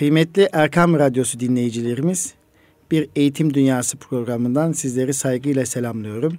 Kıymetli 0.00 0.48
Erkam 0.52 0.94
Radyosu 0.94 1.40
dinleyicilerimiz, 1.40 2.34
bir 2.90 3.08
Eğitim 3.16 3.54
Dünyası 3.54 3.96
programından 3.96 4.72
sizleri 4.72 5.14
saygıyla 5.14 5.66
selamlıyorum. 5.66 6.38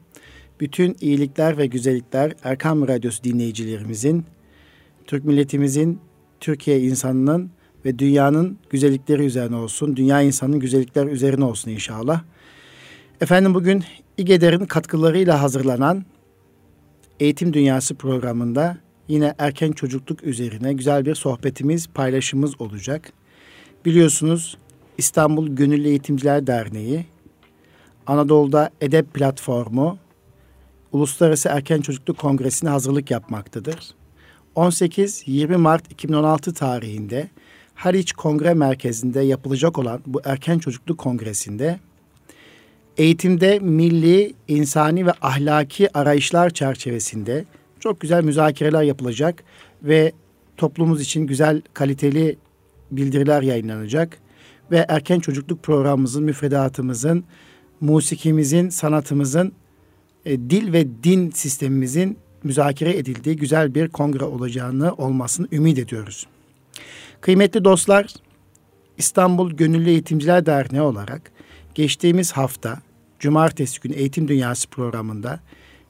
Bütün 0.60 0.96
iyilikler 1.02 1.57
ve 1.57 1.66
güzellikler 1.66 2.34
Erkam 2.44 2.88
Radyosu 2.88 3.24
dinleyicilerimizin, 3.24 4.26
Türk 5.08 5.26
milletimizin, 5.26 6.00
Türkiye 6.39 6.82
insanının 6.82 7.52
ve 7.86 8.00
dünyanın 8.00 8.58
güzellikleri 8.70 9.26
üzerine 9.26 9.55
olsun. 9.55 9.96
Dünya 9.96 10.21
insanının 10.21 10.59
güzellikler 10.59 11.05
üzerine 11.05 11.43
olsun 11.43 11.71
inşallah. 11.71 12.23
Efendim 13.21 13.53
bugün 13.53 13.83
İGEDER'in 14.17 14.65
katkılarıyla 14.65 15.41
hazırlanan 15.41 16.05
Eğitim 17.20 17.53
Dünyası 17.53 17.95
programında 17.95 18.77
yine 19.07 19.34
erken 19.38 19.71
çocukluk 19.71 20.23
üzerine 20.23 20.73
güzel 20.73 21.05
bir 21.05 21.16
sohbetimiz, 21.16 21.88
paylaşımız 21.88 22.62
olacak. 22.62 23.13
Biliyorsunuz 23.86 24.58
İstanbul 24.98 25.48
Gönüllü 25.48 25.88
Eğitimciler 25.88 26.48
Derneği, 26.48 27.05
Anadolu'da 28.08 28.70
Edep 28.81 29.13
Platformu, 29.13 29.98
Uluslararası 30.91 31.49
Erken 31.49 31.81
Çocukluk 31.81 32.17
Kongresi'ne 32.17 32.70
hazırlık 32.70 33.12
yapmaktadır. 33.12 33.95
18-20 34.55 35.58
Mart 35.58 35.91
2016 35.91 36.53
tarihinde 36.53 37.30
Haliç 37.75 38.13
Kongre 38.13 38.53
Merkezi'nde 38.53 39.22
yapılacak 39.22 39.80
olan 39.80 40.02
bu 40.05 40.22
Erken 40.25 40.59
Çocukluk 40.59 40.98
Kongresi'nde 40.98 41.80
eğitimde 42.98 43.59
milli, 43.59 44.34
insani 44.48 45.05
ve 45.05 45.11
ahlaki 45.22 45.98
arayışlar 45.98 46.50
çerçevesinde 46.50 47.45
çok 47.80 48.00
güzel 48.00 48.23
müzakereler 48.23 48.84
yapılacak 48.84 49.44
ve 49.84 50.11
toplumumuz 50.58 51.02
için 51.02 51.27
güzel, 51.27 51.61
kaliteli 51.73 52.38
bildiriler 52.91 53.41
yayınlanacak 53.41 54.18
ve 54.72 54.86
erken 54.90 55.20
çocukluk 55.20 55.63
programımızın, 55.63 56.23
müfredatımızın, 56.23 57.23
musikimizin, 57.81 58.70
sanatımızın, 58.70 59.53
e, 60.25 60.39
dil 60.39 60.73
ve 60.73 61.03
din 61.03 61.31
sistemimizin 61.31 62.17
müzakere 62.44 62.98
edildiği 62.98 63.36
güzel 63.36 63.75
bir 63.75 63.89
kongre 63.89 64.23
olacağını 64.23 64.94
olmasını 64.94 65.48
ümit 65.52 65.80
ediyoruz. 65.80 66.28
Kıymetli 67.22 67.64
dostlar, 67.64 68.14
İstanbul 68.98 69.52
Gönüllü 69.52 69.89
Eğitimciler 69.89 70.45
Derneği 70.45 70.81
olarak 70.81 71.31
geçtiğimiz 71.76 72.31
hafta 72.31 72.80
Cumartesi 73.20 73.81
günü 73.81 73.94
Eğitim 73.94 74.28
Dünyası 74.28 74.70
programında 74.70 75.39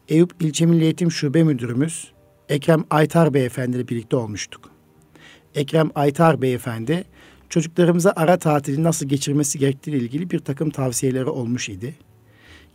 Eyüp 0.08 0.32
İlçe 0.40 0.66
Milli 0.66 0.84
Eğitim 0.84 1.12
Şube 1.12 1.44
Müdürümüz 1.44 2.12
Ekrem 2.50 2.84
Aytar 2.90 3.34
Beyefendi 3.34 3.78
ile 3.78 3.88
birlikte 3.88 4.16
olmuştuk. 4.16 4.71
Ekrem 5.56 5.92
Aytar 5.96 6.42
Beyefendi 6.42 7.04
çocuklarımıza 7.50 8.14
ara 8.16 8.38
tatili 8.38 8.84
nasıl 8.84 9.06
geçirmesi 9.06 9.60
gerektiği 9.60 9.92
ile 9.92 9.98
ilgili 9.98 10.30
bir 10.30 10.40
takım 10.40 10.70
tavsiyeleri 10.70 11.30
olmuş 11.30 11.70
idi. 11.70 11.96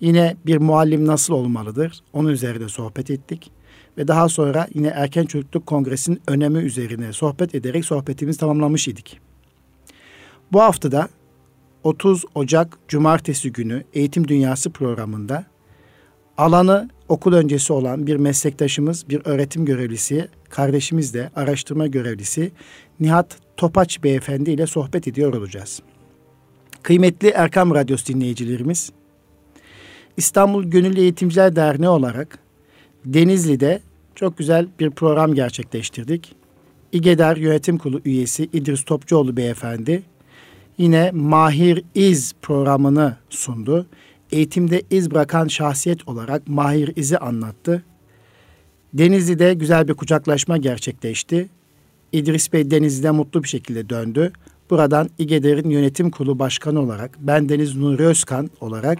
Yine 0.01 0.37
bir 0.47 0.57
muallim 0.57 1.07
nasıl 1.07 1.35
olmalıdır? 1.35 2.01
Onun 2.13 2.29
üzerinde 2.29 2.69
sohbet 2.69 3.11
ettik. 3.11 3.51
Ve 3.99 4.09
daha 4.09 4.29
sonra 4.29 4.69
yine 4.75 4.89
Erken 4.89 5.25
Çocukluk 5.25 5.67
Kongresi'nin 5.67 6.21
önemi 6.27 6.59
üzerine 6.59 7.13
sohbet 7.13 7.55
ederek 7.55 7.85
sohbetimizi 7.85 8.39
tamamlamış 8.39 8.89
idik. 8.89 9.21
Bu 10.53 10.61
haftada 10.61 11.09
30 11.83 12.25
Ocak 12.35 12.79
Cumartesi 12.89 13.53
günü 13.53 13.85
Eğitim 13.95 14.29
Dünyası 14.29 14.71
programında 14.71 15.45
alanı 16.39 16.89
okul 17.09 17.33
öncesi 17.33 17.73
olan 17.73 18.07
bir 18.07 18.17
meslektaşımız, 18.17 19.09
bir 19.09 19.23
öğretim 19.25 19.65
görevlisi, 19.65 20.29
kardeşimiz 20.49 21.15
de 21.15 21.31
araştırma 21.37 21.87
görevlisi 21.87 22.53
Nihat 23.01 23.39
Topaç 23.57 24.03
Beyefendi 24.05 24.51
ile 24.51 24.67
sohbet 24.67 25.09
ediyor 25.09 25.35
olacağız. 25.35 25.83
Kıymetli 26.83 27.29
Erkam 27.29 27.75
Radyosu 27.75 28.07
dinleyicilerimiz, 28.07 28.93
İstanbul 30.17 30.65
Gönüllü 30.65 31.01
Eğitimciler 31.01 31.57
Derneği 31.57 31.89
olarak 31.89 32.39
Denizli'de 33.05 33.81
çok 34.15 34.39
güzel 34.39 34.69
bir 34.81 34.91
program 34.91 35.35
gerçekleştirdik. 35.35 36.35
İGEDER 36.93 37.37
Yönetim 37.37 37.79
Kurulu 37.79 38.01
üyesi 38.05 38.49
İdris 38.53 38.85
Topçuoğlu 38.85 39.37
Beyefendi 39.37 40.03
yine 40.79 41.11
Mahir 41.11 41.85
İz 41.95 42.35
programını 42.43 43.17
sundu. 43.31 43.87
Eğitimde 44.33 44.83
iz 44.91 45.11
bırakan 45.11 45.49
şahsiyet 45.49 46.09
olarak 46.09 46.49
Mahir 46.49 46.93
İz'i 46.97 47.19
anlattı. 47.19 47.83
Denizli'de 48.95 49.55
güzel 49.55 49.89
bir 49.89 49.95
kucaklaşma 49.95 50.57
gerçekleşti. 50.57 51.49
İdris 52.13 52.53
Bey 52.53 52.71
Denizli'de 52.71 53.11
mutlu 53.11 53.43
bir 53.43 53.49
şekilde 53.49 53.89
döndü. 53.89 54.33
Buradan 54.71 55.11
İGEDER'in 55.19 55.71
yönetim 55.71 56.11
kurulu 56.11 56.39
başkanı 56.39 56.81
olarak 56.81 57.11
ben 57.19 57.49
Deniz 57.49 57.77
Nuri 57.77 58.07
Özkan 58.07 58.51
olarak 58.61 58.99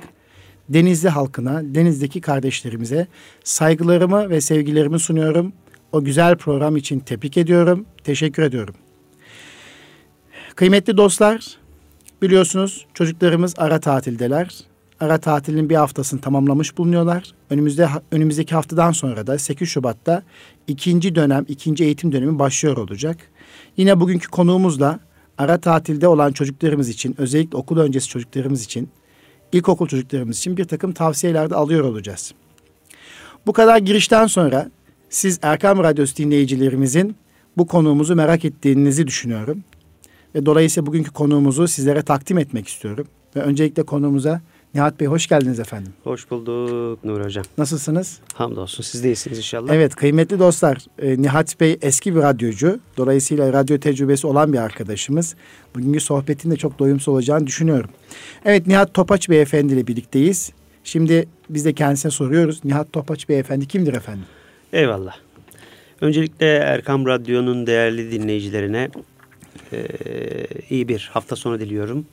Denizli 0.69 1.09
halkına, 1.09 1.75
Deniz'deki 1.75 2.21
kardeşlerimize 2.21 3.07
saygılarımı 3.45 4.31
ve 4.31 4.41
sevgilerimi 4.41 4.99
sunuyorum. 4.99 5.53
O 5.93 6.05
güzel 6.05 6.37
program 6.37 6.77
için 6.77 7.01
tebrik 7.01 7.37
ediyorum, 7.37 7.87
teşekkür 8.05 8.43
ediyorum. 8.43 8.75
Kıymetli 10.55 10.97
dostlar, 10.97 11.59
biliyorsunuz 12.23 12.87
çocuklarımız 12.95 13.55
ara 13.59 13.81
tatildeler. 13.81 14.65
Ara 15.01 15.19
tatilin 15.19 15.71
bir 15.71 15.75
haftasını 15.75 16.21
tamamlamış 16.21 16.79
bulunuyorlar. 16.79 17.35
Önümüzde 17.51 17.89
önümüzdeki 18.11 18.55
haftadan 18.55 18.93
sonra 18.93 19.27
da 19.27 19.39
8 19.39 19.69
Şubat'ta 19.69 20.23
ikinci 20.67 21.15
dönem, 21.15 21.45
ikinci 21.49 21.85
eğitim 21.85 22.13
dönemi 22.13 22.39
başlıyor 22.39 22.77
olacak. 22.77 23.17
Yine 23.77 24.01
bugünkü 24.01 24.29
konuğumuzla 24.29 25.01
ara 25.39 25.59
tatilde 25.59 26.09
olan 26.09 26.33
çocuklarımız 26.33 26.89
için, 26.89 27.15
özellikle 27.19 27.57
okul 27.57 27.79
öncesi 27.79 28.09
çocuklarımız 28.09 28.65
için 28.65 28.89
ilkokul 29.53 29.89
çocuklarımız 29.89 30.39
için 30.39 30.57
bir 30.57 30.65
takım 30.65 30.93
tavsiyelerde 30.93 31.55
alıyor 31.55 31.85
olacağız. 31.85 32.35
Bu 33.47 33.53
kadar 33.53 33.79
girişten 33.79 34.27
sonra 34.27 34.71
siz 35.11 35.39
Erkam 35.43 35.79
Radyosu 35.79 36.17
dinleyicilerimizin 36.17 37.17
bu 37.57 37.67
konuğumuzu 37.67 38.15
merak 38.17 38.45
ettiğinizi 38.45 39.07
düşünüyorum. 39.07 39.65
Ve 40.35 40.47
dolayısıyla 40.47 40.87
bugünkü 40.87 41.11
konuğumuzu 41.11 41.69
sizlere 41.69 42.03
takdim 42.03 42.39
etmek 42.39 42.69
istiyorum. 42.69 43.07
Ve 43.37 43.41
öncelikle 43.41 43.83
konuğumuza 43.83 44.41
Nihat 44.77 45.01
Bey 45.01 45.07
hoş 45.07 45.27
geldiniz 45.27 45.61
efendim. 45.61 45.93
Hoş 46.05 46.31
bulduk 46.31 47.05
Nur 47.05 47.25
Hocam. 47.25 47.45
Nasılsınız? 47.59 48.19
Hamdolsun 48.35 48.83
siz 48.83 49.05
de 49.05 49.09
iyisiniz 49.09 49.39
inşallah. 49.39 49.75
Evet 49.75 49.95
kıymetli 49.95 50.39
dostlar 50.39 50.79
e, 50.99 51.23
Nihat 51.23 51.61
Bey 51.61 51.79
eski 51.83 52.17
bir 52.17 52.21
radyocu. 52.21 52.81
Dolayısıyla 52.97 53.53
radyo 53.53 53.79
tecrübesi 53.79 54.27
olan 54.27 54.53
bir 54.53 54.59
arkadaşımız. 54.59 55.37
Bugünkü 55.75 56.01
sohbetin 56.01 56.51
de 56.51 56.57
çok 56.57 56.79
doyumsuz 56.79 57.09
olacağını 57.09 57.47
düşünüyorum. 57.47 57.91
Evet 58.45 58.67
Nihat 58.67 58.95
Topaç 58.95 59.29
Beyefendi 59.29 59.73
ile 59.75 59.87
birlikteyiz. 59.87 60.53
Şimdi 60.85 61.29
biz 61.51 61.65
de 61.65 61.73
kendisine 61.73 62.13
soruyoruz. 62.13 62.65
Nihat 62.65 62.93
Topaç 62.93 63.29
Beyefendi 63.29 63.69
kimdir 63.69 63.95
efendim? 63.95 64.25
Eyvallah. 64.73 65.17
Öncelikle 66.01 66.55
Erkam 66.57 67.07
Radyo'nun 67.07 67.67
değerli 67.67 68.13
dinleyicilerine 68.13 68.91
e, 69.73 69.87
iyi 70.71 70.89
bir 70.89 71.11
hafta 71.13 71.37
sonu 71.37 71.61
diliyorum. 71.61 72.07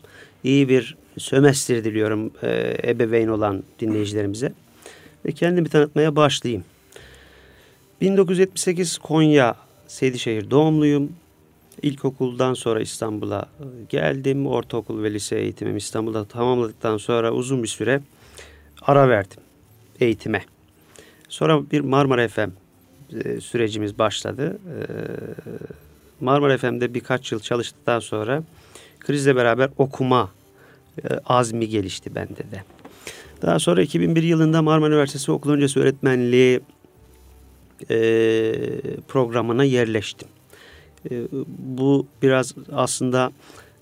İyi 0.44 0.70
bir 0.70 1.03
sömestr 1.18 1.84
diliyorum 1.84 2.32
e, 2.44 2.78
ebeveyn 2.84 3.28
olan 3.28 3.64
dinleyicilerimize. 3.80 4.54
Ve 5.26 5.32
kendimi 5.32 5.70
tanıtmaya 5.70 6.16
başlayayım. 6.16 6.64
1978 8.02 8.98
Konya 8.98 9.56
Seydişehir 9.88 10.52
doğumluyum. 10.52 11.12
İlkokuldan 11.82 12.54
sonra 12.54 12.82
İstanbul'a 12.82 13.46
geldim. 13.90 14.48
Ortaokul 14.48 15.04
ve 15.04 15.14
lise 15.14 15.36
eğitimimi 15.36 15.78
İstanbul'da 15.78 16.26
tamamladıktan 16.26 16.98
sonra 16.98 17.32
uzun 17.32 17.64
bir 17.64 17.68
süre 17.68 18.02
ara 18.82 19.10
verdim 19.10 19.40
eğitime. 20.00 20.44
Sonra 21.30 21.72
bir 21.72 21.82
Marmara 21.82 22.28
FM 22.28 22.50
e, 23.26 23.42
sürecimiz 23.42 24.00
başladı. 24.00 24.60
E, 24.68 24.78
Marmara 26.20 26.58
FM'de 26.58 26.94
birkaç 26.94 27.32
yıl 27.32 27.40
çalıştıktan 27.40 28.00
sonra 28.00 28.44
krizle 29.00 29.36
beraber 29.36 29.70
okuma 29.78 30.24
e, 30.24 30.43
azmi 31.26 31.70
gelişti 31.70 32.16
bende 32.16 32.52
de. 32.52 32.64
Daha 33.42 33.60
sonra 33.60 33.82
2001 33.82 34.24
yılında 34.24 34.62
Marmara 34.62 34.90
Üniversitesi 34.90 35.32
okul 35.32 35.52
öncesi 35.52 35.80
öğretmenliği 35.80 36.60
e, 37.90 37.96
programına 39.08 39.64
yerleştim. 39.64 40.28
E, 41.12 41.22
bu 41.58 42.08
biraz 42.22 42.56
aslında 42.72 43.32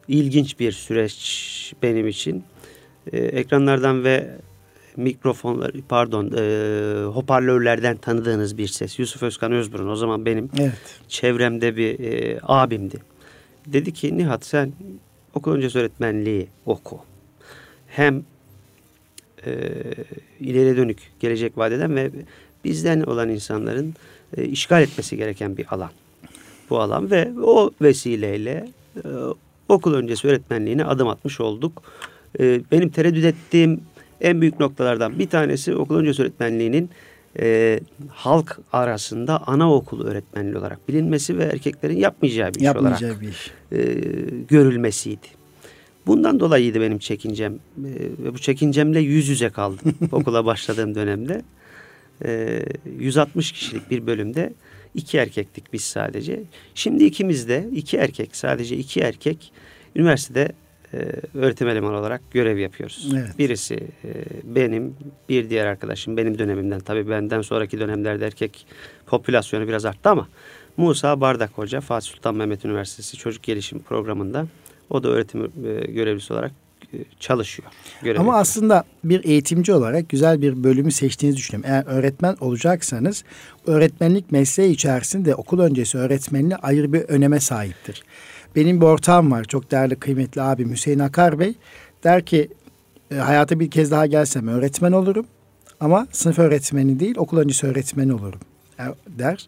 ilginç 0.08 0.60
bir 0.60 0.72
süreç 0.72 1.74
benim 1.84 2.08
için. 2.08 2.44
E, 3.14 3.18
ekranlardan 3.18 4.04
ve 4.04 4.38
mikrofonlar 4.98 5.72
pardon 5.90 6.32
e, 6.38 7.04
hoparlörlerden 7.06 7.98
tanıdığınız 7.98 8.58
bir 8.58 8.68
ses. 8.68 9.00
Yusuf 9.00 9.24
Özkan 9.24 9.52
Özburun 9.52 9.90
o 9.90 9.96
zaman 9.96 10.26
benim 10.26 10.50
evet. 10.60 11.00
çevremde 11.08 11.78
bir 11.78 12.00
e, 12.00 12.40
abimdi. 12.44 12.98
Dedi 13.68 13.94
ki 13.94 14.18
Nihat 14.18 14.46
sen 14.46 14.74
okul 15.34 15.52
öncesi 15.52 15.80
öğretmenliği 15.80 16.48
oku. 16.66 17.00
Hem 17.88 18.24
e, 19.46 19.52
ileri 20.40 20.78
dönük 20.78 20.98
gelecek 21.20 21.58
vadeden 21.58 21.96
ve 21.96 22.12
bizden 22.66 23.02
olan 23.02 23.30
insanların 23.30 23.94
e, 24.38 24.46
işgal 24.46 24.82
etmesi 24.82 25.18
gereken 25.18 25.58
bir 25.58 25.66
alan. 25.74 25.92
Bu 26.70 26.80
alan 26.80 27.12
ve 27.12 27.32
o 27.44 27.72
vesileyle 27.82 28.68
e, 28.96 29.10
okul 29.70 29.94
öncesi 29.94 30.28
öğretmenliğine 30.28 30.86
adım 30.86 31.08
atmış 31.08 31.42
olduk. 31.42 31.84
E, 32.40 32.62
benim 32.72 32.90
tereddüt 32.90 33.26
ettiğim 33.26 33.82
en 34.22 34.42
büyük 34.42 34.60
noktalardan 34.60 35.20
bir 35.20 35.30
tanesi 35.30 35.76
okul 35.76 35.96
öncesi 35.96 36.22
öğretmenliğinin 36.22 36.90
e, 37.40 37.80
halk 38.10 38.60
arasında 38.74 39.48
anaokulu 39.48 40.04
öğretmenliği 40.04 40.58
olarak 40.58 40.88
bilinmesi 40.90 41.38
ve 41.38 41.44
erkeklerin 41.44 41.98
yapmayacağı 41.98 42.54
bir 42.54 42.62
yapmayacağı 42.62 42.98
iş 42.98 43.04
olarak 43.04 43.22
bir 43.22 43.30
iş. 43.30 43.52
E, 43.72 43.78
görülmesiydi. 44.50 45.28
Bundan 46.08 46.40
dolayıydı 46.40 46.82
benim 46.82 47.00
çekincem 47.00 47.54
e, 47.54 47.92
ve 48.24 48.34
bu 48.34 48.38
çekincemle 48.38 49.00
yüz 49.00 49.28
yüze 49.28 49.50
kaldım 49.50 49.96
okula 50.12 50.46
başladığım 50.46 50.96
dönemde. 50.96 51.42
E, 52.26 52.64
160 53.00 53.52
kişilik 53.52 53.92
bir 53.92 54.08
bölümde 54.08 54.54
iki 54.96 55.18
erkektik 55.18 55.74
biz 55.74 55.84
sadece. 55.84 56.44
Şimdi 56.76 57.04
ikimiz 57.04 57.48
de 57.48 57.70
iki 57.72 57.98
erkek 57.98 58.36
sadece 58.36 58.78
iki 58.78 59.00
erkek 59.00 59.52
üniversitede 59.96 60.52
e, 60.94 60.98
öğretim 61.38 61.68
elemanı 61.68 61.98
olarak 61.98 62.22
görev 62.32 62.58
yapıyoruz. 62.58 63.10
Evet. 63.14 63.40
Birisi 63.40 63.76
e, 63.76 64.10
benim, 64.44 64.96
bir 65.30 65.50
diğer 65.50 65.66
arkadaşım 65.66 66.18
benim 66.18 66.40
dönemimden 66.40 66.80
tabii 66.80 67.10
benden 67.10 67.42
sonraki 67.42 67.80
dönemlerde 67.80 68.26
erkek 68.26 68.66
popülasyonu 69.06 69.68
biraz 69.68 69.86
arttı 69.86 70.10
ama 70.10 70.28
Musa 70.78 71.22
Bardak 71.22 71.52
Hoca 71.56 71.82
Fatih 71.82 72.08
Sultan 72.08 72.36
Mehmet 72.36 72.66
Üniversitesi 72.66 73.18
Çocuk 73.18 73.44
Gelişim 73.44 73.80
Programı'nda 73.80 74.48
o 74.90 75.04
da 75.04 75.08
öğretim 75.08 75.44
e, 75.44 75.92
görevlisi 75.92 76.34
olarak 76.34 76.52
e, 76.94 76.98
çalışıyor. 77.20 77.70
görev 78.02 78.20
Ama 78.20 78.26
yapıyor. 78.26 78.42
aslında 78.42 78.84
bir 79.04 79.26
eğitimci 79.26 79.74
olarak 79.74 80.10
güzel 80.10 80.42
bir 80.42 80.64
bölümü 80.64 80.92
seçtiğinizi 80.92 81.38
düşünüyorum. 81.38 81.72
Eğer 81.74 81.84
öğretmen 81.86 82.36
olacaksanız 82.40 83.24
öğretmenlik 83.68 84.32
mesleği 84.32 84.72
içerisinde 84.72 85.36
okul 85.36 85.60
öncesi 85.60 85.98
öğretmenliği 85.98 86.56
ayrı 86.56 86.94
bir 86.94 87.02
öneme 87.02 87.40
sahiptir. 87.40 88.04
Benim 88.56 88.82
bir 88.82 88.86
ortağım 88.86 89.32
var 89.32 89.44
çok 89.44 89.72
değerli 89.72 89.96
kıymetli 89.96 90.42
abim 90.42 90.72
Hüseyin 90.72 91.00
Akar 91.00 91.40
Bey. 91.40 91.54
Der 92.04 92.26
ki 92.26 92.50
"E, 93.12 93.16
hayata 93.16 93.60
bir 93.60 93.72
kez 93.72 93.92
daha 93.92 94.06
gelsem 94.06 94.48
öğretmen 94.48 94.92
olurum 94.92 95.26
ama 95.80 96.08
sınıf 96.12 96.40
öğretmeni 96.40 97.00
değil 97.00 97.16
okul 97.18 97.38
öncesi 97.38 97.68
öğretmeni 97.68 98.14
olurum 98.14 98.40
e, 98.80 98.84
der. 99.08 99.48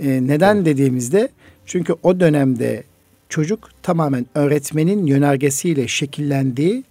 E, 0.00 0.26
neden 0.26 0.64
dediğimizde 0.64 1.28
çünkü 1.66 1.94
o 2.02 2.20
dönemde 2.20 2.82
çocuk 3.28 3.68
tamamen 3.82 4.26
öğretmenin 4.34 5.06
yönergesiyle 5.06 5.88
şekillendiği 5.88 6.84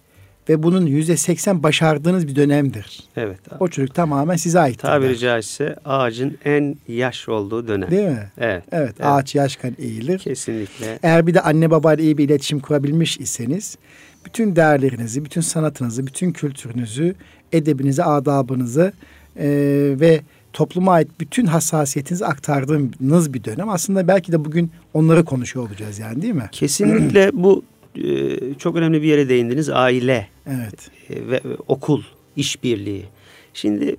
ve 0.48 0.62
bunun 0.62 0.86
yüzde 0.86 1.16
seksen 1.16 1.62
başardığınız 1.62 2.28
bir 2.28 2.36
dönemdir. 2.36 3.04
Evet. 3.16 3.38
O 3.60 3.68
çocuk 3.68 3.94
tamamen 3.94 4.36
size 4.36 4.60
ait. 4.60 4.78
Tabiri 4.78 5.18
caizse 5.18 5.76
ağacın 5.84 6.38
en 6.44 6.76
yaş 6.88 7.28
olduğu 7.28 7.68
dönem. 7.68 7.90
Değil 7.90 8.08
mi? 8.08 8.30
Evet. 8.38 8.64
Evet, 8.72 8.94
ağaç 9.02 9.34
yaşken 9.34 9.76
eğilir. 9.78 10.18
Kesinlikle. 10.18 10.98
Eğer 11.02 11.26
bir 11.26 11.34
de 11.34 11.40
anne 11.40 11.70
babayla 11.70 12.04
iyi 12.04 12.18
bir 12.18 12.24
iletişim 12.24 12.60
kurabilmiş 12.60 13.18
iseniz 13.20 13.78
bütün 14.24 14.56
değerlerinizi, 14.56 15.24
bütün 15.24 15.40
sanatınızı, 15.40 16.06
bütün 16.06 16.32
kültürünüzü, 16.32 17.14
edebinizi, 17.52 18.04
adabınızı 18.04 18.92
e, 19.36 19.48
ve 20.00 20.20
topluma 20.52 20.92
ait 20.92 21.08
bütün 21.20 21.46
hassasiyetinizi 21.46 22.26
aktardığınız 22.26 23.34
bir 23.34 23.44
dönem. 23.44 23.68
Aslında 23.68 24.08
belki 24.08 24.32
de 24.32 24.44
bugün 24.44 24.70
onları 24.94 25.24
konuşuyor 25.24 25.68
olacağız 25.68 25.98
yani 25.98 26.22
değil 26.22 26.34
mi? 26.34 26.48
Kesinlikle 26.52 27.30
bu 27.32 27.64
e, 27.98 28.54
çok 28.54 28.76
önemli 28.76 29.02
bir 29.02 29.06
yere 29.06 29.28
değindiniz. 29.28 29.70
Aile 29.70 30.28
Evet. 30.46 30.90
e, 31.10 31.30
ve 31.30 31.40
okul 31.68 32.02
işbirliği. 32.36 33.04
Şimdi 33.54 33.96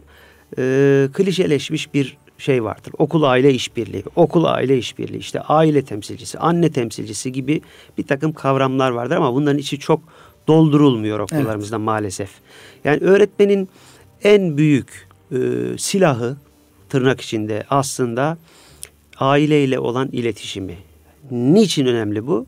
e, 0.58 1.08
klişeleşmiş 1.14 1.94
bir 1.94 2.18
şey 2.38 2.64
vardır. 2.64 2.94
Okul 2.98 3.24
aile 3.24 3.54
işbirliği, 3.54 4.04
okul 4.16 4.44
aile 4.44 4.78
işbirliği, 4.78 5.18
işte 5.18 5.42
aile 5.42 5.82
temsilcisi, 5.82 6.40
anne 6.40 6.72
temsilcisi 6.72 7.32
gibi 7.32 7.62
bir 7.98 8.04
takım 8.04 8.34
kavramlar 8.34 8.92
vardır 8.92 9.16
ama 9.16 9.34
bunların 9.34 9.58
içi 9.58 9.80
çok 9.80 10.00
doldurulmuyor 10.48 11.20
okullarımızda 11.20 11.80
maalesef. 11.80 12.30
Yani 12.84 13.00
öğretmenin 13.02 13.70
en 14.24 14.58
büyük 14.58 15.08
e, 15.32 15.38
silahı 15.78 16.38
tırnak 16.90 17.22
içinde 17.22 17.64
aslında 17.70 18.38
aileyle 19.20 19.80
olan 19.80 20.10
iletişimi. 20.12 20.76
Niçin 21.32 21.86
önemli 21.86 22.28
bu? 22.28 22.46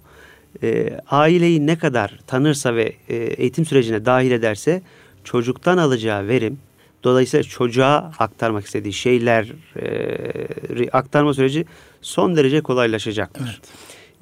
E, 0.63 0.99
aileyi 1.09 1.67
ne 1.67 1.77
kadar 1.77 2.19
tanırsa 2.27 2.75
ve 2.75 2.93
e, 3.09 3.15
eğitim 3.15 3.65
sürecine 3.65 4.05
dahil 4.05 4.31
ederse 4.31 4.81
çocuktan 5.23 5.77
alacağı 5.77 6.27
verim, 6.27 6.59
dolayısıyla 7.03 7.43
çocuğa 7.43 8.11
aktarmak 8.19 8.65
istediği 8.65 8.93
şeyleri 8.93 10.89
aktarma 10.91 11.33
süreci 11.33 11.65
son 12.01 12.35
derece 12.35 12.61
kolaylaşacaktır. 12.61 13.45
Evet. 13.45 13.69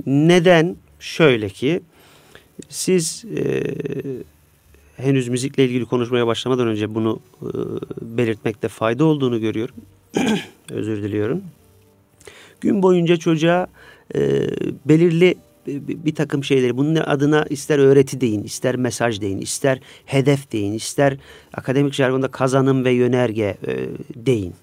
Neden? 0.06 0.75
Şöyle 1.00 1.50
ki 1.50 1.81
siz 2.69 3.25
e, 3.38 3.63
henüz 4.97 5.27
müzikle 5.27 5.65
ilgili 5.65 5.85
konuşmaya 5.85 6.27
başlamadan 6.27 6.68
önce 6.68 6.95
bunu 6.95 7.19
e, 7.41 7.47
belirtmekte 8.01 8.68
fayda 8.68 9.06
olduğunu 9.06 9.39
görüyorum. 9.39 9.75
Özür 10.69 11.03
diliyorum. 11.03 11.44
Gün 12.62 12.83
boyunca 12.83 13.18
çocuğa 13.18 13.68
e, 14.15 14.47
belirli 14.85 15.35
bir, 15.68 16.16
takım 16.16 16.44
şeyleri 16.44 16.78
bunun 16.78 16.96
adına 16.96 17.46
ister 17.50 17.80
öğreti 17.80 18.22
deyin, 18.22 18.44
ister 18.44 18.75
mesaj 18.75 19.22
deyin, 19.22 19.42
ister 19.42 19.80
hedef 20.06 20.52
deyin, 20.52 20.74
ister 20.74 21.18
akademik 21.54 21.94
jargonda 21.94 22.28
kazanım 22.28 22.86
ve 22.86 22.92
yönerge 22.92 23.58
e, 23.68 23.90
deyin. 24.16 24.54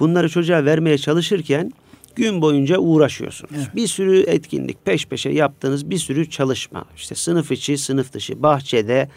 Bunları 0.00 0.28
çocuğa 0.28 0.64
vermeye 0.64 0.98
çalışırken 0.98 1.72
gün 2.16 2.42
boyunca 2.42 2.78
uğraşıyorsunuz. 2.78 3.52
Evet. 3.56 3.76
Bir 3.76 3.86
sürü 3.86 4.20
etkinlik 4.20 4.84
peş 4.84 5.06
peşe 5.06 5.30
yaptığınız 5.30 5.90
bir 5.90 5.98
sürü 5.98 6.30
çalışma. 6.30 6.84
İşte 6.96 7.14
sınıf 7.14 7.52
içi, 7.52 7.78
sınıf 7.78 8.12
dışı, 8.12 8.42
bahçede, 8.42 9.08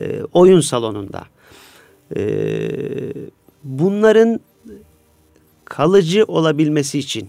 e, 0.00 0.22
oyun 0.32 0.60
salonunda. 0.60 1.24
E, 2.16 2.22
bunların 3.64 4.40
kalıcı 5.64 6.24
olabilmesi 6.24 6.98
için 6.98 7.28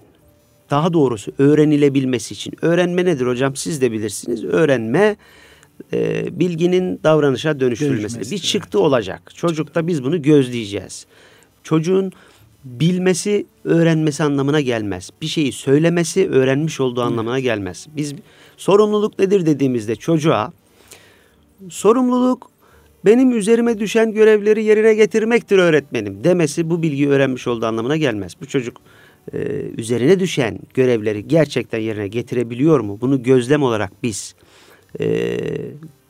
daha 0.69 0.93
doğrusu 0.93 1.31
öğrenilebilmesi 1.37 2.33
için. 2.33 2.53
Öğrenme 2.61 3.05
nedir 3.05 3.27
hocam 3.27 3.55
siz 3.55 3.81
de 3.81 3.91
bilirsiniz. 3.91 4.43
Öğrenme 4.43 5.15
e, 5.93 6.25
bilginin 6.39 6.99
davranışa 7.03 7.59
dönüştürülmesi. 7.59 8.31
Bir 8.31 8.37
çıktı 8.37 8.79
olacak. 8.79 9.31
Çocukta 9.35 9.87
biz 9.87 10.03
bunu 10.03 10.21
gözleyeceğiz. 10.21 11.05
Çocuğun 11.63 12.11
bilmesi 12.63 13.45
öğrenmesi 13.63 14.23
anlamına 14.23 14.61
gelmez. 14.61 15.09
Bir 15.21 15.27
şeyi 15.27 15.51
söylemesi 15.51 16.29
öğrenmiş 16.29 16.79
olduğu 16.79 17.01
anlamına 17.01 17.39
gelmez. 17.39 17.87
Biz 17.95 18.13
sorumluluk 18.57 19.19
nedir 19.19 19.45
dediğimizde 19.45 19.95
çocuğa 19.95 20.51
sorumluluk 21.69 22.51
benim 23.05 23.37
üzerime 23.37 23.79
düşen 23.79 24.11
görevleri 24.11 24.63
yerine 24.63 24.93
getirmektir 24.93 25.57
öğretmenim 25.57 26.23
demesi 26.23 26.69
bu 26.69 26.81
bilgiyi 26.81 27.09
öğrenmiş 27.09 27.47
olduğu 27.47 27.65
anlamına 27.65 27.97
gelmez. 27.97 28.33
Bu 28.41 28.45
çocuk 28.45 28.77
e, 29.33 29.37
üzerine 29.77 30.19
düşen 30.19 30.59
görevleri 30.73 31.27
gerçekten 31.27 31.79
yerine 31.79 32.07
getirebiliyor 32.07 32.79
mu? 32.79 32.97
Bunu 33.01 33.23
gözlem 33.23 33.63
olarak 33.63 33.91
biz 34.03 34.35
e, 34.99 35.37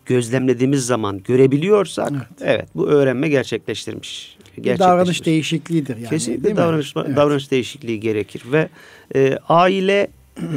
gözlemlediğimiz 0.06 0.86
zaman 0.86 1.24
görebiliyorsak 1.24 2.12
evet, 2.12 2.28
Evet. 2.42 2.68
bu 2.76 2.88
öğrenme 2.88 3.30
gerçekleştirmiş. 3.30 4.38
Bir 4.58 4.80
davranış 4.80 5.26
değişikliğidir 5.26 5.98
yani. 5.98 6.10
Kesinlikle 6.10 6.56
davranış 6.56 6.94
Evet. 6.98 7.16
davranış 7.16 7.52
değişikliği 7.52 8.00
gerekir 8.00 8.44
ve 8.52 8.70
e, 9.16 9.38
aile 9.50 10.08
e, 10.38 10.48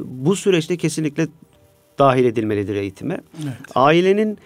bu 0.00 0.36
süreçte 0.36 0.76
kesinlikle 0.76 1.26
dahil 1.98 2.24
edilmelidir 2.24 2.74
eğitime. 2.74 3.20
Evet. 3.42 3.54
Ailenin 3.74 4.38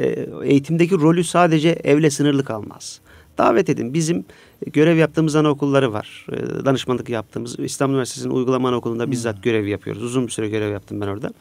e, 0.00 0.26
eğitimdeki 0.44 0.94
rolü 0.94 1.24
sadece 1.24 1.68
evle 1.68 2.10
sınırlı 2.10 2.44
kalmaz. 2.44 3.00
Davet 3.38 3.68
edin. 3.68 3.94
Bizim 3.94 4.24
görev 4.66 4.96
yaptığımız 4.96 5.36
anaokulları 5.36 5.92
var. 5.92 6.26
E, 6.32 6.64
Danışmanlık 6.64 7.08
yaptığımız 7.08 7.58
İstanbul 7.58 7.94
Üniversitesi'nin 7.94 8.32
uygulama 8.32 8.68
anaokulunda 8.68 9.10
bizzat 9.10 9.42
görev 9.42 9.66
yapıyoruz. 9.66 10.02
Uzun 10.02 10.26
bir 10.26 10.32
süre 10.32 10.48
görev 10.48 10.72
yaptım 10.72 11.00
ben 11.00 11.06
orada. 11.06 11.32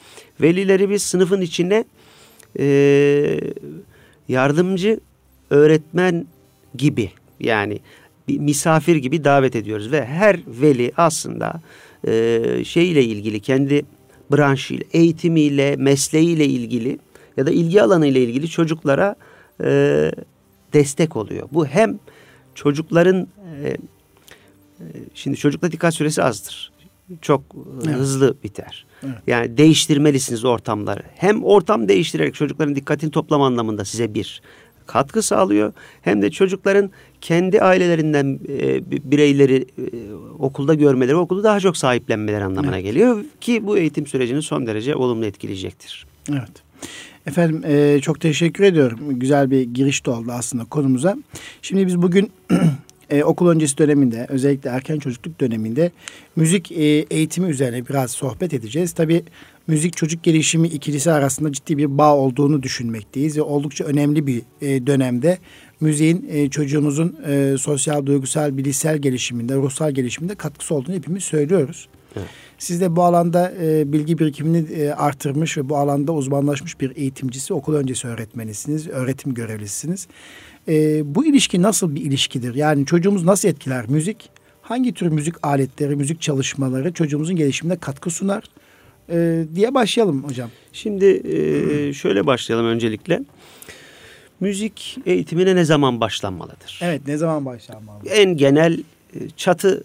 Velileri 0.42 0.90
biz 0.90 1.04
sınıfın 1.04 1.42
içine 1.42 1.86
e, 2.60 3.40
yardımcı 4.28 5.00
öğretmen 5.50 6.28
gibi 6.76 7.12
yani 7.40 7.80
bir 8.28 8.40
misafir 8.40 8.96
gibi 8.96 9.24
davet 9.24 9.56
ediyoruz 9.56 9.92
ve 9.92 10.06
her 10.06 10.40
veli 10.48 10.92
aslında 10.98 11.62
e, 12.08 12.42
şeyle 12.66 13.04
ilgili 13.04 13.40
kendi 13.40 13.86
branşıyla, 14.32 14.86
eğitimiyle, 14.94 15.76
mesleğiyle 15.76 16.46
ilgili 16.46 17.00
ya 17.38 17.46
da 17.46 17.52
ilgi 17.52 17.82
alanıyla 17.82 18.22
ilgili 18.22 18.48
çocuklara 18.48 19.16
e, 19.64 20.12
destek 20.74 21.16
oluyor. 21.16 21.50
Bu 21.52 21.66
hem 21.66 22.00
çocukların 22.58 23.28
e, 23.64 23.68
e, 23.68 23.78
şimdi 25.14 25.38
çocukla 25.38 25.72
dikkat 25.72 25.94
süresi 25.94 26.24
azdır. 26.24 26.72
Çok 27.22 27.42
e, 27.42 27.58
Evet. 27.86 27.96
hızlı 27.96 28.38
biter. 28.44 28.86
Evet. 29.04 29.16
Yani 29.28 29.58
değiştirmelisiniz 29.58 30.46
ortamları. 30.46 31.04
Hem 31.16 31.44
ortam 31.44 31.90
değiştirerek 31.90 32.34
çocukların 32.34 32.76
dikkatini 32.76 33.12
toplama 33.12 33.46
anlamında 33.46 33.86
size 33.86 34.14
bir 34.14 34.42
katkı 34.86 35.22
sağlıyor 35.22 35.74
hem 36.02 36.22
de 36.22 36.32
çocukların 36.32 36.92
kendi 37.22 37.62
ailelerinden 37.62 38.40
e, 38.50 38.92
bireyleri 39.12 39.56
e, 39.78 39.86
okulda 40.40 40.74
görmeleri, 40.74 41.16
okulda 41.16 41.44
daha 41.44 41.60
çok 41.60 41.78
sahiplenmeleri 41.78 42.44
anlamına 42.44 42.76
evet. 42.76 42.86
geliyor 42.86 43.24
ki 43.42 43.68
bu 43.68 43.78
eğitim 43.78 44.08
sürecini 44.08 44.42
son 44.42 44.68
derece 44.68 44.96
olumlu 44.96 45.26
etkileyecektir. 45.26 46.06
Evet. 46.30 46.52
Efendim 47.28 47.62
e, 47.66 48.00
çok 48.02 48.22
teşekkür 48.22 48.64
ediyorum. 48.64 49.00
Güzel 49.20 49.52
bir 49.52 49.62
giriş 49.62 50.06
de 50.06 50.10
oldu 50.12 50.32
aslında 50.32 50.66
konumuza. 50.66 51.18
Şimdi 51.62 51.88
biz 51.88 52.02
bugün 52.02 52.32
e, 53.10 53.24
okul 53.24 53.50
öncesi 53.50 53.78
döneminde 53.78 54.26
özellikle 54.30 54.70
erken 54.70 55.00
çocukluk 55.00 55.40
döneminde 55.40 55.92
müzik 56.36 56.72
e, 56.72 56.84
eğitimi 56.84 57.50
üzerine 57.50 57.88
biraz 57.88 58.12
sohbet 58.12 58.54
edeceğiz. 58.54 58.92
Tabii 58.92 59.24
müzik 59.68 59.98
çocuk 59.98 60.24
gelişimi 60.24 60.68
ikilisi 60.68 61.12
arasında 61.12 61.52
ciddi 61.52 61.78
bir 61.78 61.98
bağ 61.98 62.16
olduğunu 62.16 62.64
düşünmekteyiz 62.64 63.38
ve 63.38 63.42
oldukça 63.42 63.86
önemli 63.86 64.28
bir 64.28 64.42
e, 64.62 64.88
dönemde 64.88 65.38
müziğin 65.82 66.26
e, 66.32 66.50
çocuğumuzun 66.50 67.16
e, 67.28 67.56
sosyal, 67.60 68.06
duygusal, 68.06 68.58
bilişsel 68.58 68.98
gelişiminde, 68.98 69.56
ruhsal 69.56 69.92
gelişiminde 69.92 70.36
katkısı 70.36 70.76
olduğunu 70.76 70.96
hepimiz 70.96 71.24
söylüyoruz. 71.24 71.88
Evet. 72.16 72.28
Siz 72.58 72.82
de 72.82 72.96
bu 72.96 73.04
alanda 73.04 73.54
e, 73.62 73.94
bilgi 73.94 74.18
birikimini 74.20 74.72
e, 74.72 74.90
artırmış 74.90 75.58
ve 75.58 75.70
bu 75.70 75.78
alanda 75.78 76.12
uzmanlaşmış 76.12 76.82
bir 76.82 76.96
eğitimcisi, 76.96 77.54
okul 77.54 77.76
öncesi 77.76 78.08
öğretmenisiniz, 78.08 78.88
öğretim 78.88 79.34
görevlisiniz. 79.34 80.08
E, 80.68 81.02
bu 81.16 81.26
ilişki 81.26 81.62
nasıl 81.62 81.96
bir 81.96 82.02
ilişkidir? 82.02 82.56
Yani 82.56 82.86
çocuğumuz 82.86 83.24
nasıl 83.24 83.50
etkiler 83.50 83.86
müzik? 83.90 84.30
Hangi 84.62 84.94
tür 84.94 85.08
müzik 85.08 85.48
aletleri, 85.48 85.96
müzik 85.96 86.22
çalışmaları 86.22 86.94
çocuğumuzun 86.94 87.36
gelişimine 87.36 87.78
katkı 87.78 88.10
sunar? 88.10 88.44
E, 89.10 89.46
diye 89.56 89.74
başlayalım 89.74 90.24
hocam. 90.24 90.50
Şimdi 90.74 91.06
e, 91.06 91.94
şöyle 91.94 92.26
başlayalım 92.26 92.66
öncelikle. 92.66 93.24
Müzik 94.40 94.98
eğitimine 95.06 95.56
ne 95.56 95.66
zaman 95.66 96.02
başlanmalıdır? 96.02 96.80
Evet, 96.84 97.02
ne 97.08 97.18
zaman 97.18 97.46
başlanmalı? 97.46 98.10
En 98.10 98.38
genel 98.38 98.84
çatı 99.38 99.84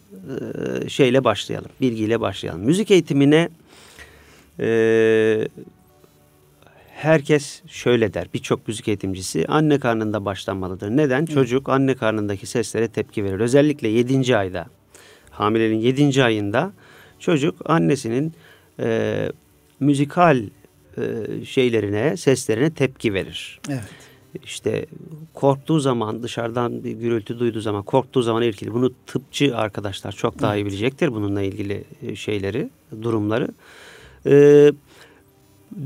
e, 0.85 0.89
şeyle 0.89 1.25
başlayalım, 1.25 1.71
bilgiyle 1.81 2.21
başlayalım. 2.21 2.61
Müzik 2.61 2.91
eğitimine 2.91 3.49
e, 4.61 5.49
herkes 6.95 7.63
şöyle 7.67 8.15
der, 8.15 8.29
birçok 8.35 8.69
müzik 8.69 8.89
eğitimcisi 8.89 9.47
anne 9.49 9.79
karnında 9.79 10.25
başlanmalıdır. 10.25 10.91
Neden? 10.91 11.23
Hı. 11.23 11.27
Çocuk 11.27 11.69
anne 11.69 11.95
karnındaki 11.95 12.47
seslere 12.47 12.89
tepki 12.89 13.25
verir. 13.25 13.41
Özellikle 13.41 13.89
7. 13.89 14.37
ayda, 14.37 14.67
hamileliğin 15.31 15.81
7. 15.81 16.25
ayında 16.25 16.73
çocuk 17.19 17.71
annesinin 17.71 18.33
e, 18.81 19.29
müzikal 19.81 20.43
e, 20.97 21.03
şeylerine, 21.45 22.17
seslerine 22.17 22.71
tepki 22.71 23.15
verir. 23.15 23.61
Evet 23.69 24.12
işte 24.45 24.87
korktuğu 25.35 25.81
zaman 25.81 26.23
dışarıdan 26.23 26.85
bir 26.85 26.93
gürültü 26.93 27.39
duyduğu 27.39 27.61
zaman 27.61 27.83
korktuğu 27.83 28.23
zaman 28.23 28.43
irkili. 28.43 28.75
Bunu 28.75 28.93
tıpçı 29.07 29.57
arkadaşlar 29.57 30.13
çok 30.13 30.41
daha 30.41 30.57
iyi 30.57 30.67
bilecektir 30.67 31.13
bununla 31.13 31.43
ilgili 31.43 31.85
e, 32.03 32.17
şeyleri, 32.17 32.71
durumları. 33.03 33.49
Ee, 34.27 34.73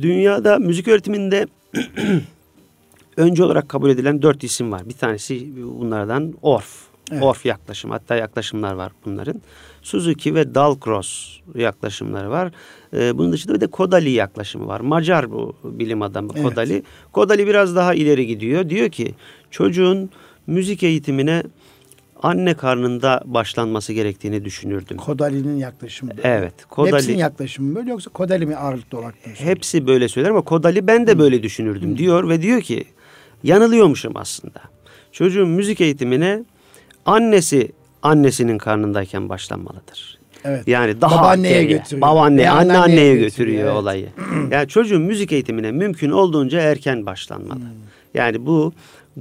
dünyada 0.01 0.59
müzik 0.59 0.89
öğretiminde 0.89 1.47
önce 3.17 3.45
olarak 3.45 3.69
kabul 3.69 3.91
edilen 3.91 4.23
dört 4.23 4.45
isim 4.45 4.73
var. 4.73 4.89
Bir 4.89 4.95
tanesi 4.95 5.53
bunlardan 5.79 6.35
Orff. 6.43 6.86
Evet. 7.13 7.23
Orff 7.23 7.47
yaklaşım 7.47 7.91
hatta 7.91 8.17
yaklaşımlar 8.17 8.75
var 8.75 8.93
bunların. 9.05 9.43
Suzuki 9.83 10.35
ve 10.35 10.55
Dalcross 10.55 11.39
yaklaşımları 11.55 12.31
var. 12.31 12.53
Ee, 12.95 13.19
bunun 13.19 13.33
dışında 13.33 13.55
bir 13.55 13.61
de 13.61 13.67
Kodali 13.67 14.11
yaklaşımı 14.11 14.67
var. 14.67 14.81
Macar 14.81 15.31
bu 15.31 15.57
bilim 15.65 16.03
adamı 16.03 16.33
evet. 16.35 16.45
Kodali. 16.45 16.83
Kodali 17.13 17.47
biraz 17.47 17.77
daha 17.77 17.95
ileri 17.95 18.27
gidiyor. 18.27 18.69
Diyor 18.69 18.89
ki 18.89 19.15
çocuğun 19.51 20.11
müzik 20.47 20.83
eğitimine 20.83 21.43
anne 22.23 22.55
karnında 22.55 23.23
başlanması 23.25 23.93
gerektiğini 23.93 24.45
düşünürdüm. 24.45 24.97
Kodali'nin 24.97 25.57
yaklaşımı. 25.57 26.13
Evet. 26.23 26.55
Kodali, 26.69 26.95
Hepsinin 26.95 27.19
yaklaşımı 27.19 27.75
böyle 27.75 27.91
yoksa 27.91 28.11
Kodali 28.11 28.47
mi 28.47 28.57
ağırlıklı 28.57 28.99
olarak? 28.99 29.15
Hepsi 29.23 29.87
böyle 29.87 30.09
söyler 30.09 30.31
ama 30.31 30.43
Kodali 30.43 30.87
ben 30.87 31.07
de 31.07 31.13
Hı. 31.13 31.19
böyle 31.19 31.43
düşünürdüm 31.43 31.93
Hı. 31.93 31.97
diyor 31.97 32.29
ve 32.29 32.43
diyor 32.43 32.61
ki 32.61 32.85
yanılıyormuşum 33.43 34.17
aslında. 34.17 34.61
Çocuğun 35.13 35.49
müzik 35.49 35.81
eğitimine 35.81 36.45
annesi 37.07 37.73
annesinin 38.03 38.59
karnındayken 38.59 39.29
başlanmalıdır. 39.29 40.19
Evet. 40.45 40.69
Yani 40.69 41.01
daha 41.01 41.19
babaanneye 41.19 41.65
götürüyor. 41.65 42.01
Babaanne, 42.01 42.43
e, 42.43 42.49
anneanneye, 42.49 42.79
anneanneye 42.79 43.15
götürüyor, 43.15 43.29
götürüyor 43.31 43.65
evet. 43.65 43.77
olayı. 43.77 44.09
yani 44.51 44.69
çocuğun 44.69 45.03
müzik 45.03 45.33
eğitimine 45.33 45.73
mümkün 45.73 46.11
olduğunca 46.11 46.61
erken 46.61 47.07
başlanmalı. 47.07 47.61
Hmm. 47.61 47.67
Yani 48.15 48.47
bu 48.47 48.73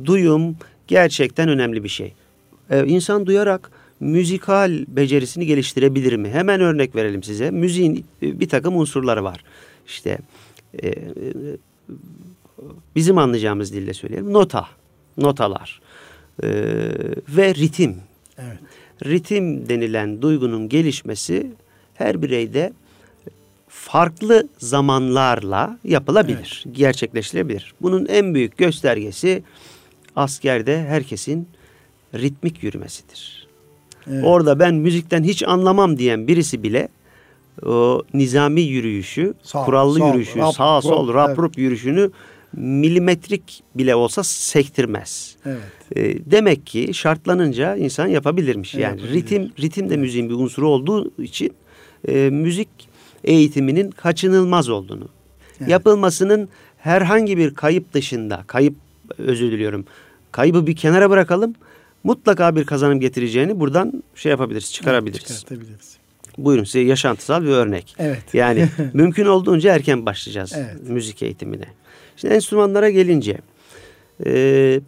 duyum 0.06 0.56
gerçekten 0.88 1.50
önemli 1.50 1.84
bir 1.84 1.90
şey. 1.90 2.14
Ee, 2.70 2.86
insan 2.86 3.26
duyarak 3.26 3.72
müzikal 4.00 4.86
becerisini 4.88 5.46
geliştirebilir 5.46 6.16
mi? 6.16 6.30
Hemen 6.30 6.62
örnek 6.62 6.96
verelim 6.96 7.24
size. 7.24 7.52
Müziğin 7.52 8.06
bir 8.22 8.50
takım 8.50 8.78
unsurları 8.78 9.24
var. 9.24 9.44
İşte 9.88 10.18
e, 10.84 10.88
e 10.88 10.96
bizim 12.96 13.18
anlayacağımız 13.18 13.74
dille 13.74 13.94
söyleyelim. 13.94 14.34
Nota, 14.34 14.68
notalar 15.18 15.82
e, 16.44 16.50
ve 17.30 17.56
ritim. 17.56 17.96
Evet 18.38 18.60
ritim 19.06 19.70
denilen 19.70 20.22
duygunun 20.22 20.70
gelişmesi 20.70 21.52
her 21.94 22.22
bireyde 22.22 22.74
farklı 23.68 24.48
zamanlarla 24.58 25.80
yapılabilir, 25.84 26.64
evet. 26.66 26.76
gerçekleştirebilir. 26.78 27.74
Bunun 27.82 28.06
en 28.06 28.34
büyük 28.34 28.58
göstergesi 28.58 29.44
askerde 30.16 30.80
herkesin 30.84 31.48
ritmik 32.14 32.64
yürümesidir. 32.64 33.48
Evet. 34.12 34.24
Orada 34.26 34.60
ben 34.60 34.76
müzikten 34.76 35.24
hiç 35.24 35.44
anlamam 35.44 35.98
diyen 35.98 36.28
birisi 36.28 36.64
bile 36.64 36.88
o 37.66 38.04
nizami 38.14 38.62
yürüyüşü, 38.62 39.34
sağ, 39.44 39.66
kurallı 39.66 40.00
sol, 40.00 40.08
yürüyüşü, 40.08 40.40
rap, 40.40 40.54
sağ 40.54 40.82
sol, 40.82 41.14
rap, 41.14 41.30
evet. 41.30 41.40
rup 41.40 41.58
yürüyüşünü 41.58 42.12
milimetrik 42.58 43.64
bile 43.76 43.96
olsa 43.96 44.24
sektirmez. 44.24 45.36
Evet. 45.46 45.58
E, 45.96 46.32
demek 46.32 46.68
ki 46.68 46.94
şartlanınca 46.94 47.76
insan 47.76 48.08
yapabilirmiş. 48.08 48.76
Evet, 48.76 48.84
yani 48.84 49.02
yapabilir. 49.02 49.22
ritim 49.22 49.52
ritim 49.60 49.90
de 49.90 49.98
müziğin 49.98 50.30
bir 50.30 50.34
unsuru 50.34 50.70
olduğu 50.70 51.24
için 51.24 51.54
e, 52.08 52.30
müzik 52.30 52.70
eğitiminin 53.24 53.92
kaçınılmaz 53.92 54.70
olduğunu, 54.70 55.10
evet. 55.60 55.70
yapılmasının 55.70 56.50
herhangi 56.78 57.38
bir 57.38 57.56
kayıp 57.56 57.94
dışında, 57.94 58.44
kayıp 58.48 58.76
özür 59.18 59.52
diliyorum, 59.52 59.86
kaybı 60.32 60.68
bir 60.68 60.76
kenara 60.76 61.10
bırakalım. 61.10 61.56
Mutlaka 62.04 62.56
bir 62.56 62.66
kazanım 62.66 63.00
getireceğini 63.00 63.60
buradan 63.60 64.04
şey 64.16 64.30
yapabiliriz, 64.30 64.74
çıkarabiliriz. 64.74 65.26
Evet, 65.30 65.40
çıkartabiliriz. 65.40 65.98
Buyurun 66.38 66.64
size 66.64 66.80
yaşantısal 66.80 67.44
bir 67.44 67.48
örnek. 67.48 67.96
Evet. 68.00 68.24
Yani 68.34 68.70
mümkün 68.94 69.26
olduğunca 69.26 69.76
erken 69.76 70.06
başlayacağız 70.06 70.54
evet. 70.56 70.90
müzik 70.90 71.24
eğitimine. 71.24 71.66
Şimdi 72.18 72.34
enstrümanlara 72.34 72.90
gelince 72.90 73.38
e, 74.26 74.82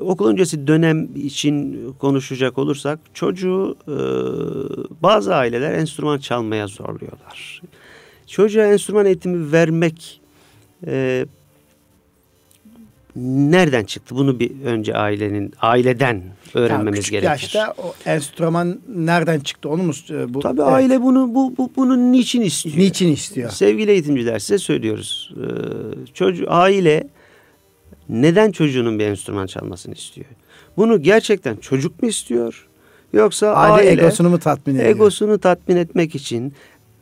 okul 0.00 0.28
öncesi 0.28 0.66
dönem 0.66 1.08
için 1.16 1.88
konuşacak 1.98 2.58
olursak 2.58 2.98
çocuğu 3.14 3.76
e, 3.88 3.96
bazı 5.02 5.34
aileler 5.34 5.72
enstrüman 5.72 6.18
çalmaya 6.18 6.66
zorluyorlar. 6.66 7.62
Çocuğa 8.26 8.66
enstrüman 8.66 9.06
eğitimi 9.06 9.52
vermek 9.52 10.20
e, 10.86 11.26
nereden 13.16 13.84
çıktı? 13.84 14.16
Bunu 14.16 14.40
bir 14.40 14.52
önce 14.64 14.94
ailenin 14.94 15.52
aileden 15.60 16.22
öğrenmemiz 16.54 16.98
küçük 16.98 17.12
gerekir. 17.12 17.28
yaşta 17.28 17.74
o 17.78 17.94
enstrüman 18.06 18.80
nereden 18.88 19.40
çıktı 19.40 19.68
onu 19.68 19.82
mu 19.82 19.92
bu? 20.28 20.40
Tabii 20.40 20.60
evet. 20.60 20.72
aile 20.72 21.02
bunu 21.02 21.34
bu, 21.34 21.56
bu 21.56 21.70
bunu 21.76 22.12
niçin 22.12 22.40
istiyor? 22.40 22.76
Niçin 22.76 23.12
istiyor? 23.12 23.50
Sevgili 23.50 23.90
eğitimciler 23.90 24.38
size 24.38 24.58
söylüyoruz. 24.58 25.34
Ee, 25.36 26.14
çocuğu 26.14 26.46
aile 26.48 27.08
neden 28.08 28.52
çocuğunun 28.52 28.98
bir 28.98 29.04
enstrüman 29.04 29.46
çalmasını 29.46 29.94
istiyor? 29.94 30.26
Bunu 30.76 31.02
gerçekten 31.02 31.56
çocuk 31.56 32.02
mu 32.02 32.08
istiyor? 32.08 32.68
Yoksa 33.12 33.52
aile, 33.52 33.72
aile 33.72 34.02
egosunu 34.02 34.30
mu 34.30 34.38
tatmin 34.38 34.74
ediyor? 34.74 34.90
Egosunu 34.90 35.38
tatmin 35.38 35.76
etmek 35.76 36.14
için 36.14 36.52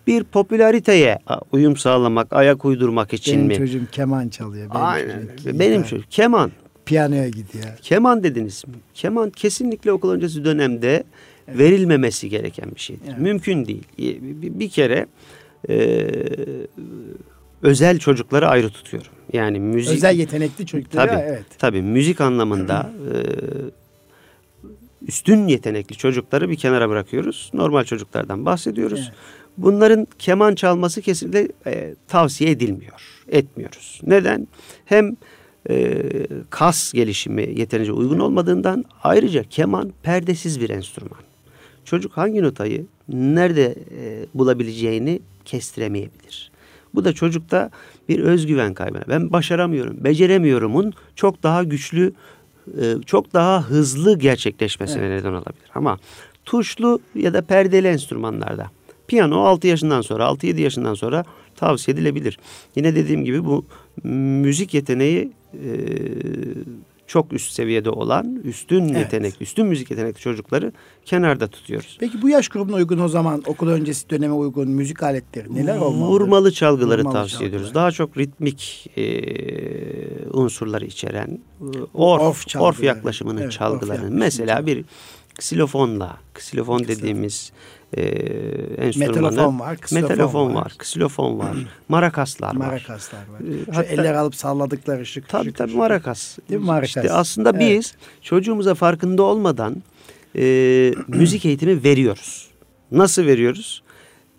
bir 0.06 0.24
popülariteye 0.24 1.18
uyum 1.52 1.76
sağlamak, 1.76 2.32
ayak 2.32 2.64
uydurmak 2.64 3.12
için 3.12 3.34
benim 3.34 3.46
mi? 3.46 3.50
Benim 3.50 3.66
çocuğum 3.66 3.86
keman 3.92 4.28
çalıyor. 4.28 4.70
Benim 4.70 4.84
Aynen. 4.84 5.26
Çocuk, 5.36 5.60
benim 5.60 5.82
çocuk 5.82 6.10
keman. 6.10 6.50
Piyanoya 6.86 7.28
gidiyor. 7.28 7.64
Keman 7.82 8.22
dediniz. 8.22 8.64
Keman 8.94 9.30
kesinlikle 9.30 9.92
okul 9.92 10.10
öncesi 10.10 10.44
dönemde 10.44 11.04
evet. 11.48 11.58
verilmemesi 11.58 12.28
gereken 12.28 12.74
bir 12.74 12.80
şeydir. 12.80 13.08
Evet. 13.08 13.18
Mümkün 13.18 13.66
değil. 13.66 13.84
Bir 14.58 14.68
kere 14.68 15.06
e, 15.68 16.06
özel 17.62 17.98
çocukları 17.98 18.48
ayrı 18.48 18.70
tutuyorum. 18.70 19.10
Yani 19.32 19.60
müzik 19.60 19.94
özel 19.94 20.18
yetenekli 20.18 20.66
çocukları 20.66 21.08
tabii, 21.08 21.20
evet. 21.20 21.44
Tabii 21.58 21.82
müzik 21.82 22.20
anlamında 22.20 22.90
e, 23.08 23.18
üstün 25.08 25.48
yetenekli 25.48 25.96
çocukları 25.96 26.50
bir 26.50 26.56
kenara 26.56 26.88
bırakıyoruz. 26.88 27.50
Normal 27.54 27.84
çocuklardan 27.84 28.46
bahsediyoruz. 28.46 29.00
Evet. 29.02 29.12
Bunların 29.56 30.06
keman 30.18 30.54
çalması 30.54 31.02
kesinlikle 31.02 31.48
e, 31.66 31.94
tavsiye 32.08 32.50
edilmiyor. 32.50 33.24
Etmiyoruz. 33.28 34.00
Neden? 34.06 34.48
Hem 34.84 35.16
e, 35.70 36.02
kas 36.50 36.92
gelişimi 36.92 37.42
yeterince 37.42 37.92
uygun 37.92 38.18
olmadığından 38.18 38.84
ayrıca 39.02 39.42
keman 39.42 39.92
perdesiz 40.02 40.60
bir 40.60 40.70
enstrüman. 40.70 41.20
Çocuk 41.84 42.12
hangi 42.12 42.42
notayı 42.42 42.86
nerede 43.08 43.74
e, 44.00 44.26
bulabileceğini 44.34 45.20
kestiremeyebilir. 45.44 46.52
Bu 46.94 47.04
da 47.04 47.12
çocukta 47.12 47.70
bir 48.08 48.18
özgüven 48.18 48.74
kaybına. 48.74 49.02
Ben 49.08 49.32
başaramıyorum, 49.32 50.04
beceremiyorumun 50.04 50.92
çok 51.16 51.42
daha 51.42 51.64
güçlü, 51.64 52.12
e, 52.80 53.02
çok 53.06 53.32
daha 53.32 53.70
hızlı 53.70 54.18
gerçekleşmesine 54.18 55.06
evet. 55.06 55.20
neden 55.20 55.32
olabilir. 55.32 55.70
Ama 55.74 55.98
tuşlu 56.44 57.00
ya 57.14 57.34
da 57.34 57.42
perdeli 57.42 57.86
enstrümanlarda 57.86 58.70
piyano 59.06 59.40
6 59.40 59.66
yaşından 59.66 60.00
sonra, 60.00 60.24
6-7 60.24 60.60
yaşından 60.60 60.94
sonra 60.94 61.24
tavsiye 61.56 61.94
edilebilir. 61.94 62.38
Yine 62.76 62.94
dediğim 62.94 63.24
gibi 63.24 63.44
bu 63.44 63.64
müzik 64.04 64.74
yeteneği 64.74 65.32
e, 65.54 65.70
çok 67.06 67.32
üst 67.32 67.52
seviyede 67.52 67.90
olan, 67.90 68.40
üstün 68.44 68.88
evet. 68.88 68.98
yetenek, 68.98 69.34
üstün 69.40 69.66
müzik 69.66 69.90
yetenekli 69.90 70.20
çocukları 70.20 70.72
kenarda 71.04 71.46
tutuyoruz. 71.46 71.96
Peki 72.00 72.22
bu 72.22 72.28
yaş 72.28 72.48
grubuna 72.48 72.76
uygun 72.76 72.98
o 72.98 73.08
zaman 73.08 73.42
okul 73.46 73.68
öncesi 73.68 74.10
döneme 74.10 74.34
uygun 74.34 74.68
müzik 74.68 75.02
aletleri 75.02 75.54
neler 75.54 75.78
olmalı? 75.78 76.10
Vurmalı 76.10 76.52
çalgıları 76.52 77.00
Vurmalı 77.00 77.14
tavsiye 77.14 77.38
çalgılar. 77.38 77.48
ediyoruz. 77.48 77.74
Daha 77.74 77.90
çok 77.90 78.18
ritmik 78.18 78.90
e, 78.96 79.04
unsurları 80.30 80.84
içeren 80.86 81.38
orf, 81.94 82.22
orf, 82.22 82.56
orf 82.56 82.82
yaklaşımının 82.82 83.42
evet, 83.42 83.52
çalgılarını. 83.52 84.10
Mesela 84.10 84.66
bir 84.66 84.84
ksilofonla, 85.38 86.16
ksilofon 86.34 86.78
dediğimiz 86.88 87.52
e, 87.96 88.02
enstrümanlar. 88.86 89.30
Metalofon 89.30 89.60
var, 89.60 89.78
metalofon 89.92 90.54
var, 90.54 90.64
var 90.64 90.74
ksilofon 90.78 91.38
var, 91.38 91.56
marakaslar 91.88 92.48
var. 92.48 92.66
Marakaslar 92.66 93.18
var. 93.18 93.40
Ee, 93.40 93.72
hatta, 93.72 93.82
eller 93.82 94.14
alıp 94.14 94.34
salladıkları 94.34 95.06
şık. 95.06 95.28
Tabii 95.28 95.44
şık, 95.44 95.56
tabii 95.56 95.70
şık. 95.70 95.78
marakas. 95.78 96.38
Değil 96.48 96.60
mi 96.60 96.66
marakas? 96.66 96.88
İşte 97.04 97.12
aslında 97.12 97.50
evet. 97.50 97.60
biz 97.60 97.94
çocuğumuza 98.22 98.74
farkında 98.74 99.22
olmadan 99.22 99.82
e, 100.36 100.42
müzik 101.08 101.44
eğitimi 101.44 101.84
veriyoruz. 101.84 102.48
Nasıl 102.90 103.26
veriyoruz? 103.26 103.82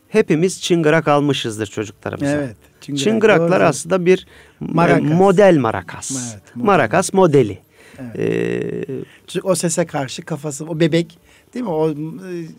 Hepimiz 0.10 0.62
çıngırak 0.62 1.07
almışızdır 1.07 1.67
çocuklarımıza. 1.67 2.31
Evet. 2.31 2.55
Çıngırak, 2.81 3.03
Çıngıraklar 3.03 3.60
doğru. 3.60 3.67
aslında 3.67 4.05
bir 4.05 4.27
marakas. 4.60 5.12
model 5.12 5.57
marakas. 5.57 6.12
Evet, 6.12 6.55
model. 6.55 6.65
Marakas 6.65 7.13
modeli. 7.13 7.60
Evet. 8.00 8.19
Ee, 9.36 9.39
o 9.43 9.55
sese 9.55 9.86
karşı 9.86 10.22
kafası, 10.22 10.65
o 10.65 10.79
bebek 10.79 11.17
Değil 11.53 11.65
mi? 11.65 11.72
O 11.72 11.89
e, 11.91 11.95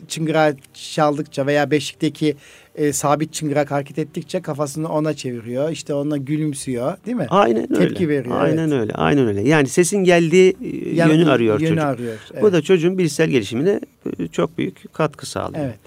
çıngırağı 0.09 0.57
çaldıkça 0.75 1.47
veya 1.47 1.71
beşikteki 1.71 2.37
e, 2.75 2.93
sabit 2.93 3.33
çıngırak 3.33 3.71
hareket 3.71 3.99
ettikçe 3.99 4.43
kafasını 4.43 4.89
ona 4.89 5.15
çeviriyor. 5.15 5.71
İşte 5.71 5.95
ona 5.95 6.17
gülümsüyor. 6.17 6.97
Değil 7.07 7.17
mi? 7.17 7.27
Aynen 7.31 7.61
Tepki 7.61 7.77
öyle. 7.77 7.89
Tepki 7.89 8.09
veriyor. 8.09 8.41
Aynen 8.41 8.69
evet. 8.69 8.81
öyle. 8.81 8.93
Aynen 8.93 9.27
öyle. 9.27 9.49
Yani 9.49 9.69
sesin 9.69 9.99
geldiği 9.99 10.57
e, 10.63 10.95
yani, 10.95 11.13
yönü 11.13 11.31
arıyor 11.31 11.61
yönü 11.61 11.69
çocuk. 11.69 11.85
Arıyor, 11.85 12.19
evet. 12.33 12.43
Bu 12.43 12.53
da 12.53 12.63
çocuğun 12.63 12.99
bilişsel 12.99 13.29
gelişimine 13.29 13.81
e, 14.19 14.27
çok 14.29 14.59
büyük 14.59 14.93
katkı 14.93 15.27
sağlıyor. 15.27 15.65
Evet. 15.65 15.79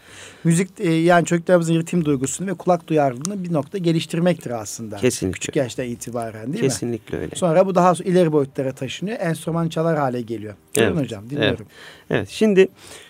Müzik 0.43 0.69
yani 0.79 1.25
çocuklarımızın 1.25 1.79
ritim 1.79 2.05
duygusunu 2.05 2.47
ve 2.47 2.53
kulak 2.53 2.87
duyarlılığını 2.87 3.43
bir 3.43 3.53
nokta 3.53 3.77
geliştirmektir 3.77 4.51
aslında. 4.51 4.97
Kesinlikle. 4.97 5.39
Küçük 5.39 5.55
yaşta 5.55 5.83
itibaren 5.83 6.53
değil 6.53 6.63
Kesinlikle 6.63 6.87
mi? 6.87 6.99
Kesinlikle 6.99 7.17
öyle. 7.17 7.35
Sonra 7.35 7.65
bu 7.65 7.75
daha 7.75 7.93
ileri 7.93 8.31
boyutlara 8.31 8.71
taşınıyor. 8.71 9.17
Enstrüman 9.19 9.69
çalar 9.69 9.97
hale 9.97 10.21
geliyor. 10.21 10.53
Evet. 10.77 10.95
Hocam 10.97 11.29
dinliyorum. 11.29 11.65
Evet. 12.09 12.09
evet. 12.09 12.29
Şimdi 12.29 12.67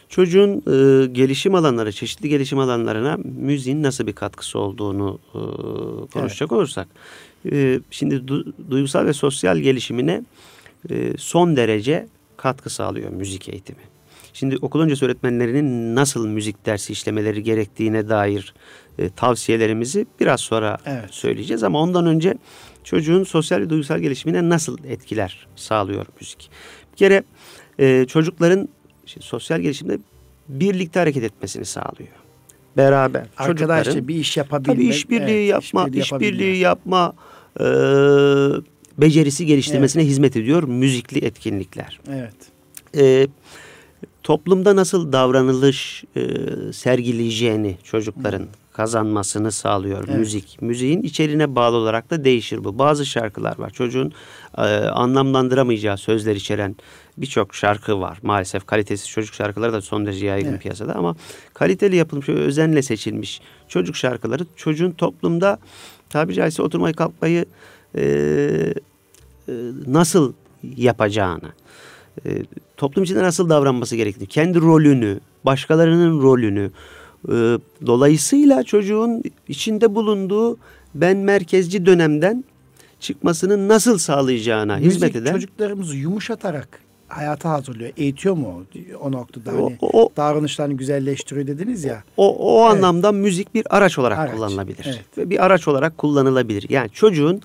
çocuğun 0.09 0.57
e, 0.57 1.05
gelişim 1.07 1.55
alanları, 1.55 1.91
çeşitli 1.91 2.29
gelişim 2.29 2.59
alanlarına 2.59 3.17
müziğin 3.23 3.83
nasıl 3.83 4.07
bir 4.07 4.13
katkısı 4.13 4.59
olduğunu 4.59 5.19
e, 5.35 5.39
konuşacak 6.13 6.51
evet. 6.51 6.51
olursak. 6.51 6.87
E, 7.51 7.79
şimdi 7.91 8.27
du, 8.27 8.53
duygusal 8.71 9.05
ve 9.05 9.13
sosyal 9.13 9.57
gelişimine 9.57 10.23
e, 10.89 11.13
son 11.17 11.55
derece 11.55 12.07
katkı 12.37 12.69
sağlıyor 12.69 13.09
müzik 13.09 13.49
eğitimi. 13.49 13.81
Şimdi 14.33 14.57
okul 14.61 14.81
öncesi 14.81 15.05
öğretmenlerinin 15.05 15.95
nasıl 15.95 16.27
müzik 16.27 16.65
dersi 16.65 16.93
işlemeleri 16.93 17.43
gerektiğine 17.43 18.09
dair 18.09 18.53
e, 18.99 19.09
tavsiyelerimizi 19.09 20.05
biraz 20.19 20.41
sonra 20.41 20.77
evet. 20.85 21.09
söyleyeceğiz. 21.11 21.63
Ama 21.63 21.81
ondan 21.81 22.05
önce 22.05 22.37
çocuğun 22.83 23.23
sosyal 23.23 23.61
ve 23.61 23.69
duygusal 23.69 23.99
gelişimine 23.99 24.49
nasıl 24.49 24.77
etkiler 24.83 25.47
sağlıyor 25.55 26.05
müzik? 26.19 26.49
Bir 26.91 26.97
kere 26.97 27.23
e, 27.79 28.05
çocukların 28.07 28.69
işte, 29.07 29.21
sosyal 29.21 29.59
gelişimde 29.59 29.99
birlikte 30.49 30.99
hareket 30.99 31.23
etmesini 31.23 31.65
sağlıyor. 31.65 32.09
Beraber. 32.77 33.25
Arkadaşça 33.37 34.07
bir 34.07 34.15
iş 34.15 34.37
yapabilmek. 34.37 34.77
Tabii 34.77 34.87
işbirliği 34.87 35.31
evet, 35.31 35.49
yapma, 35.49 35.89
işbirliği 35.93 36.53
iş 36.53 36.61
yapma 36.61 37.13
e, 37.59 37.65
becerisi 38.97 39.45
geliştirmesine 39.45 40.01
evet. 40.01 40.11
hizmet 40.11 40.35
ediyor 40.35 40.63
müzikli 40.63 41.25
etkinlikler. 41.25 41.99
Evet. 42.09 42.35
E, 42.97 43.27
toplumda 44.23 44.75
nasıl 44.75 45.11
davranılış 45.11 46.03
e, 46.15 46.21
sergileyeceğini 46.73 47.77
çocukların 47.83 48.39
Hı. 48.39 48.47
Kazanmasını 48.77 49.51
sağlıyor 49.51 50.03
evet. 50.07 50.19
müzik. 50.19 50.61
Müziğin 50.61 51.01
içeriğine 51.01 51.55
bağlı 51.55 51.77
olarak 51.77 52.09
da 52.09 52.23
değişir 52.23 52.63
bu. 52.63 52.79
Bazı 52.79 53.05
şarkılar 53.05 53.59
var. 53.59 53.69
Çocuğun 53.69 54.13
e, 54.57 54.61
anlamlandıramayacağı 54.77 55.97
sözler 55.97 56.35
içeren 56.35 56.75
birçok 57.17 57.55
şarkı 57.55 58.01
var. 58.01 58.19
Maalesef 58.21 58.65
kalitesiz 58.65 59.09
çocuk 59.09 59.35
şarkıları 59.35 59.73
da 59.73 59.81
son 59.81 60.05
derece 60.05 60.25
yaygın 60.25 60.49
evet. 60.49 60.61
piyasada 60.61 60.95
ama 60.95 61.15
kaliteli 61.53 61.95
yapılmış 61.95 62.29
özenle 62.29 62.81
seçilmiş 62.81 63.41
çocuk 63.67 63.95
şarkıları 63.95 64.45
çocuğun 64.55 64.91
toplumda 64.91 65.59
tabiri 66.09 66.35
caizse 66.35 66.61
oturmayı 66.61 66.93
kalkmayı 66.93 67.45
e, 67.95 68.03
e, 68.03 69.53
nasıl 69.87 70.33
yapacağını 70.63 71.51
e, 72.25 72.29
toplum 72.77 73.03
içinde 73.03 73.23
nasıl 73.23 73.49
davranması 73.49 73.95
gerektiğini, 73.95 74.27
kendi 74.27 74.61
rolünü, 74.61 75.19
başkalarının 75.45 76.21
rolünü, 76.21 76.71
dolayısıyla 77.85 78.63
çocuğun 78.63 79.23
içinde 79.47 79.95
bulunduğu 79.95 80.57
ben 80.95 81.17
merkezci 81.17 81.85
dönemden 81.85 82.43
çıkmasını 82.99 83.67
nasıl 83.67 83.97
sağlayacağına 83.97 84.75
Müzik 84.75 84.91
hizmet 84.91 85.15
eden 85.15 85.31
çocuklarımızı 85.33 85.95
yumuşatarak 85.95 86.87
hayata 87.07 87.49
hazırlıyor. 87.49 87.91
Eğitiyor 87.97 88.35
mu 88.35 88.63
o 89.01 89.11
noktada? 89.11 89.51
Hani 89.51 89.77
o, 89.81 90.03
o, 90.03 90.09
davranışlarını 90.17 90.73
güzelleştiriyor 90.73 91.47
dediniz 91.47 91.83
ya. 91.83 92.03
O, 92.17 92.55
o 92.55 92.65
evet. 92.65 92.77
anlamda 92.77 93.11
müzik 93.11 93.53
bir 93.53 93.75
araç 93.77 93.99
olarak 93.99 94.19
araç. 94.19 94.31
kullanılabilir. 94.31 94.85
Evet. 94.85 95.17
Ve 95.17 95.29
bir 95.29 95.45
araç 95.45 95.67
olarak 95.67 95.97
kullanılabilir. 95.97 96.65
Yani 96.69 96.89
çocuğun 96.89 97.41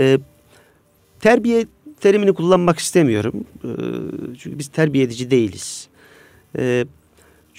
e, 0.00 0.18
terbiye 1.20 1.66
terimini 2.00 2.32
kullanmak 2.32 2.78
istemiyorum. 2.78 3.44
E, 3.64 3.70
çünkü 4.38 4.58
biz 4.58 4.68
terbiye 4.68 5.04
edici 5.04 5.30
değiliz. 5.30 5.88
E, 6.58 6.86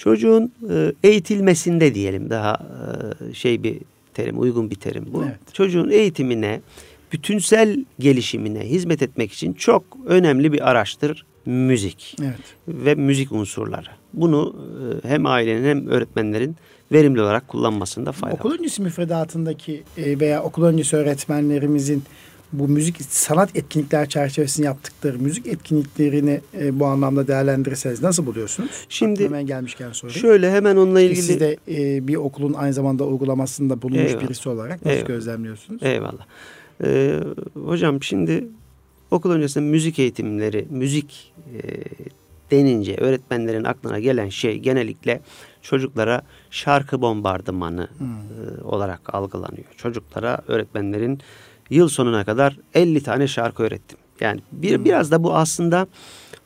çocuğun 0.03 0.51
e, 0.69 0.91
eğitilmesinde 1.03 1.95
diyelim 1.95 2.29
daha 2.29 2.59
e, 3.29 3.33
şey 3.33 3.63
bir 3.63 3.77
terim, 4.13 4.39
uygun 4.39 4.69
bir 4.69 4.75
terim 4.75 5.05
bu. 5.13 5.23
Evet. 5.23 5.53
Çocuğun 5.53 5.89
eğitimine, 5.89 6.61
bütünsel 7.11 7.85
gelişimine 7.99 8.59
hizmet 8.59 9.01
etmek 9.01 9.31
için 9.33 9.53
çok 9.53 9.83
önemli 10.05 10.53
bir 10.53 10.69
araçtır 10.69 11.25
müzik 11.45 12.15
evet. 12.21 12.35
ve 12.67 12.95
müzik 12.95 13.31
unsurları. 13.31 13.89
Bunu 14.13 14.55
e, 15.05 15.07
hem 15.07 15.25
ailenin 15.25 15.69
hem 15.69 15.87
öğretmenlerin 15.87 16.55
verimli 16.91 17.21
olarak 17.21 17.47
kullanmasında 17.47 18.11
fayda 18.11 18.35
okul 18.35 18.49
var. 18.49 18.53
Okul 18.53 18.59
öncesi 18.59 18.81
müfredatındaki 18.81 19.83
veya 19.97 20.43
okul 20.43 20.63
öncesi 20.63 20.95
öğretmenlerimizin 20.95 22.03
bu 22.53 22.67
müzik 22.67 23.01
sanat 23.01 23.55
etkinlikler 23.55 24.09
çerçevesinde 24.09 24.67
yaptıkları 24.67 25.19
müzik 25.19 25.47
etkinliklerini 25.47 26.41
e, 26.59 26.79
bu 26.79 26.85
anlamda 26.85 27.27
değerlendirirseniz 27.27 28.01
nasıl 28.01 28.25
buluyorsunuz? 28.25 28.85
Şimdi 28.89 29.25
hemen 29.25 29.45
gelmişken 29.45 29.91
sorayım. 29.91 30.19
Şöyle 30.19 30.51
hemen 30.51 30.75
onunla 30.75 31.01
ilgili. 31.01 31.21
Siz 31.21 31.39
de 31.39 31.57
e, 31.67 32.07
bir 32.07 32.15
okulun 32.15 32.53
aynı 32.53 32.73
zamanda 32.73 33.05
uygulamasında 33.05 33.81
bulunmuş 33.81 34.11
Eyvallah. 34.11 34.23
birisi 34.23 34.49
olarak 34.49 34.85
nasıl 34.85 34.89
Eyvallah. 34.89 35.07
gözlemliyorsunuz? 35.07 35.83
Eyvallah. 35.83 36.25
Ee, 36.83 37.19
hocam 37.65 38.03
şimdi 38.03 38.47
okul 39.11 39.31
öncesinde 39.31 39.65
müzik 39.65 39.99
eğitimleri, 39.99 40.67
müzik 40.69 41.33
e, 41.53 41.59
denince 42.51 42.95
öğretmenlerin 42.95 43.63
aklına 43.63 43.99
gelen 43.99 44.29
şey 44.29 44.59
genellikle 44.59 45.21
çocuklara 45.61 46.21
şarkı 46.51 47.01
bombardımanı 47.01 47.87
hmm. 47.97 48.07
e, 48.07 48.63
olarak 48.63 49.15
algılanıyor. 49.15 49.65
Çocuklara 49.77 50.41
öğretmenlerin 50.47 51.19
yıl 51.69 51.87
sonuna 51.87 52.25
kadar 52.25 52.57
50 52.73 53.03
tane 53.03 53.27
şarkı 53.27 53.63
öğrettim. 53.63 53.97
Yani 54.19 54.41
bir, 54.51 54.85
biraz 54.85 55.11
da 55.11 55.23
bu 55.23 55.35
aslında 55.35 55.87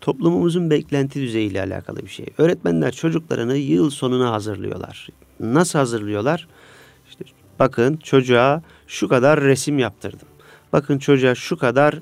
toplumumuzun 0.01 0.69
beklenti 0.69 1.21
düzeyiyle 1.21 1.63
alakalı 1.63 1.97
bir 1.97 2.07
şey. 2.09 2.25
Öğretmenler 2.37 2.91
çocuklarını 2.91 3.57
yıl 3.57 3.89
sonuna 3.89 4.31
hazırlıyorlar. 4.31 5.07
Nasıl 5.39 5.79
hazırlıyorlar? 5.79 6.47
İşte 7.09 7.25
bakın 7.59 7.97
çocuğa 7.97 8.61
şu 8.87 9.07
kadar 9.07 9.41
resim 9.41 9.79
yaptırdım. 9.79 10.27
Bakın 10.73 10.97
çocuğa 10.97 11.35
şu 11.35 11.57
kadar 11.57 11.99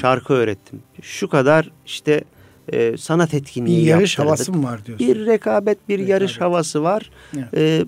şarkı 0.00 0.32
öğrettim. 0.32 0.82
Şu 1.02 1.28
kadar 1.28 1.70
işte 1.86 2.24
e, 2.68 2.96
sanat 2.96 3.34
etkinliği 3.34 3.80
Bir 3.82 3.86
yarış 3.86 4.18
yaptırdık. 4.18 4.26
havası 4.28 4.52
mı 4.52 4.62
var 4.62 4.86
diyorsun? 4.86 5.08
Bir 5.08 5.26
rekabet, 5.26 5.88
bir 5.88 5.94
Rekabet. 5.94 6.08
yarış 6.10 6.40
havası 6.40 6.82
var. 6.82 7.10
Evet. 7.36 7.46
Ee, 7.56 7.84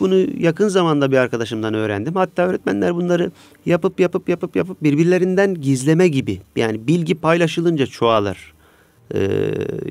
bunu 0.00 0.26
yakın 0.38 0.68
zamanda 0.68 1.10
bir 1.12 1.16
arkadaşımdan 1.16 1.74
öğrendim. 1.74 2.14
Hatta 2.14 2.42
öğretmenler 2.46 2.94
bunları 2.94 3.30
yapıp 3.66 4.00
yapıp 4.00 4.28
yapıp 4.28 4.56
yapıp 4.56 4.82
birbirlerinden 4.82 5.54
gizleme 5.54 6.08
gibi. 6.08 6.40
Yani 6.56 6.86
bilgi 6.86 7.14
paylaşılınca 7.14 7.86
çoğalır. 7.86 8.52
Ee, 9.14 9.40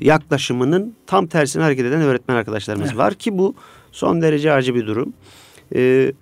yaklaşımının 0.00 0.94
tam 1.06 1.26
tersine 1.26 1.62
hareket 1.62 1.84
eden 1.86 2.00
öğretmen 2.02 2.34
arkadaşlarımız 2.36 2.88
Evet. 2.88 2.98
var 2.98 3.14
ki 3.14 3.38
bu 3.38 3.54
son 3.92 4.22
derece 4.22 4.52
acı 4.52 4.74
bir 4.74 4.86
durum. 4.86 5.12
Ee, 5.74 6.12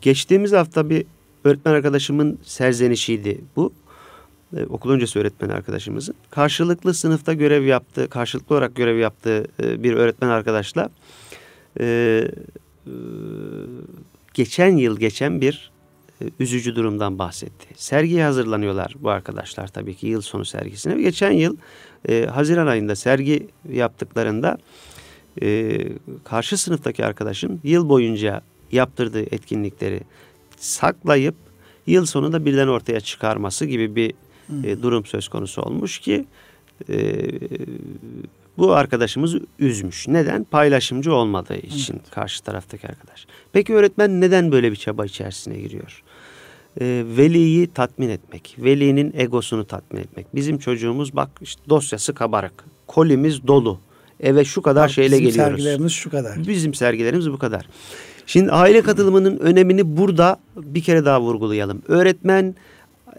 geçtiğimiz 0.00 0.52
hafta 0.52 0.90
bir 0.90 1.04
öğretmen 1.44 1.72
arkadaşımın 1.72 2.38
serzenişiydi 2.42 3.40
bu. 3.56 3.72
Ee, 4.56 4.64
okul 4.64 4.90
öncesi 4.90 5.18
öğretmen 5.18 5.48
arkadaşımızın. 5.48 6.14
Karşılıklı 6.30 6.94
sınıfta 6.94 7.32
görev 7.32 7.64
yaptığı, 7.64 8.08
karşılıklı 8.08 8.54
olarak 8.54 8.74
görev 8.74 8.98
yaptığı 8.98 9.46
e, 9.62 9.82
bir 9.82 9.92
öğretmen 9.92 10.28
arkadaşla 10.28 10.90
e, 11.80 11.84
e, 12.86 12.92
geçen 14.34 14.76
yıl 14.76 14.98
geçen 14.98 15.40
bir 15.40 15.70
e, 16.22 16.24
üzücü 16.38 16.76
durumdan 16.76 17.18
bahsetti. 17.18 17.66
Sergiye 17.76 18.24
hazırlanıyorlar 18.24 18.94
bu 19.00 19.10
arkadaşlar 19.10 19.68
tabii 19.68 19.94
ki 19.94 20.06
yıl 20.06 20.20
sonu 20.20 20.44
sergisine. 20.44 21.02
Geçen 21.02 21.32
yıl 21.32 21.56
e, 22.08 22.26
Haziran 22.26 22.66
ayında 22.66 22.96
sergi 22.96 23.48
yaptıklarında 23.72 24.58
e, 25.42 25.78
karşı 26.24 26.56
sınıftaki 26.56 27.04
arkadaşın 27.04 27.60
yıl 27.64 27.88
boyunca 27.88 28.42
yaptırdığı 28.72 29.22
etkinlikleri 29.22 30.00
saklayıp 30.56 31.34
yıl 31.86 32.06
sonunda 32.06 32.44
birden 32.44 32.68
ortaya 32.68 33.00
çıkarması 33.00 33.64
gibi 33.64 33.96
bir 33.96 34.14
e, 34.64 34.82
durum 34.82 35.04
söz 35.06 35.28
konusu 35.28 35.62
olmuş 35.62 35.98
ki 35.98 36.24
e, 36.88 37.26
bu 38.58 38.72
arkadaşımız 38.72 39.34
üzmüş. 39.58 40.08
Neden? 40.08 40.44
Paylaşımcı 40.44 41.14
olmadığı 41.14 41.56
için 41.56 42.00
karşı 42.10 42.42
taraftaki 42.42 42.88
arkadaş. 42.88 43.26
Peki 43.52 43.74
öğretmen 43.74 44.20
neden 44.20 44.52
böyle 44.52 44.70
bir 44.70 44.76
çaba 44.76 45.04
içerisine 45.04 45.58
giriyor? 45.58 46.02
E, 46.80 47.04
veliyi 47.16 47.66
tatmin 47.66 48.08
etmek, 48.08 48.56
velinin 48.58 49.12
egosunu 49.16 49.64
tatmin 49.64 50.00
etmek. 50.00 50.34
Bizim 50.34 50.58
çocuğumuz 50.58 51.16
bak 51.16 51.30
işte 51.40 51.62
dosyası 51.68 52.14
kabarık, 52.14 52.64
kolimiz 52.86 53.46
dolu, 53.46 53.78
eve 54.20 54.44
şu 54.44 54.62
kadar 54.62 54.84
Bak, 54.84 54.90
şeyle 54.90 55.06
bizim 55.10 55.24
geliyoruz. 55.28 55.50
sergilerimiz 55.56 55.92
şu 55.92 56.10
kadar. 56.10 56.48
Bizim 56.48 56.74
sergilerimiz 56.74 57.32
bu 57.32 57.38
kadar. 57.38 57.66
Şimdi 58.26 58.50
aile 58.50 58.82
katılımının 58.82 59.38
önemini 59.38 59.96
burada 59.96 60.36
bir 60.56 60.82
kere 60.82 61.04
daha 61.04 61.20
vurgulayalım. 61.20 61.82
Öğretmen 61.88 62.54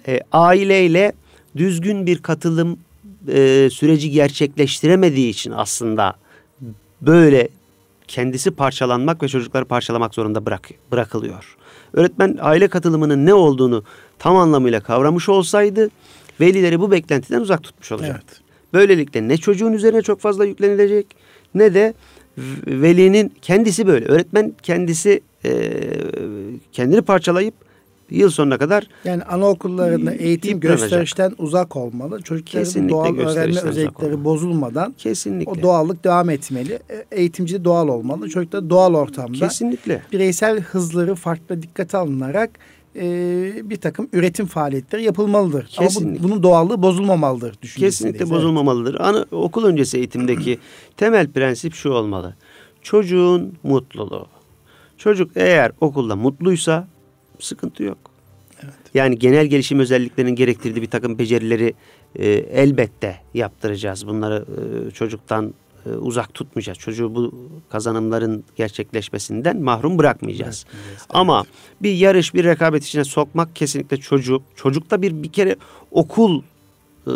e, 0.08 0.20
aileyle 0.32 1.14
düzgün 1.58 2.06
bir 2.06 2.18
katılım 2.18 2.80
e, 3.28 3.70
süreci 3.72 4.12
gerçekleştiremediği 4.12 5.30
için 5.30 5.52
aslında 5.52 6.14
böyle 7.02 7.50
kendisi 8.08 8.52
parçalanmak 8.52 9.24
ve 9.24 9.28
çocukları 9.28 9.66
parçalamak 9.66 10.16
zorunda 10.16 10.46
bırak, 10.46 10.70
bırakılıyor. 10.92 11.58
Öğretmen 11.94 12.38
aile 12.42 12.68
katılımının 12.68 13.26
ne 13.26 13.34
olduğunu 13.34 13.84
tam 14.20 14.36
anlamıyla 14.36 14.80
kavramış 14.80 15.30
olsaydı 15.30 15.90
velileri 16.40 16.80
bu 16.80 16.92
beklentiden 16.92 17.42
uzak 17.42 17.64
tutmuş 17.64 17.92
olacaktı. 17.92 18.36
Evet. 18.36 18.42
Böylelikle 18.74 19.28
ne 19.28 19.38
çocuğun 19.38 19.74
üzerine 19.74 20.02
çok 20.02 20.20
fazla 20.20 20.46
yüklenilecek 20.46 21.08
ne 21.56 21.74
de 21.74 21.94
velinin 22.68 23.34
kendisi 23.42 23.88
böyle. 23.88 24.06
Öğretmen 24.06 24.54
kendisi 24.64 25.22
e, 25.46 25.72
kendini 26.72 27.02
parçalayıp 27.02 27.54
yıl 28.12 28.30
sonuna 28.30 28.58
kadar 28.58 28.88
Yani 29.06 29.24
anaokullarında 29.24 30.12
eğitim 30.13 30.60
gösterişten 30.60 31.34
uzak 31.38 31.76
olmalı. 31.76 32.22
Çocukların 32.22 32.63
Kesinlikle 32.65 32.89
doğal 32.89 33.17
öğrenme 33.17 33.62
özellikleri 33.62 34.24
bozulmadan 34.24 34.93
kesinlikle 34.98 35.52
o 35.52 35.62
doğallık 35.62 36.04
devam 36.04 36.30
etmeli. 36.30 36.74
E, 36.89 37.06
Eğitimci 37.12 37.60
de 37.60 37.63
doğal 37.65 37.88
olmalı. 37.88 38.30
Çocuk 38.30 38.52
da 38.52 38.69
doğal 38.69 38.93
ortamda 38.93 39.38
kesinlikle 39.38 40.02
bireysel 40.12 40.60
hızları 40.60 41.15
farklı 41.15 41.62
dikkate 41.62 41.98
alınarak 41.98 42.50
e, 42.95 43.69
bir 43.69 43.76
takım 43.76 44.10
üretim 44.13 44.45
faaliyetleri 44.45 45.04
yapılmalıdır. 45.04 45.76
Ama 45.78 45.88
Kesinlikle. 45.88 46.24
bu, 46.24 46.30
bunun 46.30 46.43
doğallığı 46.43 46.82
bozulmamalıdır 46.82 47.56
kesinlikle 47.56 48.17
Evet. 48.17 48.30
bozulmamalıdır. 48.32 48.95
Ana, 49.00 49.26
okul 49.32 49.63
öncesi 49.65 49.98
eğitimdeki 49.98 50.60
temel 50.98 51.32
prensip 51.32 51.74
şu 51.74 51.89
olmalı. 51.91 52.36
Çocuğun 52.82 53.54
mutluluğu. 53.63 54.28
Çocuk 54.98 55.32
eğer 55.36 55.72
okulda 55.82 56.15
mutluysa 56.15 56.88
sıkıntı 57.39 57.84
yok. 57.84 57.97
Yani 58.93 59.19
genel 59.19 59.45
gelişim 59.45 59.80
özelliklerinin 59.80 60.36
gerektirdiği 60.36 60.82
bir 60.82 60.89
takım 60.89 61.19
becerileri 61.19 61.73
e, 62.15 62.30
elbette 62.32 63.19
yaptıracağız. 63.34 64.08
Bunları 64.08 64.45
e, 64.88 64.91
çocuktan 64.91 65.54
e, 65.86 65.89
uzak 65.89 66.34
tutmayacağız. 66.34 66.78
Çocuğu 66.78 67.15
bu 67.15 67.34
kazanımların 67.69 68.43
gerçekleşmesinden 68.56 69.62
mahrum 69.62 69.97
bırakmayacağız. 69.97 70.65
Bırakmayacağız, 70.65 71.08
Ama 71.10 71.43
bir 71.82 71.93
yarış, 71.93 72.34
bir 72.34 72.43
rekabet 72.43 72.86
içine 72.86 73.04
sokmak 73.04 73.56
kesinlikle 73.56 73.97
çocuk. 73.97 74.41
Çocukta 74.56 75.02
bir 75.02 75.23
bir 75.23 75.32
kere 75.32 75.56
okul 75.91 76.41
e, 77.08 77.13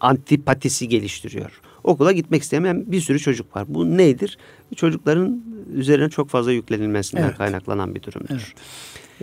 antipatisi 0.00 0.88
geliştiriyor. 0.88 1.60
Okula 1.84 2.12
gitmek 2.12 2.42
istemeyen 2.42 2.84
bir 2.92 3.00
sürü 3.00 3.18
çocuk 3.18 3.56
var. 3.56 3.64
Bu 3.68 3.96
nedir? 3.96 4.38
Çocukların 4.76 5.42
üzerine 5.74 6.08
çok 6.10 6.28
fazla 6.28 6.52
yüklenilmesinden 6.52 7.22
Evet. 7.22 7.36
kaynaklanan 7.38 7.94
bir 7.94 8.02
durumdur. 8.02 8.54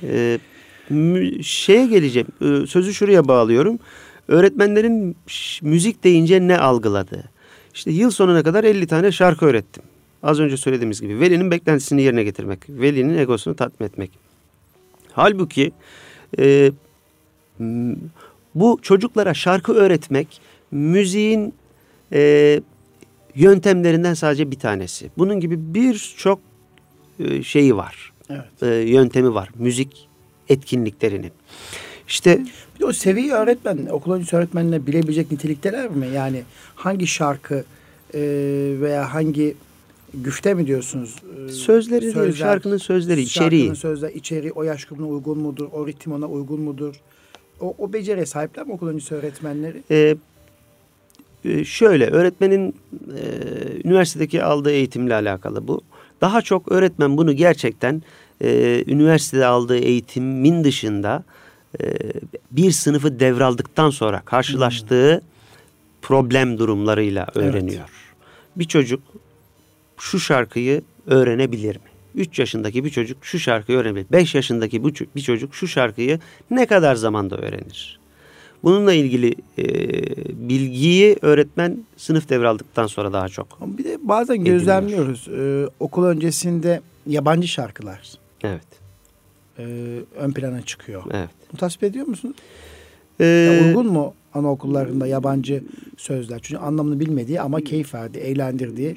Ee, 0.04 0.40
mü- 0.90 1.44
şeye 1.44 1.88
geleceğim. 1.88 2.28
Ee, 2.42 2.68
sözü 2.68 2.94
şuraya 2.94 3.28
bağlıyorum. 3.28 3.80
Öğretmenlerin 4.28 5.16
müzik 5.62 6.04
deyince 6.04 6.48
ne 6.48 6.58
algıladı? 6.58 7.30
İşte 7.74 7.92
yıl 7.92 8.12
sonuna 8.12 8.44
kadar 8.44 8.64
50 8.64 8.88
tane 8.88 9.12
şarkı 9.12 9.46
öğrettim. 9.46 9.84
Az 10.24 10.40
önce 10.40 10.58
söylediğimiz 10.58 11.02
gibi 11.02 11.20
velinin 11.20 11.52
beklentisini 11.52 12.02
yerine 12.02 12.24
getirmek, 12.24 12.60
velinin 12.70 13.18
egosunu 13.18 13.56
tatmin 13.56 13.88
etmek. 13.88 14.12
Halbuki 15.14 15.72
e, 16.40 16.72
bu 18.56 18.80
çocuklara 18.82 19.34
şarkı 19.34 19.74
öğretmek 19.74 20.42
müziğin 20.72 21.54
e, 22.14 22.62
yöntemlerinden 23.36 24.14
sadece 24.14 24.52
bir 24.52 24.60
tanesi. 24.60 25.10
Bunun 25.18 25.40
gibi 25.40 25.74
birçok 25.74 26.40
e, 27.20 27.44
şeyi 27.44 27.76
var 27.76 28.14
Evet. 28.30 28.64
e, 28.64 28.68
yöntemi 28.68 29.34
var. 29.34 29.50
Müzik 29.56 30.08
etkinliklerinin. 30.50 31.32
İşte 32.08 32.40
Bir 32.76 32.80
de 32.80 32.86
o 32.86 32.94
seviye 32.94 33.34
öğretmen, 33.34 33.86
okul 33.92 34.12
öncesi 34.14 34.36
öğretmenle 34.36 34.88
bilebilecek 34.88 35.32
nitelikteler 35.32 35.90
mi? 35.90 36.08
Yani 36.16 36.44
hangi 36.76 37.08
şarkı 37.08 37.64
e, 38.14 38.20
veya 38.82 39.14
hangi 39.14 39.56
güfte 40.14 40.54
mi 40.54 40.68
diyorsunuz? 40.68 41.16
E, 41.50 41.52
sözleri 41.52 42.02
değil, 42.02 42.14
sözler, 42.14 42.34
şarkının 42.46 42.78
sözleri, 42.78 43.22
içeriği. 43.22 43.62
Şarkının 43.62 43.76
sözleri, 43.76 44.14
içeriği 44.14 44.52
o 44.52 44.64
yaş 44.64 44.86
grubuna 44.86 45.08
uygun 45.08 45.38
mudur? 45.38 45.68
O 45.72 45.88
ritim 45.88 46.12
ona 46.12 46.26
uygun 46.28 46.62
mudur? 46.62 46.96
O, 47.60 47.76
o 47.78 47.94
beceriye 47.94 48.26
sahipler 48.26 48.66
mi 48.66 48.74
okul 48.74 48.88
öncesi 48.88 49.16
öğretmenleri? 49.16 49.84
E, 49.90 49.96
e, 49.96 50.16
şöyle 51.66 52.06
öğretmenin 52.10 52.76
e, 53.18 53.24
üniversitedeki 53.88 54.44
aldığı 54.44 54.72
eğitimle 54.72 55.14
alakalı 55.14 55.68
bu. 55.68 55.82
Daha 56.22 56.42
çok 56.42 56.72
öğretmen 56.72 57.18
bunu 57.18 57.34
gerçekten 57.34 58.02
e, 58.44 58.84
üniversitede 58.88 59.46
aldığı 59.46 59.78
eğitimin 59.78 60.64
dışında 60.64 61.24
e, 61.82 61.86
bir 62.52 62.72
sınıfı 62.72 63.20
devraldıktan 63.20 63.90
sonra 63.90 64.22
karşılaştığı 64.26 65.22
problem 66.02 66.58
durumlarıyla 66.58 67.28
Evet. 67.36 67.38
öğreniyor. 67.38 67.90
Bir 68.56 68.66
çocuk 68.66 69.02
şu 69.98 70.20
şarkıyı 70.20 70.82
öğrenebilir 71.08 71.76
mi? 71.76 71.82
3 72.16 72.40
yaşındaki 72.40 72.86
bir 72.86 72.90
çocuk 72.90 73.26
şu 73.26 73.40
şarkıyı 73.40 73.78
öğrenebilir. 73.78 74.06
5 74.12 74.36
yaşındaki 74.36 74.84
bir 75.16 75.22
çocuk 75.22 75.56
şu 75.56 75.68
şarkıyı 75.68 76.20
ne 76.52 76.66
kadar 76.66 76.96
zamanda 76.96 77.38
öğrenir? 77.38 78.01
Bununla 78.64 78.94
ilgili 78.94 79.36
e, 79.58 79.66
bilgiyi 80.50 81.16
öğretmen 81.22 81.78
sınıf 81.98 82.30
devraldıktan 82.30 82.88
sonra 82.88 83.14
daha 83.14 83.30
çok. 83.30 83.78
Bir 83.78 83.84
de 83.84 83.98
bazen 84.02 84.44
gözlemliyoruz. 84.46 85.28
E, 85.28 85.68
okul 85.80 86.06
öncesinde 86.06 86.82
yabancı 87.08 87.48
şarkılar 87.48 88.12
Evet, 88.44 88.64
e, 89.60 89.64
ön 90.16 90.32
plana 90.32 90.62
çıkıyor. 90.62 91.04
evet. 91.12 91.30
Bunu 91.52 91.60
tasvip 91.60 91.84
ediyor 91.84 92.08
musun? 92.08 92.36
Ee, 93.20 93.26
Ya 93.26 93.62
uygun 93.68 93.88
mu 93.88 94.14
anaokullarında 94.34 95.08
yabancı 95.08 95.64
sözler? 95.98 96.40
Çünkü 96.44 96.62
anlamını 96.62 97.00
bilmediği 97.00 97.42
ama 97.42 97.62
keyif 97.62 97.94
verdi, 97.94 98.18
eğlendirdiği, 98.18 98.96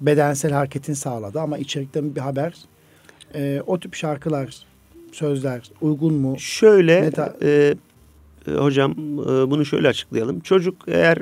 bedensel 0.00 0.52
hareketin 0.52 0.94
sağladı 0.94 1.40
ama 1.40 1.58
içerikten 1.58 2.14
bir 2.16 2.20
haber. 2.20 2.54
Ee, 3.34 3.62
o 3.66 3.80
tip 3.80 3.94
şarkılar, 3.94 4.56
sözler 5.12 5.70
uygun 5.80 6.14
mu? 6.14 6.38
Şöyle 6.38 7.00
Meta- 7.00 7.44
e, 7.44 7.48
e, 7.70 7.74
hocam 8.46 8.92
e, 8.92 9.50
bunu 9.50 9.64
şöyle 9.64 9.88
açıklayalım. 9.88 10.40
Çocuk 10.40 10.76
eğer 10.86 11.18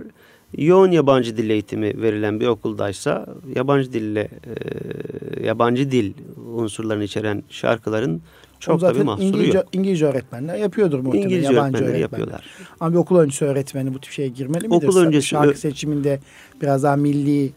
yoğun 0.59 0.91
yabancı 0.91 1.37
dil 1.37 1.51
eğitimi 1.51 2.03
verilen 2.03 2.41
bir 2.41 2.47
okuldaysa 2.47 3.27
yabancı 3.55 3.93
dille 3.93 4.29
e, 5.41 5.47
yabancı 5.47 5.91
dil 5.91 6.13
unsurlarını 6.55 7.05
içeren 7.05 7.43
şarkıların 7.51 8.23
Çok 8.61 8.81
da 8.81 8.95
bir 8.95 9.01
mahsuru 9.01 9.27
İngilizce, 9.27 9.59
yok. 9.59 9.67
İngilizce 9.73 10.07
öğretmenler 10.07 10.57
yapıyordur 10.57 10.99
muhtemelen. 11.01 11.27
İngilizce 11.29 11.53
yabancı 11.53 11.77
öğretmenleri 11.77 12.01
öğretmenler. 12.01 12.01
yapıyorlar. 12.01 12.45
Ama 12.81 12.93
bir 12.93 12.97
okul 12.97 13.19
öncesi 13.19 13.45
öğretmeni 13.45 13.95
bu 13.95 14.01
tip 14.01 14.13
şeye 14.13 14.29
girmeli 14.29 14.69
midir? 14.69 14.87
Okul 14.89 14.97
öncesi 14.97 15.27
Şarkı 15.29 15.59
seçiminde 15.59 16.21
biraz 16.63 16.83
daha 16.83 16.97
milli 16.97 17.51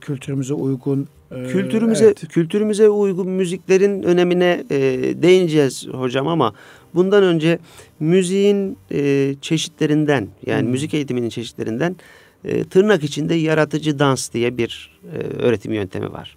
kültürümüze 0.00 0.54
uygun. 0.54 1.08
e, 1.30 1.46
Kültürümüze 1.46 2.04
evet. 2.04 2.28
kültürümüze 2.28 2.88
uygun 2.88 3.28
müziklerin 3.28 4.02
önemine 4.02 4.64
e, 4.70 4.78
değineceğiz 5.22 5.86
hocam 5.92 6.28
ama 6.28 6.52
bundan 6.94 7.22
önce 7.22 7.58
müziğin 8.00 8.78
e, 8.92 9.34
çeşitlerinden 9.40 10.28
yani 10.46 10.62
Hmm. 10.62 10.70
müzik 10.70 10.94
eğitiminin 10.94 11.28
çeşitlerinden 11.28 11.96
e, 12.44 12.64
tırnak 12.64 13.04
içinde 13.04 13.34
yaratıcı 13.34 13.98
dans 13.98 14.32
diye 14.32 14.58
bir 14.58 14.90
e, 15.14 15.16
öğretim 15.42 15.72
yöntemi 15.72 16.12
var. 16.12 16.36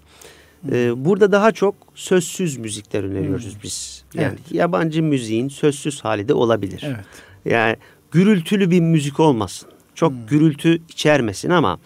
E, 0.72 1.06
burada 1.06 1.32
daha 1.32 1.52
çok 1.52 1.76
sözsüz 1.96 2.58
müzikler 2.58 3.04
öneriyoruz 3.04 3.54
Hmm. 3.54 3.60
biz. 3.64 4.04
Yani 4.14 4.28
Evet. 4.28 4.52
yabancı 4.52 5.04
müziğin 5.04 5.50
sözsüz 5.50 6.02
hali 6.02 6.28
de 6.28 6.34
olabilir. 6.34 6.84
Evet. 6.86 7.06
Yani 7.46 7.76
gürültülü 8.12 8.72
bir 8.72 8.80
müzik 8.80 9.20
olmasın. 9.20 9.70
Çok 9.96 10.12
Hmm. 10.12 10.26
gürültü 10.30 10.82
içermesin 10.90 11.50
ama 11.50 11.80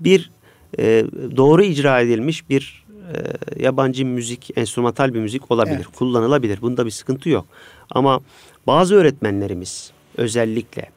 bir 0.00 0.30
e, 0.78 1.04
doğru 1.36 1.62
icra 1.64 2.00
edilmiş 2.00 2.48
bir 2.50 2.84
e, 3.58 3.62
yabancı 3.64 4.06
müzik, 4.06 4.50
enstrümantal 4.56 5.14
bir 5.14 5.18
müzik 5.20 5.50
olabilir. 5.50 5.76
Evet. 5.76 5.86
Kullanılabilir. 5.86 6.62
Bunda 6.62 6.86
bir 6.86 6.90
sıkıntı 6.90 7.28
yok. 7.28 7.46
Ama 7.90 8.20
bazı 8.66 8.94
öğretmenlerimiz 8.94 9.92
özellikle 10.16 10.90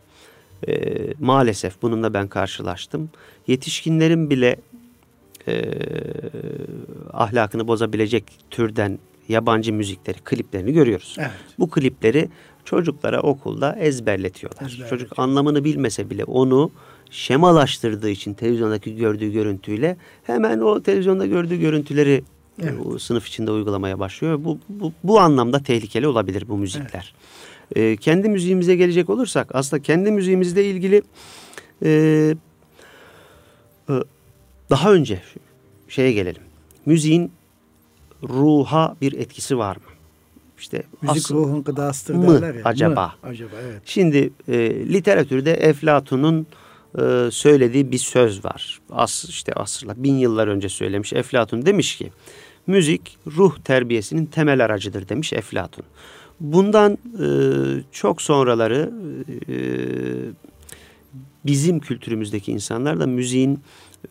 e, 0.68 0.94
maalesef 1.20 1.82
bununla 1.82 2.14
ben 2.14 2.28
karşılaştım. 2.28 3.10
Yetişkinlerin 3.48 4.30
bile 4.30 4.56
e, 5.48 5.64
ahlakını 7.14 7.68
bozabilecek 7.68 8.24
türden 8.52 9.00
yabancı 9.30 9.74
müzikleri, 9.74 10.18
kliplerini 10.18 10.74
görüyoruz. 10.74 11.16
Evet. 11.20 11.32
Bu 11.60 11.70
klipleri 11.70 12.30
çocuklara 12.66 13.22
okulda 13.22 13.76
ezberletiyorlar. 13.76 14.62
Ezberletiyor. 14.62 14.90
Çocuk 14.90 15.20
anlamını 15.20 15.64
bilmese 15.64 16.10
bile 16.10 16.24
onu 16.24 16.72
şemalaştırdığı 17.10 18.10
için 18.10 18.34
televizyondaki 18.34 18.96
gördüğü 18.96 19.32
görüntüyle 19.32 19.98
hemen 20.24 20.60
o 20.60 20.84
televizyonda 20.84 21.26
gördüğü 21.26 21.60
görüntüleri 21.60 22.24
Evet. 22.64 22.74
o 22.86 23.00
sınıf 23.00 23.28
içinde 23.28 23.52
uygulamaya 23.52 24.00
başlıyor. 24.00 24.40
Bu, 24.44 24.60
bu, 24.70 24.94
bu 25.04 25.20
anlamda 25.20 25.64
tehlikeli 25.64 26.08
olabilir 26.08 26.44
bu 26.48 26.58
müzikler. 26.58 27.14
Ee, 27.76 27.98
kendi 27.98 28.30
müziğimize 28.30 28.76
gelecek 28.76 29.10
olursak 29.10 29.56
aslında 29.56 29.84
kendi 29.84 30.12
müziğimizle 30.12 30.66
ilgili 30.66 31.02
e, 31.86 31.90
e, 33.90 33.94
daha 34.70 34.94
önce 34.94 35.22
şeye 35.88 36.12
gelelim. 36.12 36.42
Müziğin 36.86 37.32
ruha 38.24 38.96
bir 39.02 39.14
etkisi 39.14 39.58
var 39.58 39.76
mı? 39.76 39.82
İşte 40.60 40.84
Müzik 41.02 41.18
asıl- 41.18 41.36
ruhun 41.36 41.64
gıdasıdır 41.64 42.16
mı 42.16 42.42
derler 42.42 42.56
ya. 42.56 42.62
acaba? 42.64 43.06
Mı 43.24 43.30
acaba 43.30 43.56
evet. 43.64 43.82
Şimdi 43.86 44.30
e, 44.48 44.56
literatürde 44.94 45.54
Eflatun'un 45.54 46.48
e, 47.00 47.32
söylediği 47.32 47.92
bir 47.92 47.98
söz 47.98 48.46
var. 48.46 48.80
As 48.92 49.26
işte 49.26 49.54
asırlar, 49.54 50.04
bin 50.04 50.14
yıllar 50.18 50.48
önce 50.48 50.70
söylemiş 50.70 51.14
Eflatun 51.14 51.66
demiş 51.66 51.96
ki 51.96 52.12
müzik 52.68 53.18
ruh 53.38 53.58
terbiyesinin 53.64 54.26
temel 54.26 54.66
aracıdır 54.66 55.10
demiş 55.10 55.34
Eflatun. 55.34 55.86
Bundan 56.40 56.92
e, 56.94 57.28
çok 57.92 58.22
sonraları 58.22 58.92
e, 59.50 59.56
bizim 61.46 61.80
kültürümüzdeki 61.80 62.52
insanlar 62.52 63.00
da 63.00 63.08
müziğin 63.08 63.60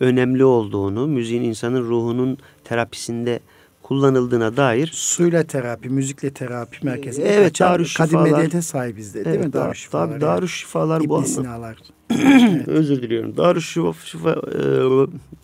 önemli 0.01 0.45
olduğunu, 0.45 1.07
müziğin 1.07 1.43
insanın 1.43 1.83
ruhunun 1.83 2.39
terapisinde 2.65 3.41
kullanıldığına 3.83 4.57
dair 4.57 4.87
Suyla 4.95 5.43
terapi, 5.45 5.89
müzikle 5.89 6.31
terapi 6.31 6.87
merkezi. 6.87 7.23
Evet, 7.23 7.61
Darüşşifalar. 7.61 8.11
Kadim 8.11 8.23
medeniyete 8.33 8.63
sahibiz 8.63 9.15
de, 9.15 9.25
değil 9.25 9.37
Evet, 9.37 9.47
mi? 9.47 9.53
da- 9.53 9.59
Darüşşifalar. 9.61 10.09
Tabii 10.09 10.21
Darüşşifalar 10.21 11.09
bu 11.09 11.17
anlamda. 11.17 11.29
Sina'lar. 11.29 11.77
Özür 12.67 13.03
diliyorum. 13.03 13.37
Darüşşifa 13.37 14.31
e, 14.33 14.65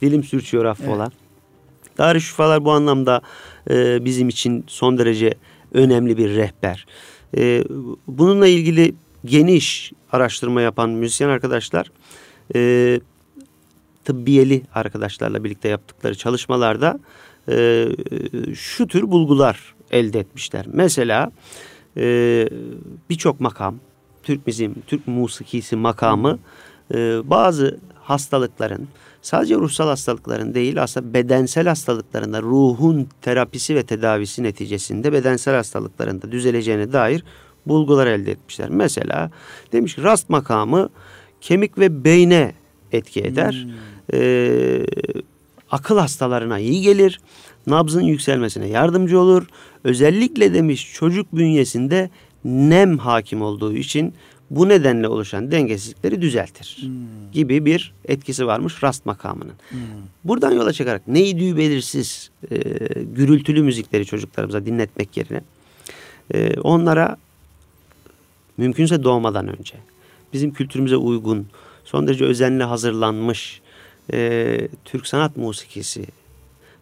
dilim 0.06 0.24
sürçüyor 0.24 0.64
affola. 0.64 1.02
Evet. 1.02 1.21
Darüşşifalar 2.02 2.64
bu 2.64 2.72
anlamda 2.72 3.20
e, 3.70 4.04
bizim 4.04 4.28
için 4.28 4.64
son 4.66 4.98
derece 4.98 5.34
önemli 5.72 6.16
bir 6.16 6.34
rehber. 6.34 6.86
E, 7.36 7.64
bununla 8.06 8.46
ilgili 8.46 8.94
geniş 9.24 9.92
araştırma 10.12 10.60
yapan 10.62 10.90
müzisyen 10.90 11.28
arkadaşlar 11.28 11.90
e, 12.54 13.00
tıbbiyeli 14.04 14.62
arkadaşlarla 14.74 15.44
birlikte 15.44 15.68
yaptıkları 15.68 16.14
çalışmalarda 16.14 17.00
e, 17.48 17.88
şu 18.54 18.86
tür 18.86 19.10
bulgular 19.10 19.74
elde 19.90 20.18
etmişler. 20.18 20.66
Mesela 20.72 21.32
e, 21.96 22.48
birçok 23.10 23.40
makam, 23.40 23.76
Türk 24.22 24.46
bizim 24.46 24.74
Türk 24.86 25.06
musikisi 25.06 25.76
makamı 25.76 26.38
e, 26.94 27.30
bazı 27.30 27.80
hastalıkların 28.02 28.88
sadece 29.22 29.54
ruhsal 29.54 29.88
hastalıkların 29.88 30.54
değil 30.54 30.82
aslında 30.82 31.14
bedensel 31.14 31.68
hastalıklarında 31.68 32.42
ruhun 32.42 33.08
terapisi 33.22 33.74
ve 33.74 33.82
tedavisi 33.82 34.42
neticesinde 34.42 35.12
bedensel 35.12 35.54
hastalıklarında 35.54 36.32
düzeleceğine 36.32 36.92
dair 36.92 37.24
bulgular 37.66 38.06
elde 38.06 38.30
etmişler. 38.30 38.70
Mesela 38.70 39.30
demiş 39.72 39.94
ki 39.94 40.02
rast 40.02 40.28
makamı 40.28 40.88
kemik 41.40 41.78
ve 41.78 42.04
beyne 42.04 42.52
etki 42.92 43.20
eder. 43.20 43.66
Ee, 44.12 44.86
akıl 45.70 45.98
hastalarına 45.98 46.58
iyi 46.58 46.82
gelir. 46.82 47.20
Nabzın 47.66 48.02
yükselmesine 48.02 48.68
yardımcı 48.68 49.20
olur. 49.20 49.46
Özellikle 49.84 50.54
demiş 50.54 50.92
çocuk 50.94 51.32
bünyesinde 51.32 52.10
nem 52.44 52.98
hakim 52.98 53.42
olduğu 53.42 53.72
için 53.72 54.14
bu 54.56 54.68
nedenle 54.68 55.08
oluşan 55.08 55.50
dengesizlikleri 55.50 56.22
düzeltir. 56.22 56.88
Gibi 57.32 57.64
bir 57.64 57.94
etkisi 58.08 58.46
varmış 58.46 58.82
rast 58.82 59.06
makamının. 59.06 59.54
Buradan 60.24 60.52
yola 60.52 60.72
çıkarak 60.72 61.08
neydi 61.08 61.56
belirsiz 61.56 62.30
e, 62.50 62.56
gürültülü 63.14 63.62
müzikleri 63.62 64.06
çocuklarımıza 64.06 64.66
dinletmek 64.66 65.16
yerine 65.16 65.40
e, 66.34 66.60
onlara 66.60 67.16
mümkünse 68.56 69.02
doğmadan 69.04 69.58
önce 69.58 69.74
bizim 70.32 70.52
kültürümüze 70.52 70.96
uygun 70.96 71.46
son 71.84 72.06
derece 72.06 72.24
özenle 72.24 72.64
hazırlanmış 72.64 73.60
e, 74.12 74.68
Türk 74.84 75.06
sanat 75.06 75.36
musikisi, 75.36 76.04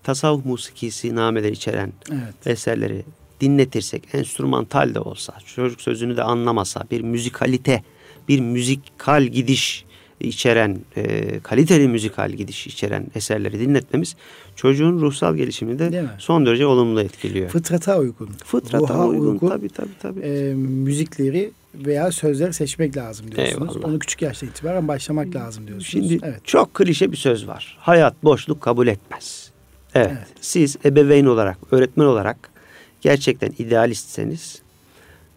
tasavvuf 0.03 0.45
musikisi 0.45 1.15
nameleri 1.15 1.53
içeren 1.53 1.93
Evet. 2.11 2.47
eserleri 2.47 3.05
dinletirsek, 3.41 4.03
enstrümantal 4.13 4.95
de 4.95 5.01
olsa, 5.01 5.35
çocuk 5.57 5.81
sözünü 5.81 6.17
de 6.17 6.23
anlamasa, 6.23 6.85
bir 6.91 7.01
müzikalite, 7.01 7.83
bir 8.29 8.41
müzikal 8.41 9.23
gidiş 9.23 9.85
içeren, 10.21 10.79
e, 10.97 11.41
kaliteli 11.41 11.89
müzikal 11.89 12.31
gidiş 12.31 12.67
içeren 12.67 13.07
eserleri 13.15 13.61
dinletmemiz 13.61 14.17
çocuğun 14.57 15.01
ruhsal 15.01 15.37
gelişimini 15.37 15.79
de 15.79 16.05
son 16.19 16.47
derece 16.47 16.67
olumlu 16.67 17.01
etkiliyor. 17.01 17.49
Fıtrata 17.49 17.99
uygun. 17.99 18.29
Fıtrata 18.45 18.95
ruha 18.95 19.07
uygun, 19.07 19.27
uygun, 19.27 19.49
tabii 19.49 19.69
tabii 19.69 19.99
tabii. 20.03 20.21
e, 20.21 20.55
müzikleri 20.55 21.51
veya 21.75 22.13
sözleri 22.13 22.53
seçmek 22.53 22.97
lazım 22.97 23.33
diyorsunuz. 23.33 23.77
Eyvallah. 23.77 23.89
Onu 23.89 23.99
küçük 23.99 24.23
yaştan 24.23 24.49
itibaren 24.49 24.89
başlamak 24.89 25.35
lazım 25.35 25.67
diyorsunuz. 25.67 25.91
Şimdi 25.91 26.19
evet. 26.23 26.41
çok 26.45 26.75
klişe 26.75 27.13
bir 27.13 27.17
söz 27.17 27.49
var. 27.49 27.79
Hayat 27.81 28.25
boşluk 28.25 28.61
kabul 28.61 28.87
etmez. 28.87 29.51
Evet, 29.95 30.11
Evet. 30.13 30.27
Siz 30.41 30.77
ebeveyn 30.85 31.27
olarak, 31.27 31.59
öğretmen 31.71 32.05
olarak 32.05 32.50
gerçekten 33.01 33.53
idealistseniz 33.59 34.63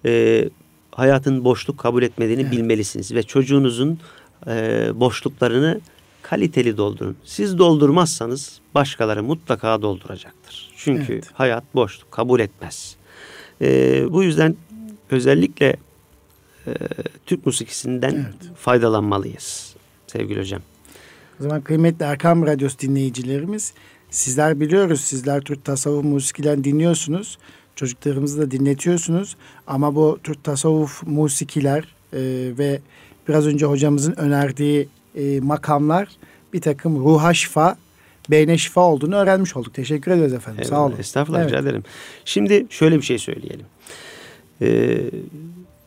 e, 0.05 0.43
hayatın 0.91 1.43
boşluk 1.43 1.77
kabul 1.77 2.03
etmediğini 2.03 2.41
Evet. 2.41 2.51
bilmelisiniz 2.51 3.13
ve 3.13 3.23
çocuğunuzun 3.23 3.99
e, 4.47 4.51
boşluklarını 4.95 5.81
kaliteli 6.21 6.77
doldurun. 6.77 7.15
Siz 7.23 7.57
doldurmazsanız 7.57 8.59
başkaları 8.75 9.23
mutlaka 9.23 9.81
dolduracaktır. 9.81 10.71
Çünkü 10.77 11.13
Evet. 11.13 11.29
hayat 11.33 11.63
boşluk 11.75 12.11
kabul 12.11 12.39
etmez. 12.39 12.95
E, 13.61 14.05
bu 14.09 14.23
yüzden 14.23 14.55
özellikle 15.11 15.75
e, 16.67 16.73
Türk 17.25 17.45
musikisinden 17.45 18.13
Evet. 18.13 18.55
faydalanmalıyız 18.57 19.75
sevgili 20.07 20.39
hocam. 20.39 20.61
O 21.39 21.43
zaman 21.43 21.61
kıymetli 21.61 22.05
Erkam 22.05 22.45
Radyosu 22.45 22.79
dinleyicilerimiz 22.79 23.73
sizler 24.13 24.59
biliyoruz 24.59 25.01
sizler 25.01 25.41
Türk 25.41 25.65
tasavvuf 25.65 26.03
musikilerini 26.03 26.63
dinliyorsunuz. 26.63 27.37
Çocuklarımızı 27.75 28.41
da 28.41 28.51
dinletiyorsunuz. 28.51 29.35
Ama 29.67 29.95
bu 29.95 30.19
Türk 30.23 30.43
tasavvuf 30.43 31.03
musikiler 31.03 31.83
e, 32.13 32.19
ve 32.57 32.79
biraz 33.27 33.47
önce 33.47 33.65
hocamızın 33.65 34.13
önerdiği 34.17 34.87
e, 35.15 35.39
makamlar 35.39 36.07
bir 36.53 36.61
takım 36.61 36.99
ruha 36.99 37.33
şifa, 37.33 37.77
beyne 38.29 38.57
şifa 38.57 38.81
olduğunu 38.81 39.15
öğrenmiş 39.15 39.55
olduk. 39.55 39.73
Teşekkür 39.73 40.11
ederiz 40.11 40.33
efendim. 40.33 40.63
Sağ 40.63 40.75
Eyvallah, 40.75 40.89
olun. 40.89 40.99
Estağfurullah 40.99 41.39
Evet. 41.39 41.49
rica 41.49 41.59
ederim. 41.59 41.83
Şimdi 42.25 42.65
şöyle 42.69 42.97
bir 42.97 43.01
şey 43.01 43.17
söyleyelim. 43.17 43.65
Ee, 44.61 45.01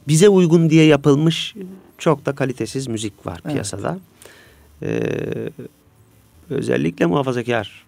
bize 0.09 0.29
uygun 0.29 0.71
diye 0.71 0.85
yapılmış 0.85 1.55
çok 1.99 2.27
da 2.27 2.35
kalitesiz 2.35 2.89
müzik 2.89 3.27
var 3.27 3.41
Evet. 3.45 3.53
piyasada. 3.53 3.99
Ee, 4.83 5.01
özellikle 6.51 7.07
muhafazakar 7.07 7.86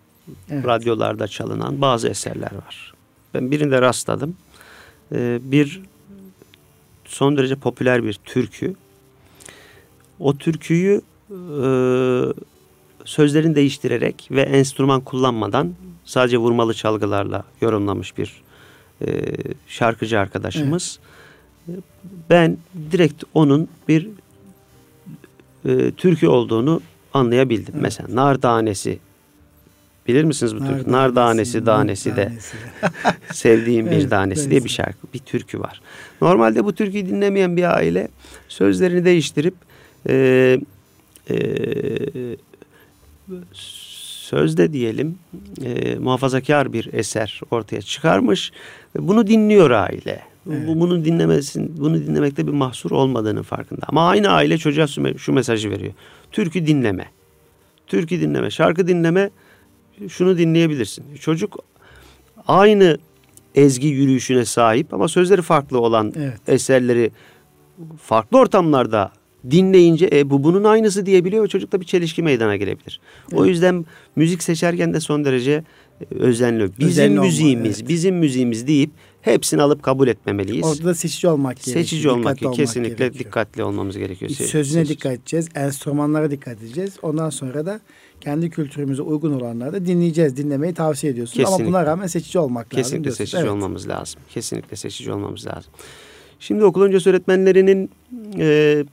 Evet. 0.51 0.67
radyolarda 0.67 1.29
çalınan 1.29 1.81
bazı 1.81 2.09
eserler 2.09 2.55
var. 2.67 2.95
Ben 3.35 3.51
birinde 3.51 3.81
rastladım. 3.81 4.37
e, 5.13 5.39
bir 5.43 5.83
son 7.05 7.37
derece 7.37 7.57
popüler 7.57 8.05
bir 8.05 8.15
türkü. 8.15 8.75
O 10.21 10.37
türküyü 10.37 11.01
e, 11.31 11.71
sözlerini 13.05 13.55
değiştirerek 13.55 14.29
ve 14.31 14.43
enstrüman 14.43 15.01
kullanmadan 15.01 15.75
sadece 16.05 16.39
vurmalı 16.39 16.75
çalgılarla 16.75 17.45
yorumlamış 17.61 18.19
bir 18.19 18.43
e, 19.07 19.35
şarkıcı 19.67 20.21
arkadaşımız. 20.21 20.99
Evet. 21.71 21.85
Ben 22.31 22.59
direkt 22.93 23.25
onun 23.35 23.69
bir 23.89 24.09
e, 25.65 25.91
türkü 25.91 26.29
olduğunu 26.29 26.81
anlayabildim. 27.15 27.75
Evet. 27.75 27.83
Mesela 27.83 28.15
nar 28.15 28.41
tanesi 28.41 28.99
bilir 30.09 30.25
misiniz 30.25 30.57
bu 30.57 30.59
türkü? 30.59 30.93
Nar 30.93 31.15
tanesi 31.15 31.65
tanesi 31.65 32.17
de 32.17 32.33
sevdiğim 33.33 33.87
bir 33.87 33.93
evet, 33.93 34.11
tanesi 34.11 34.51
diye 34.51 34.65
bir 34.65 34.69
şarkı, 34.69 34.99
bir 35.15 35.19
türkü 35.19 35.61
var. 35.61 35.81
Normalde 36.21 36.65
bu 36.65 36.73
türküyü 36.73 37.07
dinlemeyen 37.07 37.57
bir 37.57 37.77
aile 37.77 38.09
sözlerini 38.49 39.05
değiştirip 39.05 39.55
e, 40.09 40.59
e, 41.31 41.37
sözde 44.29 44.73
diyelim 44.73 45.19
e, 45.65 45.95
muhafazakar 45.95 46.73
bir 46.73 46.93
eser 46.93 47.41
ortaya 47.51 47.83
çıkarmış 47.83 48.53
bunu 48.99 49.27
dinliyor 49.27 49.71
aile. 49.71 50.23
Evet. 50.51 50.69
Bunu 50.69 51.05
dinlemesin, 51.05 51.75
bunu 51.81 52.07
dinlemekte 52.07 52.47
bir 52.47 52.53
mahsur 52.53 52.91
olmadığının 52.91 53.43
farkında. 53.43 53.81
Ama 53.89 54.09
aynı 54.09 54.29
aile 54.29 54.59
çocuğa 54.59 54.87
şu 55.19 55.33
mesajı 55.33 55.71
veriyor. 55.71 55.93
Türkü 56.33 56.67
dinleme. 56.67 57.05
Türkü 57.87 58.21
dinleme, 58.21 58.51
şarkı 58.51 58.89
dinleme. 58.89 59.31
Şunu 60.09 60.39
dinleyebilirsin. 60.39 61.05
Çocuk 61.21 61.59
aynı 62.47 62.99
ezgi 63.55 63.89
yürüyüşüne 63.89 64.45
sahip 64.45 64.95
ama 64.95 65.09
sözleri 65.09 65.43
farklı 65.43 65.81
olan 65.81 66.13
evet. 66.17 66.49
eserleri 66.49 67.11
farklı 68.03 68.39
ortamlarda 68.39 69.13
dinleyince 69.51 70.11
e, 70.13 70.31
bu 70.31 70.45
bunun 70.45 70.65
aynısı 70.65 71.07
diyebiliyor 71.07 71.45
ve 71.45 71.49
çocukta 71.49 71.81
bir 71.81 71.87
çelişki 71.87 72.23
meydana 72.23 72.57
gelebilir. 72.57 73.01
Evet. 73.29 73.41
O 73.41 73.47
yüzden 73.47 73.87
müzik 74.17 74.43
seçerken 74.43 74.95
de 74.95 75.01
son 75.01 75.25
derece 75.25 75.65
e, 76.01 76.15
özenli. 76.15 76.69
Bizim 76.79 76.89
Özenli 76.89 77.21
müziğimiz, 77.21 77.67
olma, 77.67 77.77
evet. 77.79 77.89
bizim 77.89 78.17
müziğimiz 78.17 78.67
deyip 78.67 78.91
hepsini 79.21 79.63
alıp 79.63 79.83
kabul 79.83 80.09
etmemeliyiz. 80.09 80.67
Orada 80.67 80.85
da 80.85 80.95
seçici 80.95 81.29
olmak 81.29 81.57
gerekiyor. 81.57 81.77
Seçici 81.77 82.11
olmak, 82.11 82.37
dikkatli 82.37 82.57
kesinlikle 82.57 82.89
olmak 82.89 82.99
gerekiyor. 82.99 83.25
dikkatli 83.25 83.63
olmamız 83.63 83.99
gerekiyor. 83.99 84.31
Sözüne 84.31 84.85
Seç. 84.85 84.97
dikkat 84.97 85.13
edeceğiz, 85.13 85.49
enstrümanlara 85.55 86.31
dikkat 86.31 86.59
edeceğiz. 86.59 86.97
Ondan 87.03 87.31
sonra 87.31 87.67
da 87.67 87.81
kendi 88.21 88.51
kültürümüze 88.51 89.03
uygun 89.03 89.33
olanları 89.33 89.73
da 89.73 89.87
dinleyeceğiz, 89.87 90.37
dinlemeyi 90.37 90.75
tavsiye 90.75 91.13
ediyorsun. 91.13 91.35
Kesinlikle. 91.35 91.65
Ama 91.65 91.69
buna 91.69 91.87
rağmen 91.87 92.07
seçici 92.07 92.39
olmak 92.39 92.71
Kesinlikle 92.71 92.85
lazım. 92.85 93.03
Kesinlikle 93.03 93.25
seçici 93.25 93.37
evet. 93.37 93.51
olmamız 93.51 93.89
lazım. 93.89 94.21
Kesinlikle 94.29 94.77
seçici 94.77 95.13
olmamız 95.13 95.47
lazım. 95.47 95.73
Şimdi 96.41 96.65
okul 96.65 96.83
öncesi 96.83 97.11
öğretmenlerinin 97.11 97.91
e, 98.39 98.85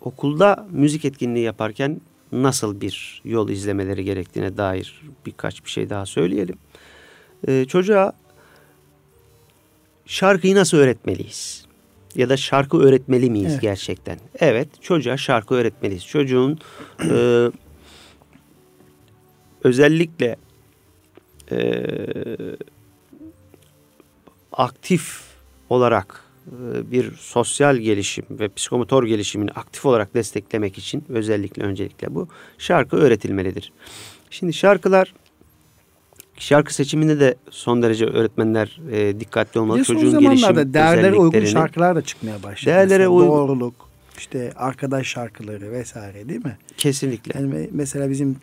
okulda 0.00 0.66
müzik 0.70 1.04
etkinliği 1.04 1.44
yaparken 1.44 2.00
nasıl 2.32 2.80
bir 2.80 3.22
yol 3.24 3.48
izlemeleri 3.48 4.04
gerektiğine 4.04 4.56
dair 4.56 5.02
birkaç 5.26 5.64
bir 5.64 5.70
şey 5.70 5.90
daha 5.90 6.06
söyleyelim. 6.06 6.56
Ee, 7.48 7.64
çocuğa 7.68 8.12
şarkıyı 10.06 10.54
nasıl 10.54 10.76
öğretmeliyiz? 10.76 11.61
Ya 12.14 12.28
da 12.28 12.36
şarkı 12.36 12.78
öğretmeli 12.78 13.30
miyiz 13.30 13.52
evet. 13.52 13.62
gerçekten? 13.62 14.18
Evet, 14.40 14.68
çocuğa 14.82 15.16
şarkı 15.16 15.54
öğretmeliyiz. 15.54 16.06
Çocuğun 16.06 16.58
e, 17.10 17.50
özellikle 19.64 20.36
e, 21.52 21.84
aktif 24.52 25.20
olarak 25.70 26.24
e, 26.46 26.90
bir 26.90 27.16
sosyal 27.16 27.76
gelişim 27.76 28.24
ve 28.30 28.48
psikomotor 28.48 29.04
gelişimini 29.04 29.50
aktif 29.50 29.86
olarak 29.86 30.14
desteklemek 30.14 30.78
için 30.78 31.04
özellikle 31.08 31.62
öncelikle 31.62 32.14
bu 32.14 32.28
şarkı 32.58 32.96
öğretilmelidir. 32.96 33.72
Şimdi 34.30 34.52
şarkılar 34.52 35.14
şarkı 36.38 36.74
seçiminde 36.74 37.20
de 37.20 37.34
son 37.50 37.82
derece 37.82 38.06
öğretmenler 38.06 38.80
e, 38.92 39.20
dikkatli 39.20 39.60
olmalı. 39.60 39.78
Bir 39.78 39.84
Çocuğun 39.84 40.18
gelişim 40.18 40.74
değerlere 40.74 41.14
uygun 41.14 41.44
şarkılar 41.44 41.96
da 41.96 42.02
çıkmaya 42.02 42.42
başladı. 42.42 42.74
Değerlere 42.74 43.08
uygun. 43.08 43.28
Doğruluk, 43.28 43.74
işte 44.18 44.52
arkadaş 44.56 45.06
şarkıları 45.06 45.72
vesaire 45.72 46.28
değil 46.28 46.44
mi? 46.44 46.56
Kesinlikle. 46.76 47.40
Yani 47.40 47.68
mesela 47.72 48.10
bizim 48.10 48.36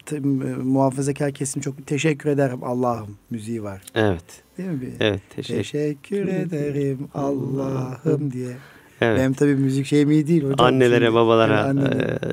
muhafazakar 0.63 1.31
kesim 1.31 1.61
çok 1.61 1.87
teşekkür 1.87 2.29
ederim 2.29 2.63
Allah'ım 2.63 3.17
müziği 3.29 3.63
var. 3.63 3.81
Evet. 3.95 4.23
Değil 4.57 4.69
mi? 4.69 4.89
Evet. 4.99 5.21
Teşekkür, 5.35 5.63
teşekkür 5.63 6.27
ederim 6.27 7.07
Allah'ım 7.13 8.31
diye. 8.31 8.57
Evet. 9.01 9.19
Benim 9.19 9.33
tabii 9.33 9.55
müzik 9.55 9.85
şeyim 9.85 10.11
iyi 10.11 10.27
değil 10.27 10.43
hocam. 10.43 10.67
Annelere, 10.67 11.05
Şimdi, 11.05 11.13
babalara 11.13 11.57
yani 11.57 11.81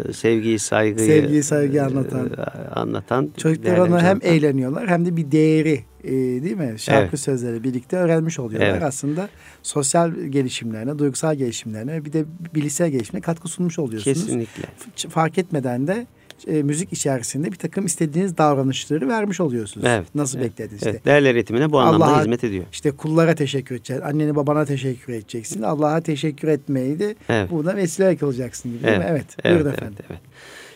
e, 0.09 0.13
sevgiyi, 0.13 0.59
saygıyı 0.59 1.07
sevgiyi, 1.07 1.43
saygıyı 1.43 1.85
anlatan. 1.85 2.27
E, 2.27 2.69
anlatan. 2.75 3.31
Çocuklar 3.37 3.79
onu 3.79 3.99
hem 3.99 4.07
anlatan. 4.07 4.21
eğleniyorlar 4.21 4.89
hem 4.89 5.07
de 5.07 5.17
bir 5.17 5.31
değeri 5.31 5.85
e, 6.05 6.13
değil 6.13 6.57
mi? 6.57 6.75
Şarkı 6.77 7.09
evet. 7.09 7.21
sözleri 7.21 7.65
birlikte 7.65 7.97
öğrenmiş 7.97 8.39
oluyorlar. 8.39 8.71
Evet. 8.71 8.83
Aslında 8.83 9.29
sosyal 9.63 10.11
gelişimlerine, 10.15 10.99
duygusal 10.99 11.35
gelişimlerine 11.35 12.05
bir 12.05 12.13
de 12.13 12.25
bilişsel 12.55 12.91
gelişimine 12.91 13.23
katkı 13.23 13.49
sunmuş 13.49 13.79
oluyorsunuz. 13.79 14.27
Kesinlikle. 14.27 14.63
Fark 15.09 15.39
etmeden 15.39 15.87
de 15.87 16.07
e, 16.47 16.63
müzik 16.63 16.93
içerisinde 16.93 17.53
bir 17.53 17.57
takım 17.57 17.87
istediğiniz 17.87 18.39
davranışları 18.39 19.09
vermiş 19.09 19.41
oluyorsunuz. 19.41 19.87
Evet. 19.89 20.15
Nasıl 20.15 20.39
evet, 20.39 20.51
beklediniz 20.51 20.83
evet. 20.83 20.97
işte. 20.97 21.11
Değerler 21.11 21.35
eğitimine 21.35 21.73
bu 21.73 21.81
anlamda 21.81 22.21
hizmet 22.21 22.45
ediyor. 22.45 22.65
İşte 22.73 22.91
kullara 22.91 23.35
teşekkür 23.35 23.75
edeceksin. 23.75 24.05
Annene 24.05 24.37
babana 24.37 24.65
teşekkür 24.65 25.13
edeceksin. 25.13 25.63
Allah'a 25.63 26.01
teşekkür 26.01 26.49
etmeyi 26.49 26.99
de 26.99 27.17
evet. 27.29 27.51
buna 27.51 27.77
vesile 27.77 28.17
kılacaksın 28.17 28.73
gibi 28.73 28.85
değil 28.85 28.95
evet. 28.97 29.05
mi? 29.05 29.11
Evet. 29.11 29.27
Evet, 29.45 29.55
Buyurun 29.55 29.69
evet, 29.71 29.79
efendim. 29.79 30.05
evet. 30.11 30.21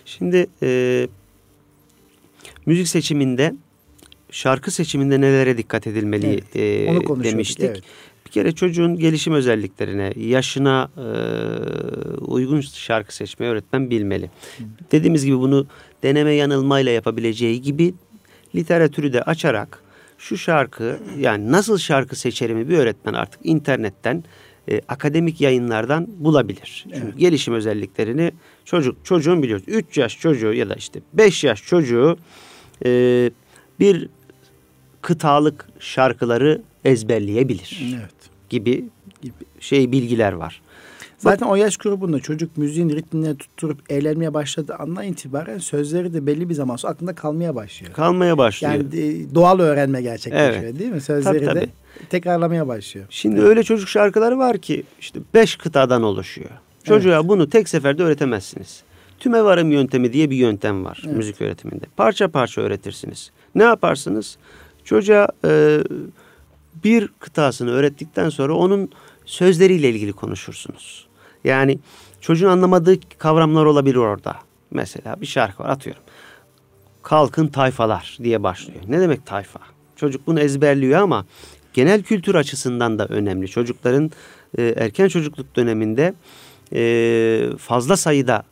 Şimdi 0.04 0.46
e, 0.62 1.08
müzik 2.66 2.88
seçiminde 2.88 3.54
şarkı 4.30 4.70
seçiminde 4.70 5.20
nelere 5.20 5.58
dikkat 5.58 5.86
edilmeli 5.86 6.26
evet, 6.26 6.56
e, 6.56 7.24
demiştik. 7.24 7.64
Evet. 7.64 7.82
Bir 8.30 8.34
kere 8.34 8.52
çocuğun 8.52 8.96
gelişim 8.96 9.32
özelliklerine, 9.32 10.12
yaşına 10.16 10.90
e, 10.96 11.06
uygun 12.20 12.60
şarkı 12.60 13.14
seçmeyi 13.14 13.52
öğretmen 13.52 13.90
bilmeli. 13.90 14.24
Hı. 14.58 14.64
Dediğimiz 14.92 15.24
gibi 15.24 15.38
bunu 15.38 15.66
deneme 16.02 16.32
yanılmayla 16.32 16.92
yapabileceği 16.92 17.62
gibi 17.62 17.94
literatürü 18.54 19.12
de 19.12 19.22
açarak 19.22 19.82
şu 20.18 20.38
şarkı 20.38 21.00
yani 21.18 21.52
nasıl 21.52 21.78
şarkı 21.78 22.16
seçerimi 22.16 22.68
bir 22.68 22.78
öğretmen 22.78 23.14
artık 23.14 23.40
internetten 23.44 24.24
e, 24.68 24.80
akademik 24.88 25.40
yayınlardan 25.40 26.06
bulabilir. 26.18 26.84
Çünkü 26.84 27.06
evet. 27.06 27.18
gelişim 27.18 27.54
özelliklerini 27.54 28.32
çocuk 28.64 29.04
çocuğun 29.04 29.42
biliyoruz. 29.42 29.64
3 29.66 29.98
yaş 29.98 30.18
çocuğu 30.20 30.52
ya 30.52 30.68
da 30.68 30.74
işte 30.74 31.00
5 31.12 31.44
yaş 31.44 31.62
çocuğu 31.62 32.18
e, 32.84 33.30
bir 33.80 34.08
kıtalık 35.02 35.68
şarkıları 35.78 36.62
ezberleyebilir. 36.84 37.96
Evet. 37.98 38.19
Gibi, 38.50 38.84
şey 39.60 39.92
bilgiler 39.92 40.32
var. 40.32 40.62
Zaten 41.18 41.46
o 41.46 41.54
yaş 41.54 41.76
grubunda 41.76 42.20
çocuk 42.20 42.56
müziğin 42.56 42.90
ritmine 42.90 43.36
tutturup 43.36 43.92
eğlenmeye 43.92 44.34
başladığı 44.34 44.74
andan 44.74 45.04
itibaren 45.04 45.58
sözleri 45.58 46.14
de 46.14 46.26
belli 46.26 46.48
bir 46.48 46.54
zaman 46.54 46.76
sonra 46.76 46.92
aklında 46.92 47.14
kalmaya 47.14 47.54
başlıyor. 47.54 47.92
Kalmaya 47.92 48.38
başlıyor. 48.38 48.74
Yani 48.74 48.84
e, 49.00 49.34
doğal 49.34 49.58
öğrenme 49.58 50.02
gerçekleşiyor 50.02 50.64
evet. 50.64 50.78
değil 50.78 50.90
mi? 50.90 51.00
Sözleri 51.00 51.44
tabii, 51.44 51.46
tabii. 51.46 51.60
de 51.60 51.68
tekrarlamaya 52.10 52.68
başlıyor. 52.68 53.06
Şimdi 53.10 53.40
evet. 53.40 53.48
öyle 53.48 53.62
çocuk 53.62 53.88
şarkıları 53.88 54.38
var 54.38 54.58
ki 54.58 54.84
işte 55.00 55.20
beş 55.34 55.56
kıtadan 55.56 56.02
oluşuyor. 56.02 56.50
Çocuğa 56.84 57.16
evet. 57.16 57.28
bunu 57.28 57.50
tek 57.50 57.68
seferde 57.68 58.02
öğretemezsiniz. 58.02 58.82
Tümevarım 59.18 59.70
yöntemi 59.70 60.12
diye 60.12 60.30
bir 60.30 60.36
yöntem 60.36 60.84
var 60.84 61.02
evet. 61.06 61.16
müzik 61.16 61.42
öğretiminde. 61.42 61.84
Parça 61.96 62.28
parça 62.28 62.60
öğretirsiniz. 62.60 63.30
Ne 63.54 63.62
yaparsınız? 63.62 64.36
Çocuğa 64.84 65.28
e, 65.44 65.80
bir 66.84 67.08
kıtasını 67.18 67.70
öğrettikten 67.70 68.28
sonra 68.28 68.54
onun 68.54 68.90
sözleriyle 69.24 69.90
ilgili 69.90 70.12
konuşursunuz. 70.12 71.06
Yani 71.44 71.78
çocuğun 72.20 72.48
anlamadığı 72.48 72.96
kavramlar 73.18 73.64
olabilir 73.64 73.96
orada. 73.96 74.36
Mesela 74.70 75.20
bir 75.20 75.26
şarkı 75.26 75.62
var 75.62 75.68
atıyorum. 75.68 76.02
Kalkın 77.02 77.46
tayfalar 77.46 78.18
diye 78.22 78.42
başlıyor. 78.42 78.80
Ne 78.88 79.00
demek 79.00 79.26
tayfa? 79.26 79.60
Çocuk 79.96 80.26
bunu 80.26 80.40
ezberliyor 80.40 81.00
ama 81.00 81.26
genel 81.72 82.02
kültür 82.02 82.34
açısından 82.34 82.98
da 82.98 83.06
önemli. 83.06 83.48
Çocukların 83.48 84.10
e, 84.58 84.62
erken 84.62 85.08
çocukluk 85.08 85.56
döneminde 85.56 86.14
e, 86.72 87.50
fazla 87.58 87.96
sayıda 87.96 88.42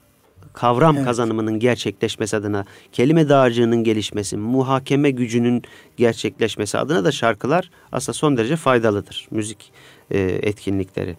kavram 0.60 0.96
evet. 0.96 1.04
kazanımının 1.04 1.58
gerçekleşmesi 1.58 2.36
adına, 2.36 2.64
kelime 2.92 3.28
dağarcığının 3.28 3.84
gelişmesi, 3.84 4.36
muhakeme 4.36 5.10
gücünün 5.10 5.62
gerçekleşmesi 5.96 6.78
adına 6.78 7.04
da 7.04 7.12
şarkılar 7.12 7.70
aslında 7.92 8.14
son 8.14 8.36
derece 8.36 8.56
faydalıdır. 8.56 9.28
Müzik 9.30 9.72
e, 10.10 10.18
etkinlikleri. 10.42 11.16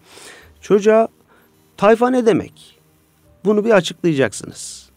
Çocuğa 0.60 1.08
tayfa 1.76 2.10
ne 2.10 2.26
demek? 2.26 2.80
Bunu 3.44 3.64
bir 3.64 3.70
açıklayacaksınız. 3.70 4.90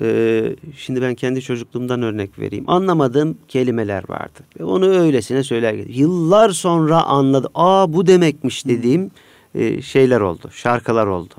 Ee, 0.00 0.56
şimdi 0.76 1.02
ben 1.02 1.14
kendi 1.14 1.42
çocukluğumdan 1.42 2.02
örnek 2.02 2.38
vereyim. 2.38 2.70
Anlamadığım 2.70 3.38
kelimeler 3.48 4.04
vardı. 4.08 4.40
Ve 4.60 4.64
onu 4.64 4.86
öylesine 4.86 5.42
söyler. 5.42 5.74
Yıllar 5.74 6.50
sonra 6.50 7.02
anladı. 7.02 7.48
Aa 7.54 7.92
bu 7.92 8.06
demekmiş 8.06 8.66
dediğim 8.66 9.10
e, 9.54 9.82
şeyler 9.82 10.20
oldu. 10.20 10.50
Şarkılar 10.52 11.06
oldu. 11.06 11.34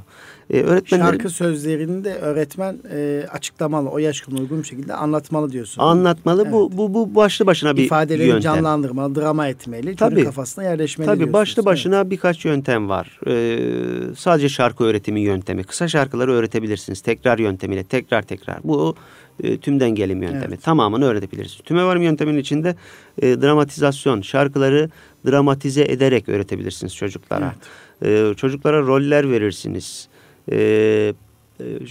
E, 0.52 0.62
öğretmenlerin... 0.62 1.10
Şarkı 1.10 1.30
sözlerini 1.30 2.04
de 2.04 2.16
öğretmen 2.16 2.78
e, 2.94 3.26
açıklamalı, 3.32 3.90
o 3.90 3.98
yaş 3.98 4.28
uygun 4.28 4.60
bir 4.60 4.68
şekilde 4.68 4.94
anlatmalı 4.94 5.52
diyorsun. 5.52 5.82
Anlatmalı. 5.82 6.42
Evet. 6.44 6.54
Bu, 6.54 6.78
bu, 6.78 6.94
bu 6.94 7.16
başlı 7.16 7.46
başına 7.46 7.78
bir 7.78 7.84
İfadeleri 7.84 8.28
yöntem. 8.28 8.42
canlandırmalı, 8.42 9.16
drama 9.16 9.48
etmeli, 9.48 9.96
tabii, 9.96 10.16
çocuk 10.16 10.26
kafasına 10.26 10.64
yerleşmeli 10.64 11.06
Tabii 11.06 11.34
başlı 11.34 11.66
başına 11.66 11.98
evet. 11.98 12.12
birkaç 12.12 12.46
yöntem 12.46 12.90
var. 12.90 13.20
Ee, 13.28 14.16
sadece 14.18 14.50
şarkı 14.50 14.84
öğretimi 14.84 15.22
yöntemi. 15.22 15.64
Kısa 15.64 15.88
şarkıları 15.88 16.32
öğretebilirsiniz. 16.32 17.02
Tekrar 17.02 17.40
yöntemiyle, 17.40 17.84
tekrar 17.84 18.22
tekrar. 18.22 18.58
Bu 18.64 18.96
e, 19.44 19.58
tümden 19.58 19.90
gelim 19.90 20.24
yöntemi. 20.24 20.46
Evet. 20.48 20.64
Tamamını 20.64 21.06
öğretebilirsiniz. 21.06 21.62
Tüme 21.66 21.84
varım 21.84 22.02
yönteminin 22.02 22.40
içinde 22.40 22.76
e, 23.22 23.42
dramatizasyon, 23.42 24.22
şarkıları 24.22 24.90
dramatize 25.28 25.82
ederek 25.82 26.30
öğretebilirsiniz 26.30 26.96
çocuklara. 26.96 27.54
Evet. 28.02 28.32
E, 28.32 28.36
çocuklara 28.36 28.82
roller 28.82 29.32
verirsiniz 29.32 30.08
e, 30.52 31.14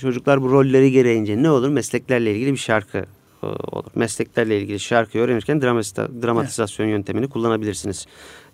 çocuklar 0.01 0.43
bu 0.43 0.53
rolleri 0.53 0.93
gereğince 0.93 1.43
ne 1.43 1.51
olur? 1.51 1.69
Mesleklerle 1.69 2.35
ilgili 2.35 2.53
bir 2.53 2.59
şarkı 2.59 2.99
e, 3.43 3.47
olur. 3.47 3.91
Mesleklerle 3.95 4.61
ilgili 4.61 4.81
şarkı 4.81 5.19
öğrenirken 5.19 5.63
dramatizasyon 6.23 6.87
evet. 6.87 6.97
yöntemini 6.97 7.29
kullanabilirsiniz. 7.29 8.07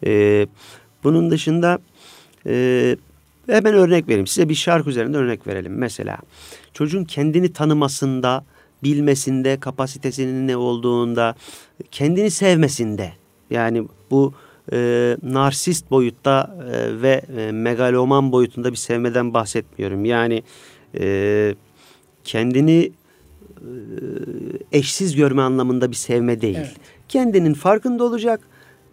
E, 0.07 0.47
bunun 1.05 1.30
dışında 1.30 1.78
e, 2.47 2.97
hemen 3.47 3.74
örnek 3.74 4.09
vereyim. 4.09 4.26
Size 4.26 4.49
bir 4.49 4.55
şarkı 4.55 4.90
üzerinde 4.90 5.16
örnek 5.16 5.47
verelim. 5.47 5.78
Mesela 5.78 6.18
çocuğun 6.74 7.05
kendini 7.05 7.53
tanımasında, 7.53 8.44
bilmesinde, 8.82 9.61
kapasitesinin 9.61 10.49
ne 10.49 10.57
olduğunda, 10.57 11.34
kendini 11.90 12.30
sevmesinde. 12.30 13.12
Yani 13.51 13.84
bu 14.11 14.34
e, 14.72 15.16
narsist 15.22 15.90
boyutta 15.90 16.56
e, 16.72 17.02
ve 17.02 17.22
e, 17.36 17.52
megaloman 17.52 18.32
boyutunda 18.32 18.72
bir 18.72 18.76
sevmeden 18.76 19.34
bahsetmiyorum. 19.34 20.04
Yani 20.04 20.42
e, 20.98 21.54
kendini 22.24 22.92
e, 23.56 23.70
eşsiz 24.72 25.16
görme 25.16 25.42
anlamında 25.42 25.90
bir 25.90 25.96
sevme 25.96 26.40
değil. 26.40 26.56
Evet. 26.58 26.76
Kendinin 27.08 27.54
farkında 27.54 28.04
olacak 28.04 28.40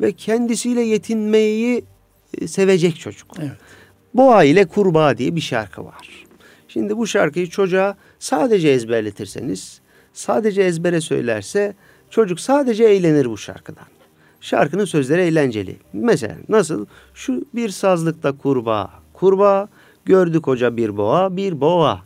ve 0.01 0.11
kendisiyle 0.11 0.81
yetinmeyi 0.81 1.83
e, 2.41 2.47
sevecek 2.47 2.99
çocuk. 2.99 3.27
Evet. 3.39 3.51
Boğa 4.13 4.43
ile 4.43 4.65
kurbağa 4.65 5.17
diye 5.17 5.35
bir 5.35 5.41
şarkı 5.41 5.85
var. 5.85 6.25
Şimdi 6.67 6.97
bu 6.97 7.07
şarkıyı 7.07 7.49
çocuğa 7.49 7.97
sadece 8.19 8.69
ezberletirseniz, 8.69 9.81
sadece 10.13 10.61
ezbere 10.61 11.01
söylerse 11.01 11.75
çocuk 12.09 12.39
sadece 12.39 12.83
eğlenir 12.83 13.25
bu 13.25 13.37
şarkıdan. 13.37 13.85
Şarkının 14.43 14.85
sözleri 14.85 15.21
eğlenceli. 15.21 15.75
Mesela 15.93 16.35
nasıl? 16.49 16.85
Şu 17.13 17.45
bir 17.55 17.69
sazlıkta 17.69 18.31
kurbağa. 18.31 18.89
Kurbağa 19.13 19.67
gördü 20.05 20.41
koca 20.41 20.77
bir 20.77 20.97
boğa, 20.97 21.37
bir 21.37 21.61
boğa. 21.61 22.01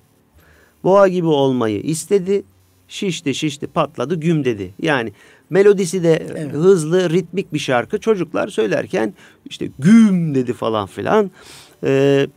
Boğa 0.83 1.07
gibi 1.07 1.27
olmayı 1.27 1.81
istedi. 1.81 2.43
Şişti 2.87 3.35
şişti 3.35 3.67
patladı 3.67 4.15
güm 4.15 4.45
dedi. 4.45 4.73
Yani 4.81 5.13
melodisi 5.49 6.03
de 6.03 6.27
evet. 6.31 6.53
hızlı 6.53 7.09
ritmik 7.09 7.53
bir 7.53 7.59
şarkı. 7.59 7.99
Çocuklar 7.99 8.47
söylerken 8.47 9.13
işte 9.45 9.69
güm 9.79 10.35
dedi 10.35 10.53
falan 10.53 10.87
filan. 10.87 11.31
Ee, 11.83 12.27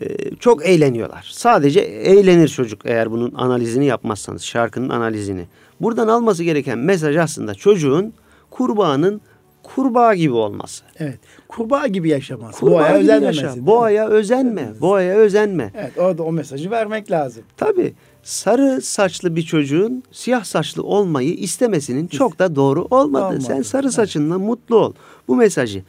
e, 0.00 0.06
çok 0.40 0.66
eğleniyorlar. 0.66 1.28
Sadece 1.32 1.80
eğlenir 1.80 2.48
çocuk 2.48 2.80
eğer 2.84 3.10
bunun 3.10 3.34
analizini 3.34 3.86
yapmazsanız. 3.86 4.42
Şarkının 4.42 4.88
analizini. 4.88 5.46
Buradan 5.80 6.08
alması 6.08 6.44
gereken 6.44 6.78
mesaj 6.78 7.16
aslında 7.16 7.54
çocuğun 7.54 8.12
kurbağanın 8.50 9.20
kurbağa 9.62 10.14
gibi 10.14 10.32
olması. 10.32 10.84
Evet. 10.98 11.18
Kurbağa 11.48 11.86
gibi 11.86 12.08
yaşaması. 12.08 12.60
Kurbağa 12.60 12.72
boğaya 12.72 12.98
gibi 13.00 13.24
yaşa. 13.24 13.66
Boğaya 13.66 14.08
özenme. 14.08 14.72
Boğaya 14.80 15.16
özenme. 15.16 15.72
Evet 15.76 15.92
orada 15.98 16.22
o 16.22 16.32
mesajı 16.32 16.70
vermek 16.70 17.10
lazım. 17.10 17.42
Tabii. 17.56 17.94
Sarı 18.22 18.82
saçlı 18.82 19.36
bir 19.36 19.42
çocuğun 19.42 20.02
siyah 20.12 20.44
saçlı 20.44 20.82
olmayı 20.82 21.34
istemesinin 21.34 22.06
çok 22.06 22.38
da 22.38 22.56
doğru 22.56 22.86
olmadı. 22.90 23.24
Olmadı. 23.24 23.40
Sen 23.40 23.62
sarı 23.62 23.92
saçınla 23.92 24.36
evet. 24.36 24.46
mutlu 24.46 24.76
ol. 24.76 24.92
Bu 25.28 25.36
mesajı 25.36 25.82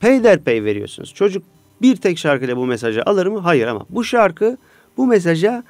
peyderpey 0.00 0.64
veriyorsunuz. 0.64 1.14
Çocuk 1.14 1.42
bir 1.82 1.96
tek 1.96 2.18
şarkıyla 2.18 2.56
bu 2.56 2.66
mesajı 2.66 3.02
alır 3.02 3.26
mı? 3.26 3.38
Hayır 3.38 3.66
ama 3.66 3.86
bu 3.90 4.04
şarkı 4.04 4.56
bu 4.96 5.06
mesaja 5.06 5.64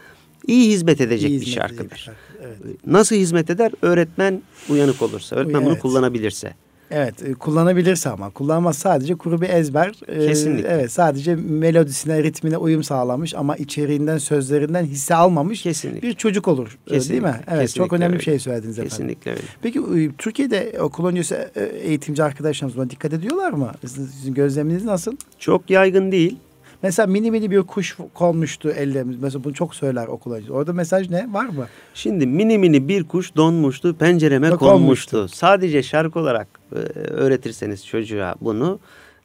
iyi 0.46 0.70
hizmet 0.72 1.00
edecek 1.00 1.30
iyi 1.30 1.40
bir 1.40 1.46
hizmet 1.46 1.62
şarkıdır. 1.62 1.84
Edecek 1.84 1.98
şarkı. 1.98 2.20
Evet. 2.42 2.86
Nasıl 2.86 3.16
hizmet 3.16 3.50
eder? 3.50 3.72
Öğretmen 3.82 4.42
uyanık 4.68 5.02
olursa, 5.02 5.36
öğretmen 5.36 5.60
evet. 5.60 5.66
bunu 5.66 5.78
kullanabilirse. 5.78 6.54
Evet 6.90 7.22
e, 7.22 7.34
kullanabilirse 7.34 8.10
ama 8.10 8.30
kullanmaz 8.30 8.78
sadece 8.78 9.14
kuru 9.14 9.40
bir 9.40 9.48
ezber. 9.48 9.92
E, 10.08 10.26
Kesinlikle. 10.26 10.68
Ee, 10.68 10.72
evet 10.72 10.92
sadece 10.92 11.34
melodisine 11.36 12.22
ritmine 12.22 12.56
uyum 12.56 12.82
sağlamış 12.82 13.34
ama 13.34 13.56
içeriğinden 13.56 14.18
sözlerinden 14.18 14.84
hisse 14.84 15.14
almamış 15.14 15.62
Kesinlikle. 15.62 16.08
bir 16.08 16.14
çocuk 16.14 16.48
olur 16.48 16.78
Kesinlikle. 16.86 17.10
değil 17.10 17.22
mi? 17.22 17.40
Evet 17.48 17.60
Kesinlikle 17.60 17.84
çok 17.84 17.92
önemli 17.92 18.06
öyle. 18.12 18.18
bir 18.18 18.24
şey 18.24 18.38
söylediniz 18.38 18.78
efendim. 18.78 18.90
Kesinlikle 18.90 19.30
öyle. 19.30 19.42
Peki 19.62 19.78
e, 19.78 20.10
Türkiye'de 20.18 20.76
okul 20.80 21.06
öncesi 21.06 21.36
eğitimci 21.82 22.22
arkadaşlarımız 22.22 22.76
buna 22.76 22.90
dikkat 22.90 23.12
ediyorlar 23.12 23.52
mı? 23.52 23.72
Sizin 23.86 24.34
gözleminiz 24.34 24.84
nasıl? 24.84 25.16
Çok 25.38 25.70
yaygın 25.70 26.12
değil. 26.12 26.36
Mesela 26.82 27.06
mini 27.06 27.30
mini 27.30 27.50
bir 27.50 27.62
kuş 27.62 27.96
konmuştu 28.14 28.70
ellerimiz. 28.70 29.16
Mesela 29.22 29.44
bunu 29.44 29.54
çok 29.54 29.74
söyler 29.74 30.06
okul 30.06 30.32
öncesi. 30.32 30.52
Orada 30.52 30.72
mesaj 30.72 31.10
ne? 31.10 31.28
Var 31.32 31.46
mı? 31.46 31.66
Şimdi 31.94 32.26
mini 32.26 32.58
mini 32.58 32.88
bir 32.88 33.04
kuş 33.04 33.36
donmuştu, 33.36 33.96
pencereme 33.96 34.48
konmuştu. 34.48 34.66
konmuştu. 34.66 35.28
Sadece 35.28 35.82
şarkı 35.82 36.18
olarak 36.18 36.48
e, 36.72 36.76
öğretirseniz 36.98 37.86
çocuğa 37.86 38.34
bunu 38.40 38.78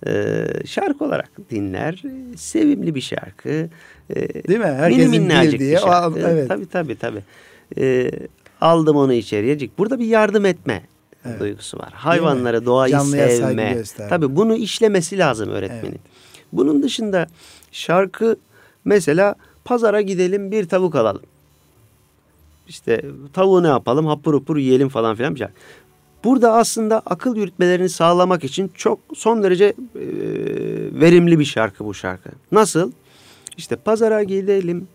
e, 0.07 0.45
şarkı 0.65 1.05
olarak 1.05 1.31
dinler. 1.51 2.03
Sevimli 2.35 2.95
bir 2.95 3.01
şarkı. 3.01 3.69
E, 4.09 4.43
Değil 4.47 4.59
mi? 4.59 4.65
Herkesin 4.65 5.09
mini 5.09 5.19
minnacık 5.19 5.59
bir 5.59 5.77
şarkı. 5.77 6.19
evet. 6.19 6.47
Tabii 6.47 6.69
tabii 6.69 6.95
tabii. 6.95 7.21
Aldım 8.61 8.95
onu 8.97 9.13
içeriye. 9.13 9.57
Burada 9.77 9.99
bir 9.99 10.05
yardım 10.05 10.45
etme 10.45 10.81
evet. 11.25 11.39
duygusu 11.39 11.77
var. 11.77 11.93
Hayvanları, 11.93 12.65
doğayı 12.65 12.91
Canlıya 12.91 13.29
sevme. 13.29 13.83
Tabii 14.09 14.35
bunu 14.35 14.55
işlemesi 14.55 15.17
lazım 15.17 15.49
öğretmenin. 15.49 15.83
Evet. 15.83 16.14
Bunun 16.57 16.83
dışında 16.83 17.27
şarkı 17.71 18.37
mesela 18.85 19.35
pazara 19.65 20.01
gidelim 20.01 20.51
bir 20.51 20.67
tavuk 20.67 20.95
alalım. 20.95 21.21
İşte 22.67 23.05
tavuğu 23.33 23.63
ne 23.63 23.67
yapalım 23.67 24.05
hapur 24.05 24.33
hapur 24.33 24.57
yiyelim 24.57 24.89
falan 24.89 25.15
filan 25.15 25.35
bir 25.35 25.39
şey. 25.39 25.47
Burada 26.23 26.53
aslında 26.53 27.01
akıl 27.05 27.35
yürütmelerini 27.35 27.89
sağlamak 27.89 28.43
için 28.43 28.71
çok 28.75 28.99
son 29.15 29.43
derece 29.43 29.65
e, 29.65 29.73
verimli 31.01 31.39
bir 31.39 31.45
şarkı 31.45 31.85
bu 31.85 31.93
şarkı. 31.93 32.29
Nasıl? 32.51 32.91
İşte 33.57 33.75
pazara 33.75 34.23
gidelim. 34.23 34.87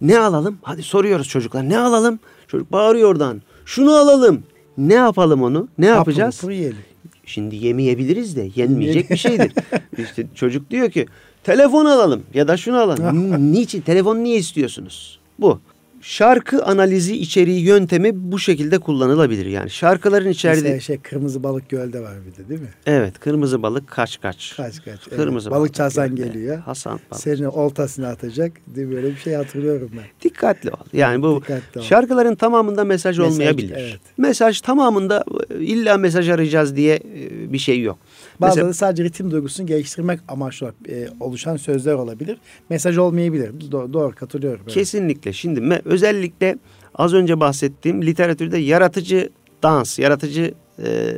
Ne 0.00 0.18
alalım? 0.18 0.58
Hadi 0.62 0.82
soruyoruz 0.82 1.28
çocuklar. 1.28 1.68
Ne 1.68 1.78
alalım? 1.78 2.18
Çocuk 2.48 2.72
bağırıyor 2.72 3.10
oradan. 3.10 3.42
Şunu 3.64 3.94
alalım. 3.94 4.42
Ne 4.78 4.94
yapalım 4.94 5.42
onu? 5.42 5.68
Ne 5.78 5.86
yapacağız? 5.86 6.36
Hapur 6.36 6.48
hapur 6.48 6.52
yiyelim. 6.52 6.89
Şimdi 7.30 7.56
yemeyebiliriz 7.56 8.36
de 8.36 8.48
yenmeyecek 8.56 9.10
bir 9.10 9.16
şeydir. 9.16 9.52
İşte 9.98 10.26
çocuk 10.34 10.70
diyor 10.70 10.90
ki 10.90 11.06
telefon 11.44 11.84
alalım 11.84 12.22
ya 12.34 12.48
da 12.48 12.56
şunu 12.56 12.76
alalım. 12.80 13.52
Niçin? 13.52 13.80
Telefon 13.80 14.16
niye 14.16 14.38
istiyorsunuz? 14.38 15.18
Bu 15.38 15.60
şarkı 16.00 16.64
analizi 16.64 17.16
içeriği 17.16 17.60
yöntemi 17.60 18.10
bu 18.14 18.38
şekilde 18.38 18.78
kullanılabilir. 18.78 19.46
Yani 19.46 19.70
şarkıların 19.70 20.28
içeride... 20.28 20.62
Mesela 20.62 20.80
şey 20.80 20.98
kırmızı 20.98 21.42
balık 21.42 21.68
gölde 21.68 22.00
var 22.00 22.14
bir 22.26 22.44
de 22.44 22.48
değil 22.48 22.60
mi? 22.60 22.68
Evet 22.86 23.18
kırmızı 23.18 23.62
balık 23.62 23.88
kaç 23.88 24.20
kaç. 24.20 24.54
Kaç 24.56 24.84
kaç. 24.84 25.08
Kırmızı 25.16 25.48
evet. 25.48 25.58
balık 25.58 25.78
Hasan 25.78 26.16
geliyor. 26.16 26.58
Hasan 26.58 27.00
balık. 27.10 27.22
Senin 27.22 27.44
oltasını 27.44 28.08
atacak. 28.08 28.52
Mi? 28.66 28.90
Böyle 28.90 29.10
bir 29.10 29.16
şey 29.16 29.34
hatırlıyorum 29.34 29.90
ben. 29.96 30.04
Dikkatli 30.22 30.70
ol. 30.70 30.84
Yani 30.92 31.22
bu 31.22 31.42
şarkıların 31.82 32.34
tamamında 32.34 32.84
mesaj, 32.84 33.18
mesaj 33.18 33.32
olmayabilir. 33.32 33.76
Evet. 33.78 34.00
Mesaj 34.18 34.60
tamamında 34.60 35.24
illa 35.58 35.96
mesaj 35.96 36.28
arayacağız 36.28 36.76
diye 36.76 36.94
e, 36.94 37.52
bir 37.52 37.58
şey 37.58 37.80
yok. 37.80 37.98
Bazıları 38.40 38.66
Mesela, 38.66 38.86
sadece 38.86 39.04
ritim 39.04 39.30
duygusunu 39.30 39.66
geliştirmek 39.66 40.20
amaçlı 40.28 40.74
e, 40.88 41.08
oluşan 41.20 41.56
sözler 41.56 41.94
olabilir. 41.94 42.38
Mesaj 42.70 42.98
olmayabilir. 42.98 43.50
Do- 43.50 43.92
doğru 43.92 44.14
katılıyorum. 44.14 44.60
Evet. 44.64 44.74
Kesinlikle. 44.74 45.32
Şimdi 45.32 45.82
özellikle 45.84 46.58
az 46.94 47.14
önce 47.14 47.40
bahsettiğim 47.40 48.02
literatürde 48.02 48.58
yaratıcı 48.58 49.30
dans, 49.62 49.98
yaratıcı 49.98 50.54
e, 50.84 51.16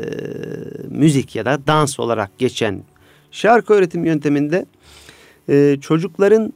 müzik 0.90 1.36
ya 1.36 1.44
da 1.44 1.58
dans 1.66 2.00
olarak 2.00 2.38
geçen 2.38 2.82
şarkı 3.30 3.74
öğretim 3.74 4.04
yönteminde 4.04 4.66
e, 5.48 5.78
çocukların 5.80 6.52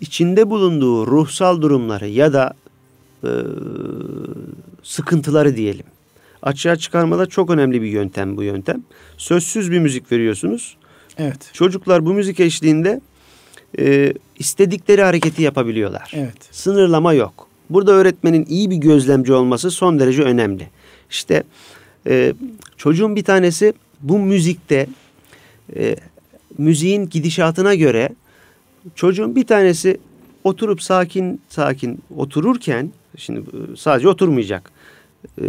içinde 0.00 0.50
bulunduğu 0.50 1.06
ruhsal 1.06 1.62
durumları 1.62 2.08
ya 2.08 2.32
da 2.32 2.54
e, 3.24 3.30
sıkıntıları 4.82 5.56
diyelim 5.56 5.86
açığa 6.44 6.76
çıkarmada 6.76 7.26
çok 7.26 7.50
önemli 7.50 7.82
bir 7.82 7.86
yöntem 7.86 8.36
bu 8.36 8.42
yöntem. 8.42 8.82
Sözsüz 9.16 9.70
bir 9.70 9.78
müzik 9.78 10.12
veriyorsunuz. 10.12 10.76
Evet. 11.18 11.50
Çocuklar 11.52 12.06
bu 12.06 12.14
müzik 12.14 12.40
eşliğinde 12.40 13.00
e, 13.78 14.12
istedikleri 14.38 15.02
hareketi 15.02 15.42
yapabiliyorlar. 15.42 16.12
Evet. 16.14 16.48
Sınırlama 16.50 17.12
yok. 17.12 17.48
Burada 17.70 17.92
öğretmenin 17.92 18.46
iyi 18.48 18.70
bir 18.70 18.76
gözlemci 18.76 19.32
olması 19.32 19.70
son 19.70 19.98
derece 19.98 20.22
önemli. 20.22 20.68
İşte 21.10 21.42
e, 22.06 22.34
çocuğun 22.76 23.16
bir 23.16 23.24
tanesi 23.24 23.72
bu 24.00 24.18
müzikte 24.18 24.86
e, 25.76 25.96
müziğin 26.58 27.08
gidişatına 27.08 27.74
göre 27.74 28.08
çocuğun 28.94 29.36
bir 29.36 29.46
tanesi 29.46 29.98
oturup 30.44 30.82
sakin 30.82 31.40
sakin 31.48 32.02
otururken 32.16 32.92
şimdi 33.16 33.40
e, 33.40 33.76
sadece 33.76 34.08
oturmayacak. 34.08 34.73
E, 35.42 35.44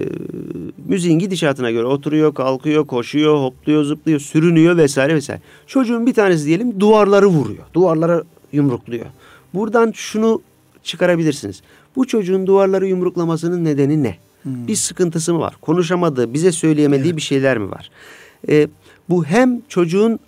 müziğin 0.85 1.19
gidişatına 1.19 1.71
göre 1.71 1.85
oturuyor, 1.85 2.33
kalkıyor, 2.33 2.87
koşuyor, 2.87 3.37
hopluyor, 3.37 3.83
zıplıyor, 3.83 4.19
sürünüyor 4.19 4.77
vesaire 4.77 5.15
vesaire. 5.15 5.41
Çocuğun 5.67 6.05
bir 6.05 6.13
tanesi 6.13 6.45
diyelim 6.45 6.79
duvarları 6.79 7.27
vuruyor. 7.27 7.63
Duvarlara 7.73 8.23
yumrukluyor. 8.51 9.05
Buradan 9.53 9.91
şunu 9.91 10.41
çıkarabilirsiniz. 10.83 11.61
Bu 11.95 12.07
çocuğun 12.07 12.47
duvarları 12.47 12.87
yumruklamasının 12.87 13.65
nedeni 13.65 14.03
ne? 14.03 14.17
Hmm. 14.43 14.67
Bir 14.67 14.75
sıkıntısı 14.75 15.33
mı 15.33 15.39
var? 15.39 15.55
Konuşamadığı, 15.61 16.33
bize 16.33 16.51
söyleyemediği 16.51 17.07
evet. 17.07 17.17
bir 17.17 17.21
şeyler 17.21 17.57
mi 17.57 17.71
var? 17.71 17.89
Ee, 18.49 18.67
bu 19.09 19.25
hem 19.25 19.61
çocuğun 19.67 20.19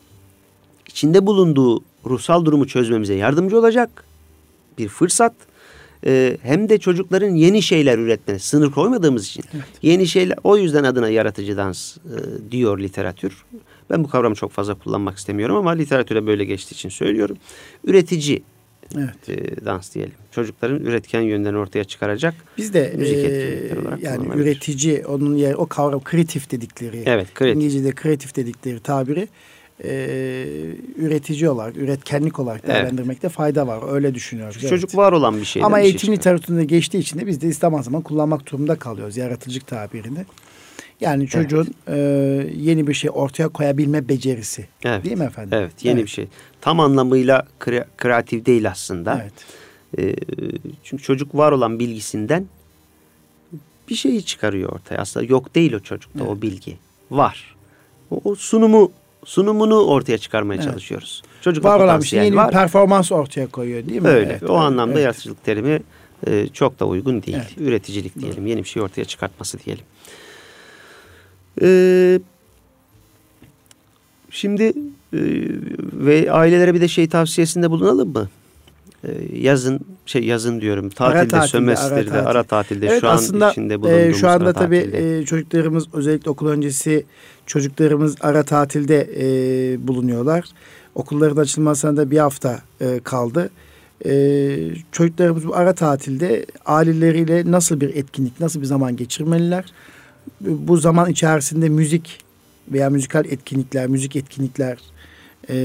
içinde 0.88 1.26
bulunduğu 1.26 1.84
ruhsal 2.06 2.46
durumu 2.46 2.68
çözmemize 2.68 3.14
yardımcı 3.14 3.60
olacak 3.60 4.04
bir 4.78 4.88
fırsat. 4.88 5.34
Ee, 6.06 6.38
hem 6.42 6.70
de 6.70 6.78
çocukların 6.78 7.36
yeni 7.36 7.62
şeyler 7.62 7.98
üretmene 7.98 8.40
sınır 8.40 8.72
koymadığımız 8.72 9.28
için 9.28 9.44
evet. 9.54 9.66
yeni 9.82 10.08
şeyler 10.08 10.38
o 10.44 10.58
yüzden 10.58 10.84
adına 10.84 11.10
yaratıcı 11.10 11.58
dans 11.58 11.98
e, 11.98 12.52
diyor 12.52 12.80
literatür. 12.80 13.44
Ben 13.90 14.04
bu 14.04 14.10
kavramı 14.10 14.36
çok 14.36 14.52
fazla 14.52 14.76
kullanmak 14.76 15.18
istemiyorum 15.18 15.56
ama 15.56 15.72
literatüre 15.72 16.28
böyle 16.28 16.46
geçtiği 16.46 16.74
için 16.74 16.90
söylüyorum. 16.90 17.38
Üretici 17.84 18.44
evet. 18.98 19.30
e, 19.30 19.66
dans 19.66 19.96
diyelim. 19.96 20.14
Çocukların 20.32 20.80
üretken 20.80 21.22
yönlerini 21.22 21.58
ortaya 21.58 21.84
çıkaracak. 21.84 22.34
Biz 22.58 22.74
de 22.74 22.94
müzik 22.98 23.18
e, 23.18 23.76
olarak 23.82 24.04
yani 24.04 24.28
üretici 24.36 25.06
onun 25.06 25.36
yer 25.36 25.54
o 25.54 25.66
kavram 25.66 26.04
kreatif 26.04 26.52
dedikleri. 26.52 27.04
Evet, 27.06 27.34
kreatif. 27.34 27.56
İngilizce'de 27.56 27.92
kreatif 27.92 28.36
dedikleri 28.36 28.80
tabiri 28.80 29.28
e, 29.84 29.90
üretici 30.96 31.50
olarak, 31.50 31.78
üretkenlik 31.78 32.40
olarak 32.40 32.68
değerlendirmekte 32.68 33.28
evet. 33.28 33.36
fayda 33.36 33.68
var. 33.68 33.94
Öyle 33.94 34.16
düşünüyoruz. 34.16 34.62
Çocuk 34.62 34.90
evet. 34.90 34.98
var 34.98 35.12
olan 35.12 35.40
bir 35.40 35.46
şey. 35.46 35.64
Ama 35.64 35.80
eğitim 35.80 36.08
şey 36.08 36.16
literatüründe 36.16 36.66
geçtiği 36.66 36.98
için 36.98 37.20
de 37.20 37.28
biz 37.28 37.42
de 37.42 37.54
zaman 37.54 37.82
zaman 37.82 38.02
kullanmak 38.02 38.46
durumunda 38.46 38.76
kalıyoruz 38.76 39.18
yaratıcılık 39.18 39.68
tabirini. 39.68 40.26
Yani 41.02 41.28
çocuğun 41.28 41.68
evet. 41.88 41.98
e, 41.98 42.54
yeni 42.56 42.88
bir 42.88 42.94
şey 42.94 43.10
ortaya 43.14 43.48
koyabilme 43.50 44.10
becerisi. 44.10 44.68
Evet. 44.84 45.06
Değil 45.06 45.18
mi 45.18 45.24
efendim? 45.24 45.60
Evet, 45.62 45.74
yeni 45.84 45.94
evet. 45.94 46.06
bir 46.06 46.12
şey. 46.12 46.28
Tam 46.62 46.80
anlamıyla 46.80 47.48
kre, 47.60 47.86
kreatif 47.98 48.46
değil 48.46 48.70
aslında. 48.70 49.22
Evet. 49.22 49.34
E, 49.98 50.16
çünkü 50.84 51.04
çocuk 51.04 51.36
var 51.36 51.52
olan 51.52 51.80
bilgisinden 51.80 52.46
bir 53.90 53.96
şeyi 53.96 54.24
çıkarıyor 54.24 54.72
ortaya. 54.72 54.98
Aslında 54.98 55.26
yok 55.26 55.56
değil 55.56 55.74
o 55.74 55.80
çocukta 55.80 56.20
evet. 56.20 56.30
o 56.32 56.42
bilgi. 56.42 56.78
Var. 57.12 57.56
O, 58.12 58.22
o 58.24 58.36
sunumu 58.36 58.92
sunumunu 59.28 59.80
ortaya 59.80 60.18
çıkarmaya 60.18 60.56
evet. 60.56 60.66
çalışıyoruz. 60.66 61.24
Çocuk 61.42 61.64
var 61.64 61.80
olan 61.80 62.02
bir 62.02 62.08
şey 62.08 62.24
yeni 62.24 62.36
var. 62.36 62.48
bir 62.48 62.54
performans 62.54 63.12
ortaya 63.12 63.48
koyuyor 63.48 63.86
değil 63.88 64.02
mi? 64.02 64.08
Öyle. 64.08 64.32
Evet, 64.32 64.50
o 64.50 64.56
anlamda 64.56 64.94
evet. 64.94 65.04
yaratıcılık 65.04 65.44
terimi 65.44 65.82
e, 66.28 66.48
çok 66.48 66.80
da 66.80 66.86
uygun 66.86 67.24
değil. 67.24 67.38
Evet. 67.38 67.58
Üreticilik 67.58 68.20
diyelim. 68.20 68.42
Doğru. 68.42 68.50
Yeni 68.50 68.64
bir 68.64 68.70
şey 68.70 68.82
ortaya 68.82 69.06
çıkartması 69.06 69.60
diyelim. 69.60 69.84
Ee, 71.62 72.20
şimdi 74.30 74.64
e, 74.64 74.74
ve 75.94 76.32
ailelere 76.32 76.74
bir 76.74 76.82
de 76.82 76.88
şey 76.88 77.10
tavsiyesinde 77.10 77.72
bulunalım 77.72 78.14
mı? 78.14 78.30
Ee, 79.04 79.10
yazın 79.40 79.80
şey 80.06 80.24
yazın 80.24 80.62
diyorum 80.62 80.90
tatilde, 80.90 81.20
ara 81.20 81.28
tatilde 81.28 81.48
sömestrde, 81.48 81.96
ara, 81.96 82.06
tatil. 82.06 82.28
ara 82.28 82.44
tatilde 82.44 82.88
evet, 82.88 83.02
şu 83.02 83.10
aslında, 83.10 83.46
an 83.46 83.52
içinde 83.52 83.82
bulunduğumuz 83.82 84.06
e, 84.06 84.14
şu 84.14 84.30
anda 84.30 84.54
tabii 84.54 84.90
e, 84.94 85.26
çocuklarımız 85.26 85.86
özellikle 85.94 86.32
okul 86.32 86.48
öncesi 86.48 87.06
çocuklarımız 87.46 88.16
ara 88.22 88.44
tatilde 88.44 89.10
e, 89.18 89.88
bulunuyorlar. 89.88 90.46
Okulların 90.96 91.38
açılmasına 91.38 91.98
da 91.98 92.12
bir 92.12 92.18
hafta 92.18 92.62
e, 92.82 93.00
kaldı. 93.04 93.50
E, 94.06 94.56
çocuklarımız 94.92 95.48
bu 95.48 95.56
ara 95.56 95.74
tatilde 95.74 96.46
aileleriyle 96.66 97.52
nasıl 97.52 97.82
bir 97.82 97.96
etkinlik, 97.96 98.40
nasıl 98.40 98.62
bir 98.62 98.66
zaman 98.66 98.96
geçirmeliler? 98.96 99.66
Bu 100.42 100.78
zaman 100.78 101.10
içerisinde 101.10 101.70
müzik 101.70 102.20
veya 102.72 102.90
müzikal 102.90 103.26
etkinlikler, 103.26 103.88
müzik 103.88 104.16
etkinlikler 104.16 104.78
e, 105.50 105.56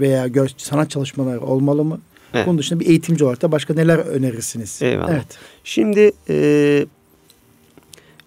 veya 0.00 0.28
sanat 0.56 0.90
çalışmaları 0.90 1.40
olmalı 1.40 1.84
mı? 1.84 2.00
Evet. 2.34 2.46
Bunun 2.46 2.58
dışında 2.58 2.80
bir 2.80 2.86
eğitimci 2.86 3.24
olarak 3.24 3.42
da 3.42 3.52
başka 3.52 3.74
neler 3.74 3.98
önerirsiniz? 3.98 4.82
Eyvallah. 4.82 5.10
Evet. 5.10 5.38
Şimdi 5.64 6.12
e, 6.28 6.86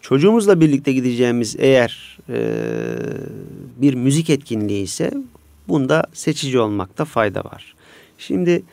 çocuğumuzla 0.02 0.62
birlikte 0.62 0.93
gideceğimiz 0.93 1.56
eğer 1.60 2.18
e, 2.30 2.58
bir 3.78 3.93
müzik 3.93 4.30
etkinliği 4.30 4.84
ise 4.84 5.12
bunda 5.68 6.04
seçici 6.14 6.60
olmakta 6.60 7.06
fayda 7.06 7.43
var. 7.43 7.76
Şimdi 8.18 8.64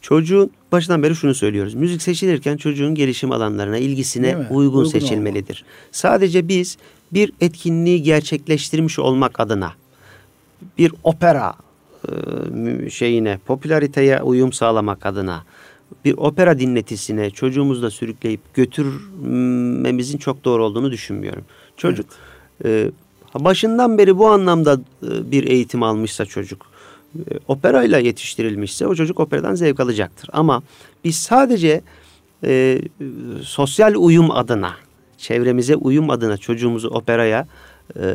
çocuğun 0.00 0.50
başından 0.72 1.02
beri 1.02 1.16
şunu 1.16 1.34
söylüyoruz. 1.34 1.74
Müzik 1.74 2.02
seçilirken 2.02 2.56
çocuğun 2.56 2.94
gelişim 2.94 3.32
alanlarına, 3.32 3.78
ilgisine 3.78 4.36
uygun, 4.36 4.54
uygun 4.54 4.84
seçilmelidir. 4.84 5.56
Olmalı. 5.56 5.88
Sadece 5.92 6.48
biz 6.48 6.78
bir 7.12 7.32
etkinliği 7.40 8.02
gerçekleştirmiş 8.02 8.98
olmak 8.98 9.40
adına 9.40 9.72
bir 10.78 10.92
opera 11.04 11.54
şeyine, 12.90 13.38
popülariteye 13.46 14.22
uyum 14.22 14.52
sağlamak 14.52 15.06
adına 15.06 15.44
bir 16.04 16.14
opera 16.16 16.58
dinletisine 16.58 17.30
çocuğumuzla 17.30 17.90
sürükleyip 17.90 18.54
götürmemizin 18.54 20.18
çok 20.18 20.44
doğru 20.44 20.64
olduğunu 20.64 20.90
düşünmüyorum. 20.90 21.44
Çocuk 21.76 22.06
evet. 22.64 22.92
e, 23.36 23.44
başından 23.44 23.98
beri 23.98 24.18
bu 24.18 24.28
anlamda 24.28 24.80
e, 25.02 25.30
bir 25.30 25.48
eğitim 25.48 25.82
almışsa 25.82 26.24
çocuk 26.24 26.66
e, 27.16 27.20
operayla 27.48 27.98
yetiştirilmişse 27.98 28.86
o 28.86 28.94
çocuk 28.94 29.20
operadan 29.20 29.54
zevk 29.54 29.80
alacaktır. 29.80 30.30
Ama 30.32 30.62
biz 31.04 31.16
sadece 31.16 31.82
e, 32.44 32.82
sosyal 33.42 33.94
uyum 33.96 34.30
adına, 34.30 34.74
çevremize 35.18 35.76
uyum 35.76 36.10
adına 36.10 36.36
çocuğumuzu 36.36 36.88
operaya 36.88 37.46
e, 37.96 38.14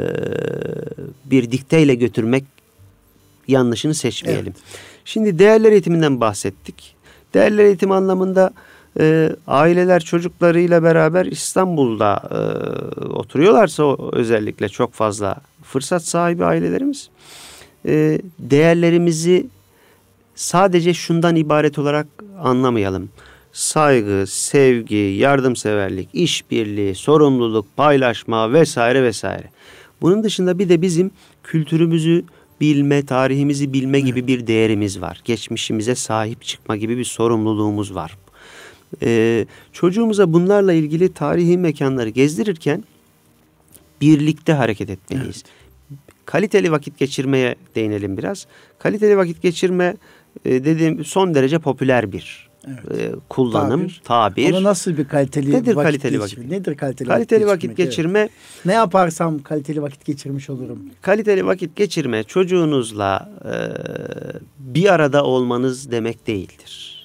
bir 1.26 1.52
dikteyle 1.52 1.96
götürmek 1.96 2.44
yanlışını 3.48 3.94
seçmeyelim. 3.94 4.46
Evet. 4.46 4.86
Şimdi 5.06 5.40
değerler 5.40 5.72
eğitiminden 5.72 6.22
bahsettik. 6.22 6.96
Değerler 7.34 7.66
eğitimi 7.66 7.94
anlamında 7.94 8.52
e, 9.00 9.30
aileler 9.48 10.00
çocuklarıyla 10.00 10.84
beraber 10.84 11.26
İstanbul'da 11.26 12.22
e, 12.32 12.38
oturuyorlarsa 13.06 13.84
o, 13.84 14.10
özellikle 14.14 14.70
çok 14.70 14.94
fazla 14.94 15.36
fırsat 15.64 16.06
sahibi 16.06 16.46
ailelerimiz 16.46 17.10
e, 17.88 18.20
değerlerimizi 18.40 19.48
sadece 20.36 20.94
şundan 20.94 21.36
ibaret 21.36 21.80
olarak 21.80 22.08
anlamayalım. 22.40 23.10
Saygı, 23.54 24.28
sevgi, 24.28 24.96
yardımseverlik, 24.96 26.10
işbirliği, 26.14 26.96
sorumluluk, 26.96 27.78
paylaşma 27.78 28.54
vesaire 28.54 29.04
vesaire. 29.04 29.50
Bunun 30.02 30.24
dışında 30.24 30.60
bir 30.60 30.70
de 30.70 30.82
bizim 30.82 31.12
kültürümüzü 31.44 32.24
bilme, 32.62 33.06
tarihimizi 33.06 33.74
bilme 33.74 34.00
gibi 34.00 34.28
bir 34.28 34.48
değerimiz 34.48 35.02
var. 35.02 35.22
Geçmişimize 35.26 35.96
sahip 35.96 36.44
çıkma 36.44 36.76
gibi 36.76 36.98
bir 36.98 37.04
sorumluluğumuz 37.04 37.96
var. 37.96 38.18
Ee, 39.02 39.46
çocuğumuza 39.74 40.34
bunlarla 40.34 40.74
ilgili 40.74 41.14
tarihi 41.14 41.58
mekanları 41.58 42.10
gezdirirken 42.10 42.84
birlikte 44.02 44.54
hareket 44.54 44.90
etmeliyiz. 44.90 45.44
Evet. 45.46 46.00
Kaliteli 46.26 46.72
vakit 46.72 46.98
geçirmeye 46.98 47.56
değinelim 47.76 48.18
biraz. 48.18 48.48
Kaliteli 48.80 49.18
vakit 49.18 49.42
geçirme 49.42 49.98
e, 50.46 50.66
dediğim 50.66 51.06
son 51.06 51.36
derece 51.36 51.60
popüler 51.60 52.12
bir 52.12 52.45
evet. 52.68 53.00
e, 53.00 53.12
kullanım, 53.30 53.82
tabir. 53.82 54.02
tabir. 54.04 54.50
Ama 54.50 54.64
nasıl 54.64 54.98
bir 54.98 55.08
kaliteli 55.08 55.52
Nedir 55.52 55.76
vakit 55.76 55.84
kaliteli 55.84 56.20
vakit? 56.20 56.36
Geçirme? 56.38 56.58
Nedir 56.58 56.78
kaliteli, 56.78 57.08
kaliteli 57.08 57.48
vakit, 57.48 57.70
vakit 57.70 57.78
geçirme? 57.78 58.20
Evet. 58.20 58.32
Ne 58.66 58.74
yaparsam 58.74 59.40
kaliteli 59.40 59.82
vakit 59.82 60.06
geçirmiş 60.06 60.50
olurum. 60.50 60.80
Kaliteli 61.02 61.46
vakit 61.46 61.76
geçirme 61.76 62.24
çocuğunuzla 62.24 63.30
e, 63.46 63.54
bir 64.60 64.94
arada 64.94 65.24
olmanız 65.24 65.92
demek 65.92 66.28
değildir. 66.28 66.96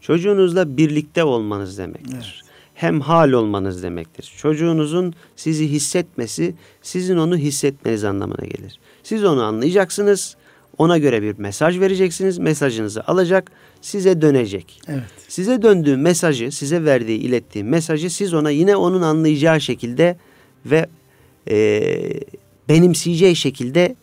Çocuğunuzla 0.00 0.76
birlikte 0.76 1.24
olmanız 1.24 1.78
demektir. 1.78 2.14
Evet. 2.14 2.52
Hem 2.74 3.00
hal 3.00 3.32
olmanız 3.32 3.82
demektir. 3.82 4.34
Çocuğunuzun 4.36 5.14
sizi 5.36 5.68
hissetmesi, 5.68 6.54
sizin 6.82 7.16
onu 7.16 7.36
hissetmeniz 7.36 8.04
anlamına 8.04 8.46
gelir. 8.46 8.80
Siz 9.02 9.24
onu 9.24 9.42
anlayacaksınız 9.42 10.36
ona 10.78 10.98
göre 10.98 11.22
bir 11.22 11.38
mesaj 11.38 11.80
vereceksiniz. 11.80 12.38
Mesajınızı 12.38 13.04
alacak, 13.06 13.50
size 13.80 14.22
dönecek. 14.22 14.80
Evet. 14.88 15.02
Size 15.28 15.62
döndüğü 15.62 15.96
mesajı, 15.96 16.52
size 16.52 16.84
verdiği, 16.84 17.18
ilettiği 17.18 17.64
mesajı 17.64 18.10
siz 18.10 18.34
ona 18.34 18.50
yine 18.50 18.76
onun 18.76 19.02
anlayacağı 19.02 19.60
şekilde 19.60 20.16
ve 20.66 20.86
e, 21.50 21.84
benimseyeceği 22.68 23.36
şekilde 23.36 23.96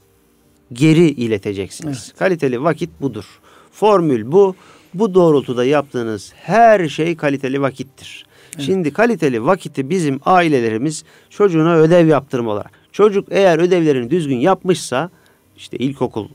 geri 0.73 1.07
ileteceksiniz. 1.07 2.03
Evet. 2.05 2.19
Kaliteli 2.19 2.63
vakit 2.63 2.89
budur. 3.01 3.25
Formül 3.71 4.31
bu. 4.31 4.55
Bu 4.93 5.13
doğrultuda 5.13 5.65
yaptığınız 5.65 6.33
her 6.35 6.89
şey 6.89 7.15
kaliteli 7.15 7.61
vakittir. 7.61 8.25
Evet. 8.55 8.65
Şimdi 8.65 8.93
kaliteli 8.93 9.45
vakiti 9.45 9.89
bizim 9.89 10.19
ailelerimiz 10.25 11.03
çocuğuna 11.29 11.75
ödev 11.75 12.07
yaptırma 12.07 12.51
olarak. 12.51 12.71
Çocuk 12.91 13.27
eğer 13.31 13.59
ödevlerini 13.59 14.11
düzgün 14.11 14.37
yapmışsa 14.37 15.09
işte 15.57 15.77
ilkokul 15.77 16.27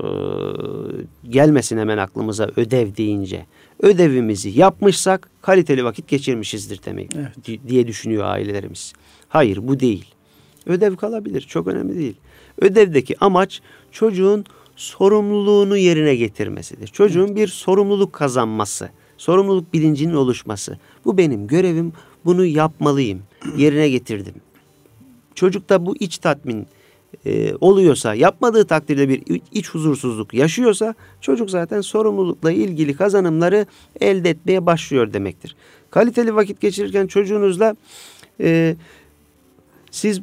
e, 0.00 0.08
gelmesin 1.30 1.78
hemen 1.78 1.98
aklımıza 1.98 2.50
ödev 2.56 2.96
deyince. 2.96 3.46
Ödevimizi 3.82 4.58
yapmışsak 4.58 5.30
kaliteli 5.42 5.84
vakit 5.84 6.08
geçirmişizdir 6.08 6.80
demek 6.86 7.10
evet. 7.16 7.60
diye 7.68 7.86
düşünüyor 7.86 8.24
ailelerimiz. 8.24 8.92
Hayır 9.28 9.68
bu 9.68 9.80
değil. 9.80 10.14
Ödev 10.66 10.96
kalabilir 10.96 11.40
çok 11.40 11.66
önemli 11.66 11.98
değil. 11.98 12.16
Ödevdeki 12.60 13.16
amaç 13.20 13.60
çocuğun 13.92 14.44
sorumluluğunu 14.76 15.76
yerine 15.76 16.16
getirmesidir. 16.16 16.86
Çocuğun 16.86 17.26
evet. 17.26 17.36
bir 17.36 17.48
sorumluluk 17.48 18.12
kazanması, 18.12 18.90
sorumluluk 19.16 19.72
bilincinin 19.72 20.14
oluşması. 20.14 20.78
Bu 21.04 21.18
benim 21.18 21.46
görevim, 21.46 21.92
bunu 22.24 22.44
yapmalıyım, 22.44 23.22
yerine 23.56 23.88
getirdim. 23.88 24.34
Çocukta 25.34 25.86
bu 25.86 25.96
iç 25.96 26.18
tatmin 26.18 26.66
e, 27.26 27.54
oluyorsa, 27.60 28.14
yapmadığı 28.14 28.64
takdirde 28.64 29.08
bir 29.08 29.22
iç 29.52 29.70
huzursuzluk 29.70 30.34
yaşıyorsa 30.34 30.94
çocuk 31.20 31.50
zaten 31.50 31.80
sorumlulukla 31.80 32.52
ilgili 32.52 32.96
kazanımları 32.96 33.66
elde 34.00 34.30
etmeye 34.30 34.66
başlıyor 34.66 35.12
demektir. 35.12 35.56
Kaliteli 35.90 36.34
vakit 36.34 36.60
geçirirken 36.60 37.06
çocuğunuzla 37.06 37.76
e, 38.40 38.76
siz 39.90 40.20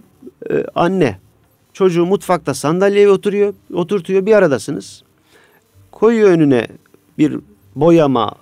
e, 0.49 0.65
anne 0.75 1.19
çocuğu 1.73 2.05
mutfakta 2.05 2.53
sandalyeye 2.53 3.09
oturuyor, 3.09 3.53
oturtuyor 3.73 4.25
bir 4.25 4.33
aradasınız. 4.33 5.03
Koyuyor 5.91 6.29
önüne 6.29 6.67
bir 7.17 7.39
boyama 7.75 8.35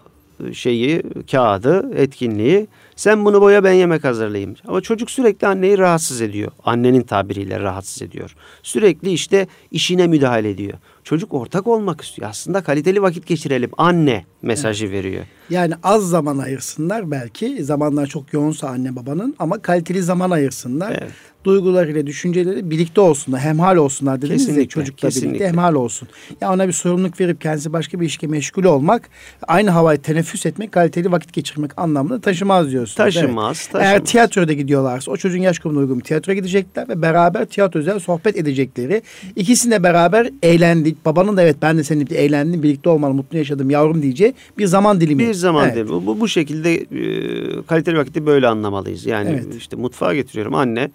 şeyi, 0.54 1.04
kağıdı, 1.32 1.91
etkinliği. 1.95 2.68
Sen 2.95 3.25
bunu 3.25 3.41
boya 3.41 3.63
ben 3.63 3.73
yemek 3.73 4.03
hazırlayayım. 4.03 4.55
Ama 4.67 4.81
çocuk 4.81 5.11
sürekli 5.11 5.47
anneyi 5.47 5.77
rahatsız 5.77 6.21
ediyor. 6.21 6.51
Annenin 6.63 7.01
tabiriyle 7.01 7.59
rahatsız 7.59 8.01
ediyor. 8.01 8.35
Sürekli 8.63 9.11
işte 9.11 9.47
işine 9.71 10.07
müdahale 10.07 10.49
ediyor. 10.49 10.73
Çocuk 11.03 11.33
ortak 11.33 11.67
olmak 11.67 12.01
istiyor. 12.01 12.29
Aslında 12.29 12.63
kaliteli 12.63 13.01
vakit 13.01 13.27
geçirelim. 13.27 13.71
Anne 13.77 14.25
mesajı 14.43 14.85
evet. 14.85 14.95
veriyor. 14.95 15.25
Yani 15.49 15.73
az 15.83 16.09
zaman 16.09 16.37
ayırsınlar 16.37 17.11
belki. 17.11 17.63
Zamanlar 17.63 18.07
çok 18.07 18.33
yoğunsa 18.33 18.67
anne 18.67 18.95
babanın 18.95 19.35
ama 19.39 19.61
kaliteli 19.61 20.03
zaman 20.03 20.31
ayırsınlar. 20.31 20.91
Evet 20.91 21.11
duygularıyla, 21.43 22.07
düşünceleri 22.07 22.69
birlikte 22.69 23.01
olsunlar, 23.01 23.41
hemhal 23.41 23.75
olsunlar 23.75 24.21
dediniz 24.21 24.37
kesinlikle, 24.37 24.61
ya 24.61 24.67
çocukla 24.67 25.07
kesinlikle. 25.07 25.29
birlikte 25.29 25.47
hemhal 25.47 25.75
olsun. 25.75 26.07
Ya 26.41 26.53
ona 26.53 26.67
bir 26.67 26.73
sorumluluk 26.73 27.19
verip 27.19 27.41
kendisi 27.41 27.73
başka 27.73 27.99
bir 27.99 28.05
işe 28.05 28.27
meşgul 28.27 28.63
olmak, 28.63 29.09
aynı 29.47 29.69
havayı 29.69 30.01
teneffüs 30.01 30.45
etmek, 30.45 30.71
kaliteli 30.71 31.11
vakit 31.11 31.33
geçirmek 31.33 31.71
anlamında 31.77 32.21
taşımaz 32.21 32.71
diyorsunuz. 32.71 32.95
Taşımaz, 32.95 33.57
evet. 33.57 33.71
taşımaz. 33.71 33.91
Eğer 33.91 34.05
tiyatroda 34.05 34.53
gidiyorlarsa 34.53 35.11
o 35.11 35.17
çocuğun 35.17 35.41
yaş 35.41 35.59
grubuna 35.59 35.79
uygun 35.79 35.99
tiyatroya 35.99 36.35
gidecekler 36.35 36.89
ve 36.89 37.01
beraber 37.01 37.45
tiyatro 37.45 37.79
özel 37.79 37.99
sohbet 37.99 38.37
edecekleri. 38.37 39.01
İkisinde 39.35 39.83
beraber 39.83 40.29
eğlendik. 40.43 41.05
Babanın 41.05 41.37
da 41.37 41.41
evet 41.41 41.57
ben 41.61 41.77
de 41.77 41.83
seninle 41.83 42.15
eğlendim, 42.15 42.63
birlikte 42.63 42.89
olmalı, 42.89 43.13
mutlu 43.13 43.37
yaşadım 43.37 43.69
yavrum 43.69 44.01
diyeceği 44.01 44.32
bir 44.57 44.65
zaman 44.65 45.01
dilimi. 45.01 45.19
Bir 45.19 45.34
zaman 45.34 45.65
evet. 45.65 45.75
dilimi. 45.75 45.89
Bu, 45.89 46.19
bu 46.19 46.27
şekilde 46.27 46.75
e, 46.75 47.63
kaliteli 47.63 47.97
vakiti 47.97 48.25
böyle 48.25 48.47
anlamalıyız. 48.47 49.05
Yani 49.05 49.29
evet. 49.29 49.55
işte 49.55 49.75
mutfağa 49.75 50.15
getiriyorum 50.15 50.55
anne 50.55 50.91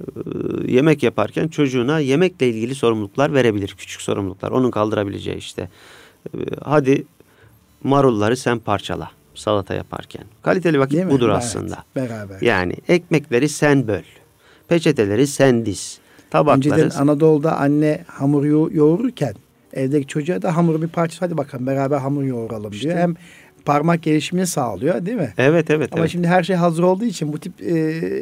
ee, 0.00 0.72
yemek 0.72 1.02
yaparken 1.02 1.48
çocuğuna 1.48 1.98
yemekle 1.98 2.48
ilgili 2.48 2.74
sorumluluklar 2.74 3.34
verebilir. 3.34 3.74
Küçük 3.78 4.00
sorumluluklar. 4.00 4.50
Onun 4.50 4.70
kaldırabileceği 4.70 5.36
işte. 5.36 5.68
Ee, 6.34 6.38
hadi 6.64 7.04
marulları 7.82 8.36
sen 8.36 8.58
parçala 8.58 9.10
salata 9.34 9.74
yaparken. 9.74 10.24
Kaliteli 10.42 10.78
vakit 10.78 10.96
Değil 10.96 11.10
budur 11.10 11.28
mi? 11.28 11.34
aslında. 11.34 11.84
Evet, 11.96 12.10
beraber. 12.10 12.40
Yani 12.40 12.74
ekmekleri 12.88 13.48
sen 13.48 13.88
böl. 13.88 14.02
Peçeteleri 14.68 15.26
sen 15.26 15.66
diz. 15.66 15.98
Tabakları... 16.30 16.74
Önceden 16.74 17.02
Anadolu'da 17.02 17.56
anne 17.56 18.04
hamur 18.06 18.44
yo 18.44 18.68
yoğururken 18.72 19.34
evdeki 19.72 20.06
çocuğa 20.06 20.42
da 20.42 20.56
hamuru 20.56 20.82
bir 20.82 20.88
parça 20.88 21.26
hadi 21.26 21.36
bakalım 21.36 21.66
beraber 21.66 21.98
hamur 21.98 22.22
yoğuralım 22.22 22.72
işte. 22.72 22.88
diyor. 22.88 22.98
Hem 23.00 23.14
parmak 23.66 24.02
gelişimini 24.02 24.46
sağlıyor 24.46 25.06
değil 25.06 25.16
mi? 25.16 25.32
Evet 25.38 25.70
evet. 25.70 25.88
Ama 25.92 26.00
evet. 26.00 26.10
şimdi 26.10 26.28
her 26.28 26.42
şey 26.42 26.56
hazır 26.56 26.82
olduğu 26.82 27.04
için 27.04 27.32
bu 27.32 27.38
tip 27.38 27.62
e, 27.62 27.72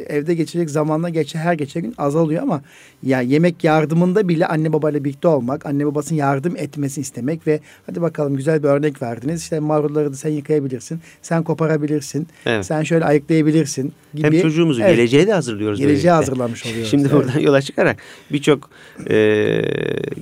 evde 0.09 0.35
geçecek 0.35 0.69
zamanla 0.69 1.09
geçe 1.09 1.39
her 1.39 1.53
geçen 1.53 1.83
gün 1.83 1.93
azalıyor 1.97 2.43
ama 2.43 2.61
ya 3.03 3.21
yemek 3.21 3.63
yardımında 3.63 4.27
bile 4.27 4.47
anne 4.47 4.73
babayla 4.73 5.03
birlikte 5.03 5.27
olmak, 5.27 5.65
anne 5.65 5.85
babasının 5.85 6.19
yardım 6.19 6.57
etmesini 6.57 7.01
istemek 7.01 7.47
ve 7.47 7.59
hadi 7.85 8.01
bakalım 8.01 8.35
güzel 8.37 8.63
bir 8.63 8.67
örnek 8.67 9.01
verdiniz. 9.01 9.41
İşte 9.41 9.59
marulları 9.59 10.11
da 10.11 10.15
sen 10.15 10.29
yıkayabilirsin, 10.29 10.99
sen 11.21 11.43
koparabilirsin, 11.43 12.27
evet. 12.45 12.65
sen 12.65 12.83
şöyle 12.83 13.05
ayıklayabilirsin 13.05 13.93
gibi. 14.13 14.37
Hem 14.37 14.41
çocuğumuzu 14.41 14.81
evet. 14.81 14.95
geleceğe 14.95 15.27
de 15.27 15.33
hazırlıyoruz. 15.33 15.79
Geleceğe 15.79 16.11
hazırlamış 16.11 16.65
oluyoruz. 16.65 16.91
Şimdi 16.91 17.07
evet. 17.11 17.13
buradan 17.13 17.39
yola 17.39 17.61
çıkarak 17.61 17.97
birçok 18.31 18.69
e, 19.09 19.61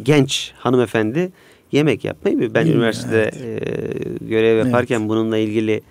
genç 0.03 0.51
hanımefendi 0.57 1.31
yemek 1.73 2.05
yapmayı 2.05 2.37
mı? 2.37 2.53
Ben 2.53 2.65
üniversitede 2.65 3.31
evet. 3.43 3.67
e, 4.07 4.25
görev 4.25 4.65
yaparken 4.65 4.99
evet. 4.99 5.09
bununla 5.09 5.37
ilgili 5.37 5.81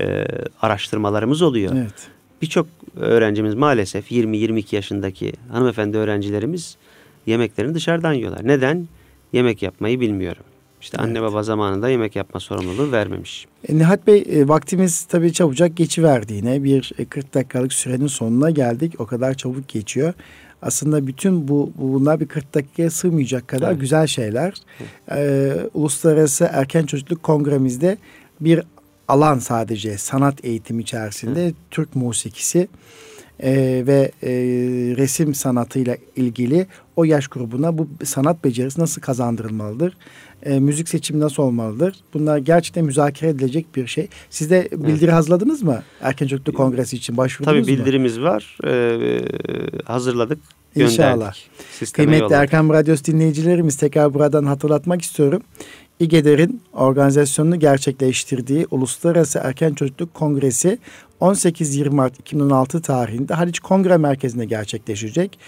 e, 0.00 0.26
araştırmalarımız 0.62 1.42
oluyor. 1.42 1.72
Evet. 1.76 2.08
Birçok 2.42 2.66
öğrencimiz 2.96 3.54
maalesef 3.54 4.12
20-22 4.12 4.74
yaşındaki 4.74 5.32
hanımefendi 5.52 5.96
öğrencilerimiz 5.96 6.76
yemeklerini 7.26 7.74
dışarıdan 7.74 8.12
yiyorlar. 8.12 8.46
Neden? 8.46 8.88
Yemek 9.32 9.62
yapmayı 9.62 10.00
bilmiyorum. 10.00 10.42
İşte 10.80 10.96
evet. 11.00 11.08
anne 11.08 11.22
baba 11.22 11.42
zamanında 11.42 11.88
yemek 11.88 12.16
yapma 12.16 12.40
sorumluluğu 12.40 12.92
vermemiş. 12.92 13.46
E, 13.68 13.78
Nihat 13.78 14.06
Bey 14.06 14.24
e, 14.30 14.48
vaktimiz 14.48 15.04
tabii 15.04 15.32
çabucak 15.32 15.76
geçiverdi 15.76 16.34
yine. 16.34 16.64
Bir 16.64 16.92
e, 16.98 17.04
40 17.04 17.34
dakikalık 17.34 17.72
sürenin 17.72 18.06
sonuna 18.06 18.50
geldik. 18.50 18.94
O 18.98 19.06
kadar 19.06 19.34
çabuk 19.34 19.68
geçiyor 19.68 20.14
aslında 20.62 21.06
bütün 21.06 21.48
bu 21.48 21.72
bunlar 21.76 22.20
bir 22.20 22.28
40 22.28 22.54
dakikaya 22.54 22.90
sığmayacak 22.90 23.48
kadar 23.48 23.70
evet. 23.70 23.80
güzel 23.80 24.06
şeyler. 24.06 24.54
Ee, 25.10 25.52
Uluslararası 25.74 26.48
Erken 26.52 26.86
Çocukluk 26.86 27.22
Kongremizde 27.22 27.98
bir 28.40 28.62
alan 29.08 29.38
sadece 29.38 29.98
sanat 29.98 30.44
eğitimi 30.44 30.82
içerisinde 30.82 31.44
evet. 31.44 31.54
Türk 31.70 31.96
musikisi 31.96 32.68
e, 33.42 33.82
ve 33.86 34.12
e, 34.22 34.30
resim 34.96 35.34
sanatıyla 35.34 35.96
ilgili 36.16 36.66
o 36.96 37.04
yaş 37.04 37.28
grubuna 37.28 37.78
bu 37.78 37.88
sanat 38.04 38.44
becerisi 38.44 38.80
nasıl 38.80 39.02
kazandırılmalıdır? 39.02 39.96
E, 40.42 40.60
müzik 40.60 40.88
seçimi 40.88 41.20
nasıl 41.20 41.42
olmalıdır? 41.42 41.96
Bunlar 42.14 42.38
gerçekten 42.38 42.84
müzakere 42.84 43.30
edilecek 43.30 43.76
bir 43.76 43.86
şey. 43.86 44.08
Siz 44.30 44.50
de 44.50 44.68
bildiri 44.72 45.04
evet. 45.04 45.14
hazırladınız 45.14 45.62
mı? 45.62 45.82
Erken 46.00 46.26
Çocukluk 46.26 46.56
Kongresi 46.56 46.96
için 46.96 47.16
başvurdunuz 47.16 47.66
Tabii 47.66 47.72
mu? 47.72 47.78
bildirimiz 47.78 48.20
var. 48.20 48.58
Ee, 48.64 49.20
hazırladık. 49.84 50.38
İnşallah. 50.76 51.34
Kıymetli 51.92 52.20
yolladık. 52.22 52.36
Erkam 52.36 52.70
Radyosu 52.70 53.04
dinleyicilerimiz 53.04 53.76
tekrar 53.76 54.14
buradan 54.14 54.44
hatırlatmak 54.44 55.02
istiyorum. 55.02 55.42
İGEDER'in 56.00 56.62
organizasyonunu 56.72 57.58
gerçekleştirdiği 57.58 58.66
Uluslararası 58.70 59.38
Erken 59.38 59.74
Çocukluk 59.74 60.14
Kongresi 60.14 60.78
18-20 61.20 61.90
Mart 61.90 62.20
2016 62.20 62.82
tarihinde 62.82 63.34
Haliç 63.34 63.60
Kongre 63.60 63.96
Merkezi'nde 63.96 64.44
gerçekleşecek. 64.44 65.38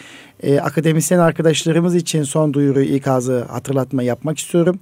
Ee, 0.43 0.61
akademisyen 0.61 1.19
arkadaşlarımız 1.19 1.95
için 1.95 2.23
son 2.23 2.55
duyuruyu 2.55 2.95
ikazı 2.95 3.43
hatırlatma 3.43 4.03
yapmak 4.03 4.39
istiyorum. 4.39 4.79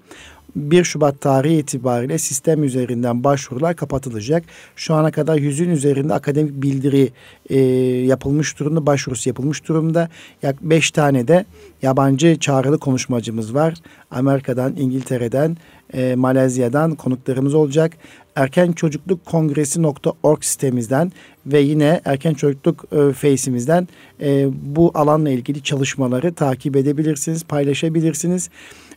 1 0.56 0.84
Şubat 0.84 1.20
tarihi 1.20 1.58
itibariyle 1.58 2.18
sistem 2.18 2.64
üzerinden 2.64 3.24
başvurular 3.24 3.76
kapatılacak. 3.76 4.44
Şu 4.76 4.94
ana 4.94 5.10
kadar 5.10 5.36
yüzün 5.36 5.70
üzerinde 5.70 6.14
akademik 6.14 6.62
bildiri 6.62 7.10
e, 7.50 7.58
yapılmış 8.06 8.58
durumda, 8.58 8.86
başvurusu 8.86 9.28
yapılmış 9.28 9.68
durumda. 9.68 10.08
Yak 10.42 10.62
5 10.62 10.90
tane 10.90 11.28
de 11.28 11.44
yabancı 11.82 12.38
çağrılı 12.40 12.78
konuşmacımız 12.78 13.54
var. 13.54 13.74
Amerika'dan, 14.10 14.76
İngiltere'den, 14.76 15.56
e, 15.94 16.14
Malezya'dan 16.14 16.94
konuklarımız 16.94 17.54
olacak. 17.54 17.92
Erken 18.36 18.72
Çocukluk 18.72 19.24
Kongresi.org 19.24 20.42
sitemizden 20.42 21.12
ve 21.46 21.60
yine 21.60 22.00
Erken 22.04 22.34
Çocukluk 22.34 22.84
e, 22.92 23.12
Face'imizden 23.12 23.88
e, 24.20 24.48
bu 24.62 24.90
alanla 24.94 25.30
ilgili 25.30 25.62
çalışmaları 25.62 26.34
takip 26.34 26.76
edebilirsiniz, 26.76 27.44
paylaşabilirsiniz. 27.44 28.50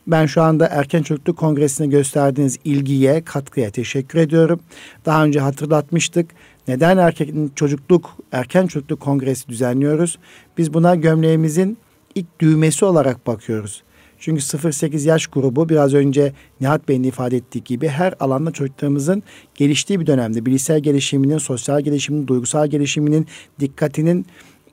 Ben 0.06 0.26
şu 0.26 0.42
anda 0.42 0.66
Erken 0.66 1.02
Çocukluk 1.02 1.36
Kongresi'ne 1.36 1.86
gösterdiğiniz 1.86 2.58
ilgiye, 2.64 3.24
katkıya 3.24 3.70
teşekkür 3.70 4.18
ediyorum. 4.18 4.60
Daha 5.06 5.24
önce 5.24 5.40
hatırlatmıştık. 5.40 6.30
Neden 6.68 6.96
erken 6.96 7.50
çocukluk, 7.54 8.16
erken 8.32 8.66
çocukluk 8.66 9.00
kongresi 9.00 9.48
düzenliyoruz? 9.48 10.18
Biz 10.58 10.74
buna 10.74 10.94
gömleğimizin 10.94 11.78
ilk 12.14 12.40
düğmesi 12.40 12.84
olarak 12.84 13.26
bakıyoruz. 13.26 13.82
Çünkü 14.18 14.42
0-8 14.42 15.08
yaş 15.08 15.26
grubu 15.26 15.68
biraz 15.68 15.94
önce 15.94 16.32
Nihat 16.60 16.88
Bey'in 16.88 17.02
ifade 17.02 17.36
ettiği 17.36 17.64
gibi 17.64 17.88
her 17.88 18.14
alanda 18.20 18.50
çocuklarımızın 18.50 19.22
geliştiği 19.54 20.00
bir 20.00 20.06
dönemde 20.06 20.46
bilişsel 20.46 20.80
gelişiminin, 20.80 21.38
sosyal 21.38 21.80
gelişiminin, 21.80 22.26
duygusal 22.26 22.66
gelişiminin, 22.66 23.26
dikkatinin 23.60 24.26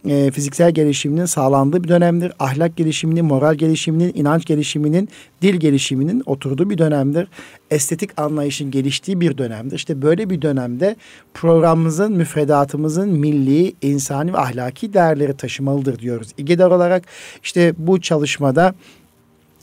e, 0.08 0.32
fiziksel 0.32 0.72
gelişiminin 0.72 1.26
sağlandığı 1.26 1.84
bir 1.84 1.88
dönemdir. 1.88 2.32
Ahlak 2.39 2.78
gelişiminin, 2.78 3.26
moral 3.26 3.56
gelişiminin, 3.56 4.12
inanç 4.16 4.45
gelişiminin, 4.45 5.10
dil 5.41 5.56
gelişiminin 5.56 6.24
oturduğu 6.26 6.70
bir 6.70 6.78
dönemdir. 6.78 7.28
Estetik 7.72 8.20
anlayışın 8.20 8.72
geliştiği 8.72 9.22
bir 9.22 9.38
dönemdir. 9.38 9.76
İşte 9.76 10.02
böyle 10.02 10.30
bir 10.30 10.41
dönemde 10.41 10.95
programımızın, 11.34 12.14
müfredatımızın 12.14 13.10
milli, 13.10 13.74
insani 13.82 14.34
ve 14.34 14.38
ahlaki 14.38 14.93
değerleri 14.93 15.38
taşımalıdır 15.38 16.00
diyoruz. 16.00 16.30
İGEDAR 16.38 16.72
olarak 16.72 17.04
işte 17.43 17.74
bu 17.78 18.02
çalışmada 18.02 18.74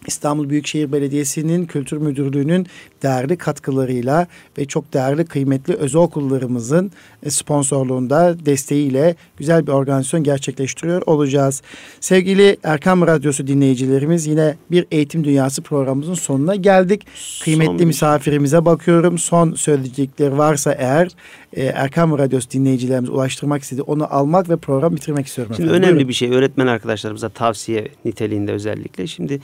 İstanbul 0.07 0.51
Büyükşehir 0.51 0.93
Belediyesi'nin 0.93 1.67
Kültür 1.67 1.97
Müdürlüğü'nün 1.97 2.67
değerli 3.03 3.37
katkılarıyla 3.37 4.27
ve 4.59 4.65
çok 4.65 4.93
değerli 4.93 5.25
kıymetli 5.25 5.75
özel 5.75 6.01
okullarımızın 6.01 6.91
e, 7.23 7.31
sponsorluğunda 7.31 8.47
desteğiyle 8.47 9.17
güzel 9.37 9.67
bir 9.67 9.73
organizasyon 9.73 10.25
gerçekleştiriyor 10.25 11.03
olacağız. 11.07 11.63
Sevgili 12.01 12.57
Erkam 12.63 13.07
Radyosu 13.07 13.47
dinleyicilerimiz 13.47 14.27
yine 14.27 14.57
bir 14.71 14.87
Eğitim 14.91 15.25
Dünyası 15.25 15.63
programımızın 15.63 16.15
sonuna 16.15 16.55
geldik. 16.55 17.07
Kıymetli 17.45 17.79
Son 17.79 17.87
misafirimize 17.87 18.65
bakıyorum. 18.65 19.19
Son 19.19 19.55
söyleyecekleri 19.55 20.39
varsa 20.39 20.73
eğer 20.73 21.09
e, 21.53 21.65
Erkam 21.65 22.19
Radyosu 22.19 22.51
dinleyicilerimiz 22.51 23.11
ulaştırmak 23.11 23.63
istedi 23.63 23.83
onu 23.83 24.15
almak 24.15 24.49
ve 24.49 24.57
program 24.57 24.97
bitirmek 24.97 25.27
istiyorum. 25.27 25.55
Şimdi 25.57 25.69
efendim. 25.69 25.83
önemli 25.83 25.95
Buyurun. 25.95 26.09
bir 26.09 26.15
şey 26.15 26.31
öğretmen 26.31 26.67
arkadaşlarımıza 26.67 27.29
tavsiye 27.29 27.89
niteliğinde 28.05 28.53
özellikle. 28.53 29.07
Şimdi 29.07 29.41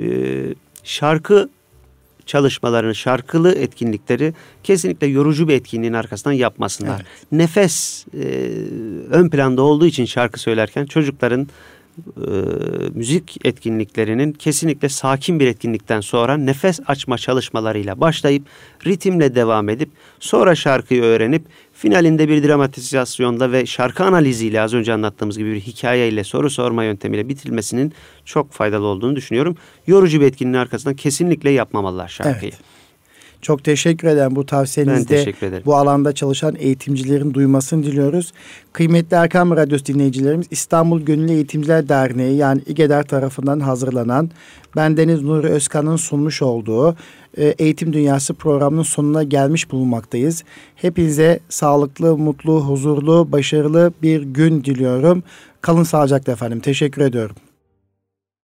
e, 0.00 0.06
şarkı 0.84 1.48
çalışmalarını, 2.26 2.94
şarkılı 2.94 3.54
etkinlikleri 3.54 4.34
kesinlikle 4.62 5.06
yorucu 5.06 5.48
bir 5.48 5.54
etkinliğin 5.54 5.92
arkasından 5.92 6.34
yapmasınlar. 6.34 6.96
Evet. 6.96 7.32
Nefes 7.32 8.06
e, 8.14 8.24
ön 9.10 9.28
planda 9.30 9.62
olduğu 9.62 9.86
için 9.86 10.04
şarkı 10.04 10.40
söylerken 10.40 10.86
çocukların 10.86 11.48
e, 12.16 12.30
müzik 12.94 13.46
etkinliklerinin 13.46 14.32
kesinlikle 14.32 14.88
sakin 14.88 15.40
bir 15.40 15.46
etkinlikten 15.46 16.00
sonra 16.00 16.36
nefes 16.36 16.80
açma 16.86 17.18
çalışmalarıyla 17.18 18.00
başlayıp 18.00 18.42
ritimle 18.86 19.34
devam 19.34 19.68
edip 19.68 19.90
sonra 20.20 20.54
şarkıyı 20.54 21.02
öğrenip 21.02 21.42
finalinde 21.72 22.28
bir 22.28 22.48
dramatizasyonda 22.48 23.52
ve 23.52 23.66
şarkı 23.66 24.04
analiziyle 24.04 24.60
az 24.60 24.74
önce 24.74 24.92
anlattığımız 24.92 25.38
gibi 25.38 25.52
bir 25.52 25.60
hikayeyle 25.60 26.24
soru 26.24 26.50
sorma 26.50 26.84
yöntemiyle 26.84 27.28
bitirilmesinin 27.28 27.92
çok 28.24 28.52
faydalı 28.52 28.86
olduğunu 28.86 29.16
düşünüyorum. 29.16 29.56
Yorucu 29.86 30.20
bir 30.20 30.26
etkinliğin 30.26 30.58
arkasından 30.58 30.96
kesinlikle 30.96 31.50
yapmamalılar 31.50 32.08
şarkıyı. 32.08 32.52
Evet. 32.52 32.73
Çok 33.44 33.64
teşekkür 33.64 34.08
ederim 34.08 34.36
bu 34.36 34.46
tavsiyenizde. 34.46 35.16
Bu 35.66 35.76
alanda 35.76 36.12
çalışan 36.12 36.56
eğitimcilerin 36.58 37.34
duymasını 37.34 37.82
diliyoruz. 37.82 38.32
Kıymetli 38.72 39.16
Erkam 39.16 39.50
Radyosu 39.50 39.86
dinleyicilerimiz 39.86 40.46
İstanbul 40.50 41.00
Gönüllü 41.00 41.32
Eğitimciler 41.32 41.88
Derneği 41.88 42.36
yani 42.36 42.60
İGEDER 42.66 43.02
tarafından 43.02 43.60
hazırlanan 43.60 44.30
ben 44.76 44.96
Deniz 44.96 45.22
Nuri 45.22 45.46
Özkan'ın 45.46 45.96
sunmuş 45.96 46.42
olduğu 46.42 46.96
e, 47.36 47.44
Eğitim 47.46 47.92
Dünyası 47.92 48.34
programının 48.34 48.82
sonuna 48.82 49.22
gelmiş 49.22 49.70
bulunmaktayız. 49.70 50.44
Hepinize 50.76 51.40
sağlıklı, 51.48 52.18
mutlu, 52.18 52.60
huzurlu, 52.60 53.32
başarılı 53.32 53.92
bir 54.02 54.22
gün 54.22 54.64
diliyorum. 54.64 55.22
Kalın 55.60 55.82
sağlıcakla 55.82 56.32
efendim. 56.32 56.60
Teşekkür 56.60 57.02
ediyorum. 57.02 57.36